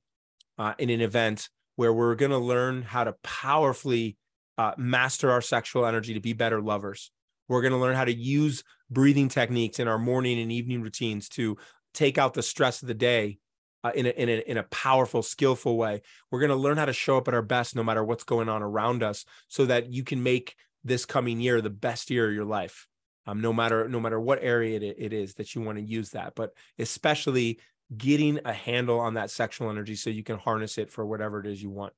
uh, 0.57 0.73
in 0.77 0.89
an 0.89 1.01
event 1.01 1.49
where 1.75 1.93
we're 1.93 2.15
going 2.15 2.31
to 2.31 2.37
learn 2.37 2.81
how 2.81 3.03
to 3.03 3.15
powerfully 3.23 4.17
uh, 4.57 4.73
master 4.77 5.31
our 5.31 5.41
sexual 5.41 5.85
energy 5.85 6.13
to 6.13 6.19
be 6.19 6.33
better 6.33 6.61
lovers. 6.61 7.11
We're 7.47 7.61
going 7.61 7.73
to 7.73 7.79
learn 7.79 7.95
how 7.95 8.05
to 8.05 8.13
use 8.13 8.63
breathing 8.89 9.27
techniques 9.27 9.79
in 9.79 9.87
our 9.87 9.99
morning 9.99 10.39
and 10.39 10.51
evening 10.51 10.81
routines 10.81 11.27
to 11.29 11.57
take 11.93 12.17
out 12.17 12.33
the 12.33 12.43
stress 12.43 12.81
of 12.81 12.87
the 12.87 12.93
day 12.93 13.39
uh, 13.83 13.91
in, 13.95 14.05
a, 14.05 14.09
in, 14.09 14.29
a, 14.29 14.37
in 14.51 14.57
a 14.57 14.63
powerful, 14.63 15.23
skillful 15.23 15.77
way. 15.77 16.01
We're 16.29 16.39
going 16.39 16.49
to 16.49 16.55
learn 16.55 16.77
how 16.77 16.85
to 16.85 16.93
show 16.93 17.17
up 17.17 17.27
at 17.27 17.33
our 17.33 17.41
best 17.41 17.75
no 17.75 17.83
matter 17.83 18.03
what's 18.03 18.23
going 18.23 18.47
on 18.47 18.61
around 18.61 19.03
us 19.03 19.25
so 19.47 19.65
that 19.65 19.91
you 19.91 20.03
can 20.03 20.21
make 20.23 20.55
this 20.83 21.05
coming 21.05 21.39
year 21.39 21.61
the 21.61 21.69
best 21.69 22.09
year 22.09 22.27
of 22.27 22.33
your 22.33 22.45
life. 22.45 22.87
Um, 23.27 23.39
no 23.39 23.53
matter 23.53 23.87
no 23.87 23.99
matter 23.99 24.19
what 24.19 24.39
area 24.41 24.77
it, 24.77 24.95
it 24.97 25.13
is 25.13 25.35
that 25.35 25.53
you 25.53 25.61
want 25.61 25.77
to 25.77 25.83
use 25.83 26.11
that, 26.11 26.33
but 26.35 26.51
especially 26.79 27.59
getting 27.95 28.39
a 28.45 28.53
handle 28.53 28.99
on 28.99 29.15
that 29.15 29.29
sexual 29.29 29.69
energy 29.69 29.95
so 29.95 30.09
you 30.09 30.23
can 30.23 30.37
harness 30.37 30.77
it 30.77 30.89
for 30.89 31.05
whatever 31.05 31.39
it 31.39 31.45
is 31.45 31.61
you 31.61 31.69
want. 31.69 31.93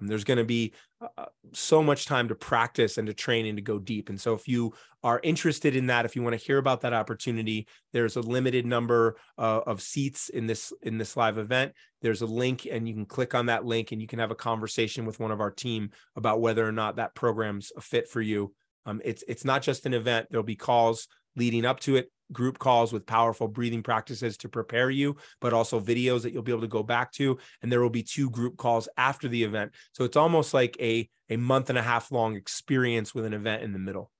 And 0.00 0.08
there's 0.08 0.24
going 0.24 0.38
to 0.38 0.44
be 0.44 0.74
uh, 1.00 1.08
uh, 1.16 1.26
so 1.52 1.82
much 1.82 2.06
time 2.06 2.28
to 2.28 2.34
practice 2.34 2.98
and 2.98 3.06
to 3.06 3.14
train 3.14 3.46
and 3.46 3.56
to 3.56 3.62
go 3.62 3.78
deep. 3.78 4.08
And 4.08 4.20
so, 4.20 4.34
if 4.34 4.46
you 4.46 4.74
are 5.02 5.20
interested 5.22 5.74
in 5.74 5.86
that, 5.86 6.04
if 6.04 6.14
you 6.14 6.22
want 6.22 6.38
to 6.38 6.44
hear 6.44 6.58
about 6.58 6.80
that 6.82 6.92
opportunity, 6.92 7.66
there's 7.92 8.16
a 8.16 8.20
limited 8.20 8.66
number 8.66 9.16
uh, 9.38 9.60
of 9.66 9.82
seats 9.82 10.28
in 10.28 10.46
this 10.46 10.72
in 10.82 10.98
this 10.98 11.16
live 11.16 11.38
event. 11.38 11.72
There's 12.00 12.22
a 12.22 12.26
link, 12.26 12.66
and 12.70 12.88
you 12.88 12.94
can 12.94 13.06
click 13.06 13.34
on 13.34 13.46
that 13.46 13.64
link, 13.64 13.92
and 13.92 14.00
you 14.00 14.06
can 14.06 14.18
have 14.18 14.30
a 14.30 14.36
conversation 14.36 15.04
with 15.04 15.18
one 15.20 15.30
of 15.30 15.40
our 15.40 15.50
team 15.50 15.90
about 16.16 16.40
whether 16.40 16.66
or 16.66 16.72
not 16.72 16.96
that 16.96 17.14
program's 17.14 17.72
a 17.76 17.80
fit 17.80 18.08
for 18.08 18.20
you. 18.20 18.54
Um, 18.86 19.00
it's 19.04 19.24
it's 19.26 19.44
not 19.44 19.62
just 19.62 19.86
an 19.86 19.94
event. 19.94 20.28
There'll 20.30 20.44
be 20.44 20.56
calls 20.56 21.08
leading 21.36 21.64
up 21.64 21.80
to 21.80 21.96
it 21.96 22.10
group 22.32 22.58
calls 22.58 22.92
with 22.92 23.06
powerful 23.06 23.48
breathing 23.48 23.82
practices 23.82 24.36
to 24.38 24.48
prepare 24.48 24.90
you, 24.90 25.16
but 25.40 25.52
also 25.52 25.80
videos 25.80 26.22
that 26.22 26.32
you'll 26.32 26.42
be 26.42 26.52
able 26.52 26.62
to 26.62 26.68
go 26.68 26.82
back 26.82 27.12
to. 27.12 27.38
And 27.62 27.70
there 27.70 27.80
will 27.80 27.90
be 27.90 28.02
two 28.02 28.30
group 28.30 28.56
calls 28.56 28.88
after 28.96 29.28
the 29.28 29.42
event. 29.42 29.72
So 29.92 30.04
it's 30.04 30.16
almost 30.16 30.54
like 30.54 30.76
a, 30.80 31.08
a 31.30 31.36
month 31.36 31.70
and 31.70 31.78
a 31.78 31.82
half 31.82 32.12
long 32.12 32.36
experience 32.36 33.14
with 33.14 33.24
an 33.24 33.34
event 33.34 33.62
in 33.62 33.72
the 33.72 33.78
middle. 33.78 34.10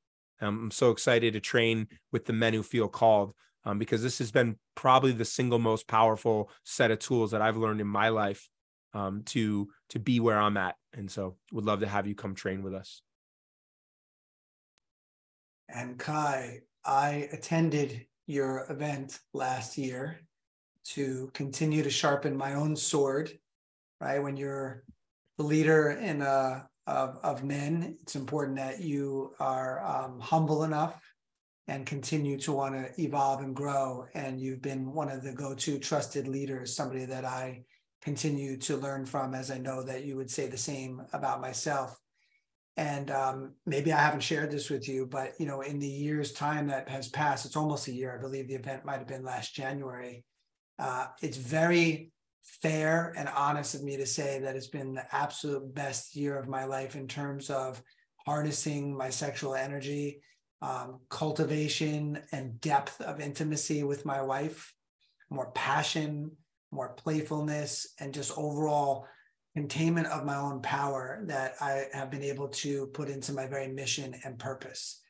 Um, 0.41 0.65
I'm 0.65 0.71
so 0.71 0.91
excited 0.91 1.33
to 1.33 1.41
train 1.41 1.89
with 2.13 2.25
the 2.25 2.33
men 2.33 2.55
who 2.55 2.63
feel 2.63 2.89
called 2.89 3.35
um, 3.65 3.79
because 3.79 4.03
this 4.03 4.19
has 4.19 4.31
been 4.31 4.57
probably 4.75 5.13
the 5.13 5.25
single 5.25 5.59
most 5.59 5.89
powerful 5.89 6.51
set 6.65 6.91
of 6.91 7.01
tools 7.01 7.33
that 7.33 7.43
I've 7.43 7.57
learned 7.57 7.81
in 7.81 7.87
my 7.87 8.09
life 8.09 8.49
um, 8.95 9.23
to 9.27 9.69
to 9.91 9.99
be 9.99 10.21
where 10.21 10.39
I'm 10.39 10.57
at. 10.57 10.77
And 10.95 11.11
so 11.11 11.37
would 11.53 11.65
love 11.65 11.81
to 11.81 11.87
have 11.87 12.07
you 12.07 12.15
come 12.15 12.35
train 12.35 12.63
with 12.63 12.75
us. 12.75 13.03
And 15.69 15.99
Kai, 15.99 16.61
I 16.89 17.29
attended 17.33 18.07
your 18.27 18.65
event 18.71 19.21
last 19.35 19.77
year 19.77 20.21
to 20.95 21.31
continue 21.35 21.83
to 21.83 21.91
sharpen 21.91 22.35
my 22.35 22.55
own 22.55 22.77
sword, 22.77 23.31
right? 24.01 24.23
When 24.23 24.39
you're 24.39 24.85
the 25.37 25.45
leader 25.45 25.91
in 25.91 26.23
a, 26.23 26.25
uh, 26.25 26.61
of, 26.87 27.19
of 27.23 27.45
men, 27.45 27.99
it's 28.01 28.17
important 28.17 28.57
that 28.57 28.81
you 28.81 29.35
are 29.39 29.85
um, 29.85 30.19
humble 30.19 30.65
enough 30.65 30.99
and 31.67 31.85
continue 31.85 32.39
to 32.39 32.53
want 32.53 32.75
to 32.75 33.03
evolve 33.03 33.43
and 33.43 33.55
grow. 33.55 34.07
And 34.15 34.41
you've 34.41 34.63
been 34.63 34.95
one 34.95 35.11
of 35.11 35.23
the 35.23 35.33
go 35.33 35.55
to 35.55 35.79
trusted 35.79 36.27
leaders, 36.27 36.75
somebody 36.75 37.05
that 37.05 37.27
I 37.27 37.65
continue 38.01 38.57
to 38.57 38.79
learn 38.79 39.05
from, 39.05 39.35
as 39.35 39.51
I 39.51 39.59
know 39.59 39.83
that 39.83 40.05
you 40.05 40.17
would 40.17 40.31
say 40.31 40.47
the 40.47 40.57
same 40.57 41.03
about 41.13 41.43
myself. 41.43 42.01
And 42.79 43.11
um, 43.11 43.55
maybe 43.67 43.93
I 43.93 44.01
haven't 44.01 44.21
shared 44.21 44.53
this 44.53 44.71
with 44.71 44.89
you, 44.89 45.05
but 45.05 45.33
you 45.41 45.47
know, 45.47 45.63
in 45.63 45.81
the 45.81 45.89
year's 45.89 46.33
time 46.33 46.69
that 46.69 46.89
has 46.89 47.09
passed, 47.09 47.45
it's 47.45 47.57
almost 47.57 47.89
a 47.89 47.93
year. 47.93 48.17
I 48.17 48.23
believe 48.23 48.47
the 48.47 48.55
event 48.55 48.85
might 48.85 49.01
have 49.01 49.09
been 49.09 49.25
last 49.25 49.53
January. 49.53 50.25
Uh, 50.79 51.09
it's 51.21 51.37
very 51.37 52.13
fair 52.45 53.13
and 53.17 53.29
honest 53.31 53.75
of 53.75 53.83
me 53.83 53.97
to 53.97 54.07
say 54.07 54.39
that 54.39 54.55
it's 54.55 54.69
been 54.69 54.95
the 54.95 55.13
absolute 55.13 55.75
best 55.75 56.15
year 56.15 56.39
of 56.39 56.47
my 56.47 56.67
life 56.67 56.95
in 56.95 57.09
terms 57.09 57.51
of 57.51 57.83
harnessing 58.25 58.97
my 58.97 59.11
sexual 59.11 59.57
energy, 59.57 60.21
um, 60.63 61.01
cultivation 61.11 62.23
and 62.31 62.61
depth 62.61 63.01
of 63.01 63.21
intimacy 63.21 63.83
with 63.83 64.07
my 64.07 64.23
wife, 64.23 64.73
more 65.31 65.51
passion, 65.51 66.31
more 66.71 66.91
playfulness, 66.91 67.89
and 67.99 68.15
just 68.15 68.39
overall 68.39 69.05
containment 69.59 70.07
of 70.07 70.25
my 70.25 70.37
own 70.37 70.63
power 70.63 71.21
that 71.27 71.55
I 71.61 71.87
have 71.93 72.11
been 72.11 72.23
able 72.23 72.49
to 72.63 72.87
put 72.99 73.09
into 73.09 73.33
my 73.33 73.47
very 73.49 73.69
mission 73.69 74.15
and 74.25 74.39
purpose. 74.39 75.01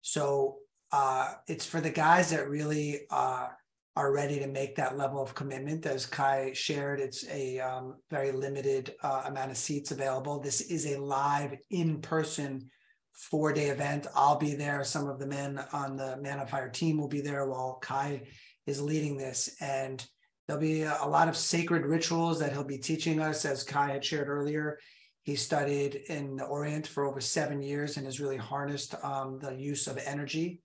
So 0.00 0.56
uh, 0.90 1.34
it's 1.46 1.66
for 1.66 1.80
the 1.82 1.90
guys 1.90 2.30
that 2.30 2.48
really 2.48 3.00
uh, 3.10 3.48
are 3.96 4.12
ready 4.12 4.38
to 4.38 4.46
make 4.46 4.76
that 4.76 4.96
level 4.96 5.22
of 5.22 5.34
commitment. 5.34 5.84
As 5.84 6.06
Kai 6.06 6.52
shared, 6.54 6.98
it's 6.98 7.28
a 7.28 7.60
um, 7.60 7.96
very 8.10 8.32
limited 8.32 8.94
uh, 9.02 9.24
amount 9.26 9.50
of 9.50 9.58
seats 9.58 9.90
available. 9.90 10.40
This 10.40 10.62
is 10.62 10.86
a 10.86 10.98
live 10.98 11.52
in 11.68 12.00
person 12.00 12.70
four 13.12 13.52
day 13.52 13.68
event. 13.68 14.06
I'll 14.14 14.38
be 14.38 14.54
there. 14.54 14.82
Some 14.82 15.08
of 15.08 15.18
the 15.18 15.26
men 15.26 15.62
on 15.74 15.96
the 15.96 16.16
Man 16.16 16.38
on 16.38 16.46
Fire 16.46 16.70
team 16.70 16.96
will 16.96 17.08
be 17.08 17.20
there 17.20 17.46
while 17.46 17.78
Kai 17.82 18.22
is 18.66 18.80
leading 18.80 19.18
this. 19.18 19.56
And 19.60 20.02
there'll 20.50 20.60
be 20.60 20.82
a, 20.82 21.06
lot 21.06 21.28
of 21.28 21.36
sacred 21.36 21.86
rituals 21.86 22.40
that 22.40 22.52
he'll 22.52 22.64
be 22.64 22.76
teaching 22.76 23.20
us, 23.20 23.44
as 23.44 23.62
Kai 23.62 23.92
had 23.92 24.04
shared 24.04 24.26
earlier. 24.26 24.80
He 25.22 25.36
studied 25.36 25.94
in 26.08 26.34
the 26.34 26.44
Orient 26.44 26.88
for 26.88 27.04
over 27.04 27.20
seven 27.20 27.62
years 27.62 27.96
and 27.96 28.04
has 28.04 28.18
really 28.18 28.36
harnessed 28.36 28.96
um, 29.04 29.38
the 29.38 29.54
use 29.54 29.86
of 29.86 29.96
energy 30.04 30.60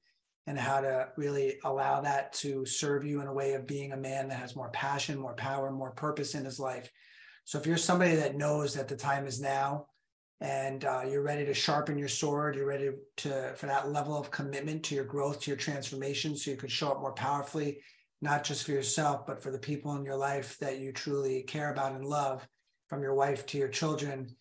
and 0.47 0.57
how 0.57 0.81
to 0.81 1.09
really 1.17 1.59
allow 1.63 2.01
that 2.01 2.33
to 2.33 2.65
serve 2.65 3.05
you 3.05 3.21
in 3.21 3.27
a 3.27 3.33
way 3.33 3.53
of 3.53 3.67
being 3.67 3.91
a 3.91 3.97
man 3.97 4.27
that 4.29 4.39
has 4.39 4.55
more 4.55 4.69
passion, 4.69 5.19
more 5.19 5.35
power, 5.35 5.69
more 5.69 5.91
purpose 5.91 6.33
in 6.33 6.45
his 6.45 6.59
life. 6.59 6.89
So 7.43 7.59
if 7.59 7.67
you're 7.67 7.77
somebody 7.77 8.15
that 8.15 8.35
knows 8.35 8.73
that 8.73 8.87
the 8.87 8.97
time 8.97 9.27
is 9.27 9.39
now 9.39 9.85
and 10.41 10.83
uh, 10.83 11.03
you're 11.07 11.21
ready 11.21 11.45
to 11.45 11.53
sharpen 11.53 11.99
your 11.99 12.07
sword, 12.07 12.55
you're 12.55 12.65
ready 12.65 12.89
to 13.17 13.53
for 13.55 13.67
that 13.67 13.91
level 13.91 14.17
of 14.17 14.31
commitment 14.31 14.81
to 14.85 14.95
your 14.95 15.05
growth, 15.05 15.41
to 15.41 15.51
your 15.51 15.57
transformation, 15.57 16.35
so 16.35 16.49
you 16.49 16.57
could 16.57 16.71
show 16.71 16.89
up 16.89 17.01
more 17.01 17.13
powerfully, 17.13 17.77
not 18.21 18.43
just 18.43 18.65
for 18.65 18.71
yourself, 18.71 19.25
but 19.25 19.41
for 19.41 19.51
the 19.51 19.59
people 19.59 19.95
in 19.95 20.05
your 20.05 20.15
life 20.15 20.57
that 20.59 20.79
you 20.79 20.91
truly 20.91 21.43
care 21.43 21.71
about 21.71 21.93
and 21.93 22.05
love, 22.05 22.47
from 22.87 23.01
your 23.01 23.15
wife 23.15 23.45
to 23.47 23.57
your 23.57 23.67
children, 23.67 24.35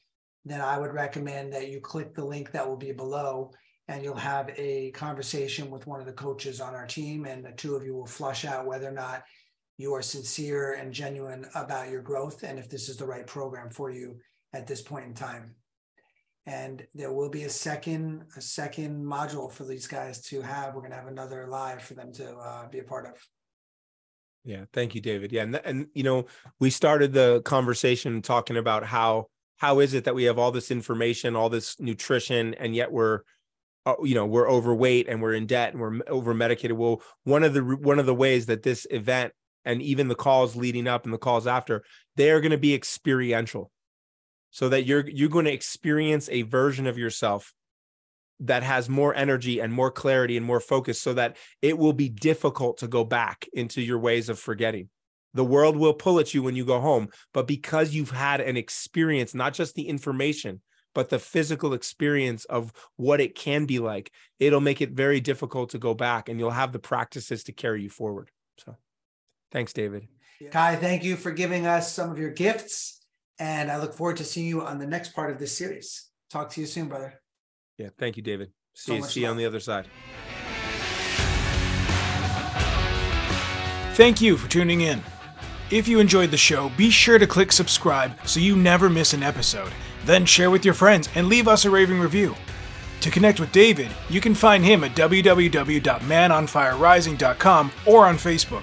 then 0.44 0.60
I 0.60 0.78
would 0.78 0.92
recommend 0.92 1.52
that 1.52 1.68
you 1.68 1.80
click 1.80 2.14
the 2.14 2.24
link 2.24 2.52
that 2.52 2.68
will 2.68 2.76
be 2.76 2.92
below 2.92 3.52
and 3.88 4.02
you'll 4.02 4.16
have 4.16 4.50
a 4.56 4.90
conversation 4.92 5.70
with 5.70 5.86
one 5.86 6.00
of 6.00 6.06
the 6.06 6.12
coaches 6.12 6.60
on 6.60 6.74
our 6.74 6.86
team, 6.86 7.26
and 7.26 7.44
the 7.44 7.52
two 7.52 7.74
of 7.74 7.84
you 7.84 7.94
will 7.94 8.06
flush 8.06 8.46
out 8.46 8.66
whether 8.66 8.88
or 8.88 8.92
not 8.92 9.24
you 9.76 9.92
are 9.92 10.02
sincere 10.02 10.74
and 10.74 10.92
genuine 10.92 11.44
about 11.54 11.90
your 11.90 12.00
growth 12.00 12.44
and 12.44 12.58
if 12.58 12.70
this 12.70 12.88
is 12.88 12.96
the 12.96 13.04
right 13.04 13.26
program 13.26 13.68
for 13.68 13.90
you 13.90 14.16
at 14.54 14.66
this 14.66 14.80
point 14.80 15.04
in 15.04 15.12
time. 15.12 15.54
And 16.46 16.86
there 16.94 17.12
will 17.12 17.30
be 17.30 17.44
a 17.44 17.50
second 17.50 18.24
a 18.36 18.40
second 18.40 19.04
module 19.04 19.50
for 19.50 19.64
these 19.64 19.86
guys 19.86 20.20
to 20.28 20.42
have. 20.42 20.74
We're 20.74 20.80
going 20.80 20.92
to 20.92 20.98
have 20.98 21.06
another 21.06 21.46
live 21.46 21.82
for 21.82 21.94
them 21.94 22.12
to 22.14 22.36
uh, 22.36 22.68
be 22.68 22.78
a 22.78 22.84
part 22.84 23.06
of. 23.06 23.14
Yeah, 24.44 24.64
thank 24.72 24.94
you, 24.94 25.00
David. 25.00 25.32
Yeah, 25.32 25.42
and 25.42 25.56
and 25.56 25.86
you 25.94 26.02
know 26.02 26.26
we 26.60 26.70
started 26.70 27.12
the 27.12 27.40
conversation 27.42 28.20
talking 28.22 28.56
about 28.56 28.84
how 28.84 29.28
how 29.56 29.80
is 29.80 29.94
it 29.94 30.04
that 30.04 30.14
we 30.14 30.24
have 30.24 30.38
all 30.38 30.52
this 30.52 30.70
information, 30.70 31.34
all 31.34 31.48
this 31.48 31.80
nutrition, 31.80 32.54
and 32.54 32.74
yet 32.74 32.92
we're 32.92 33.20
uh, 33.86 33.94
you 34.02 34.14
know 34.14 34.26
we're 34.26 34.50
overweight 34.50 35.08
and 35.08 35.22
we're 35.22 35.34
in 35.34 35.46
debt 35.46 35.72
and 35.72 35.80
we're 35.80 36.00
over 36.08 36.34
medicated 36.34 36.76
well 36.76 37.02
one 37.24 37.44
of 37.44 37.54
the 37.54 37.62
one 37.62 37.98
of 37.98 38.06
the 38.06 38.14
ways 38.14 38.46
that 38.46 38.62
this 38.62 38.86
event 38.90 39.32
and 39.64 39.82
even 39.82 40.08
the 40.08 40.14
calls 40.14 40.56
leading 40.56 40.86
up 40.86 41.04
and 41.04 41.12
the 41.12 41.18
calls 41.18 41.46
after 41.46 41.82
they 42.16 42.30
are 42.30 42.40
going 42.40 42.50
to 42.50 42.58
be 42.58 42.74
experiential 42.74 43.70
so 44.50 44.68
that 44.68 44.84
you're 44.84 45.08
you're 45.08 45.28
going 45.28 45.44
to 45.44 45.52
experience 45.52 46.28
a 46.30 46.42
version 46.42 46.86
of 46.86 46.96
yourself 46.96 47.52
that 48.40 48.62
has 48.62 48.88
more 48.88 49.14
energy 49.14 49.60
and 49.60 49.72
more 49.72 49.90
clarity 49.90 50.36
and 50.36 50.44
more 50.44 50.60
focus 50.60 51.00
so 51.00 51.14
that 51.14 51.36
it 51.62 51.78
will 51.78 51.92
be 51.92 52.08
difficult 52.08 52.78
to 52.78 52.88
go 52.88 53.04
back 53.04 53.46
into 53.52 53.80
your 53.80 53.98
ways 53.98 54.28
of 54.28 54.38
forgetting 54.38 54.88
the 55.34 55.44
world 55.44 55.76
will 55.76 55.94
pull 55.94 56.20
at 56.20 56.32
you 56.32 56.42
when 56.42 56.56
you 56.56 56.64
go 56.64 56.80
home 56.80 57.08
but 57.32 57.46
because 57.46 57.94
you've 57.94 58.10
had 58.10 58.40
an 58.40 58.56
experience 58.56 59.34
not 59.34 59.54
just 59.54 59.74
the 59.74 59.88
information 59.88 60.60
but 60.94 61.10
the 61.10 61.18
physical 61.18 61.74
experience 61.74 62.44
of 62.46 62.72
what 62.96 63.20
it 63.20 63.34
can 63.34 63.66
be 63.66 63.80
like, 63.80 64.10
it'll 64.38 64.60
make 64.60 64.80
it 64.80 64.92
very 64.92 65.20
difficult 65.20 65.70
to 65.70 65.78
go 65.78 65.92
back 65.92 66.28
and 66.28 66.38
you'll 66.38 66.50
have 66.50 66.72
the 66.72 66.78
practices 66.78 67.44
to 67.44 67.52
carry 67.52 67.82
you 67.82 67.90
forward. 67.90 68.30
So 68.58 68.76
thanks, 69.50 69.72
David. 69.72 70.08
Kai, 70.50 70.76
thank 70.76 71.04
you 71.04 71.16
for 71.16 71.32
giving 71.32 71.66
us 71.66 71.92
some 71.92 72.10
of 72.10 72.18
your 72.18 72.30
gifts. 72.30 73.00
And 73.38 73.70
I 73.70 73.78
look 73.78 73.94
forward 73.94 74.18
to 74.18 74.24
seeing 74.24 74.46
you 74.46 74.62
on 74.62 74.78
the 74.78 74.86
next 74.86 75.14
part 75.14 75.30
of 75.30 75.38
this 75.38 75.56
series. 75.56 76.08
Talk 76.30 76.50
to 76.50 76.60
you 76.60 76.66
soon, 76.66 76.88
brother. 76.88 77.20
Yeah. 77.78 77.88
Thank 77.98 78.16
you, 78.16 78.22
David. 78.22 78.50
See, 78.74 78.92
so 78.92 78.96
you, 78.96 79.02
see 79.04 79.20
you 79.20 79.28
on 79.28 79.36
the 79.36 79.46
other 79.46 79.60
side. 79.60 79.86
Thank 83.94 84.20
you 84.20 84.36
for 84.36 84.50
tuning 84.50 84.80
in. 84.80 85.00
If 85.70 85.86
you 85.88 86.00
enjoyed 86.00 86.30
the 86.30 86.36
show, 86.36 86.70
be 86.76 86.90
sure 86.90 87.18
to 87.18 87.26
click 87.26 87.52
subscribe 87.52 88.12
so 88.26 88.40
you 88.40 88.56
never 88.56 88.90
miss 88.90 89.14
an 89.14 89.22
episode. 89.22 89.72
Then 90.04 90.26
share 90.26 90.50
with 90.50 90.64
your 90.64 90.74
friends 90.74 91.08
and 91.14 91.28
leave 91.28 91.48
us 91.48 91.64
a 91.64 91.70
raving 91.70 92.00
review. 92.00 92.34
To 93.00 93.10
connect 93.10 93.38
with 93.38 93.52
David, 93.52 93.90
you 94.08 94.20
can 94.20 94.34
find 94.34 94.64
him 94.64 94.82
at 94.82 94.96
www.manonfirerising.com 94.96 97.72
or 97.86 98.06
on 98.06 98.16
Facebook. 98.16 98.62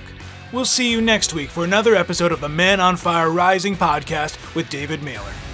We'll 0.51 0.65
see 0.65 0.91
you 0.91 0.99
next 0.99 1.33
week 1.33 1.49
for 1.49 1.63
another 1.63 1.95
episode 1.95 2.31
of 2.31 2.41
the 2.41 2.49
Man 2.49 2.79
on 2.79 2.97
Fire 2.97 3.29
Rising 3.29 3.75
podcast 3.75 4.53
with 4.53 4.69
David 4.69 4.99
Mehler. 5.01 5.50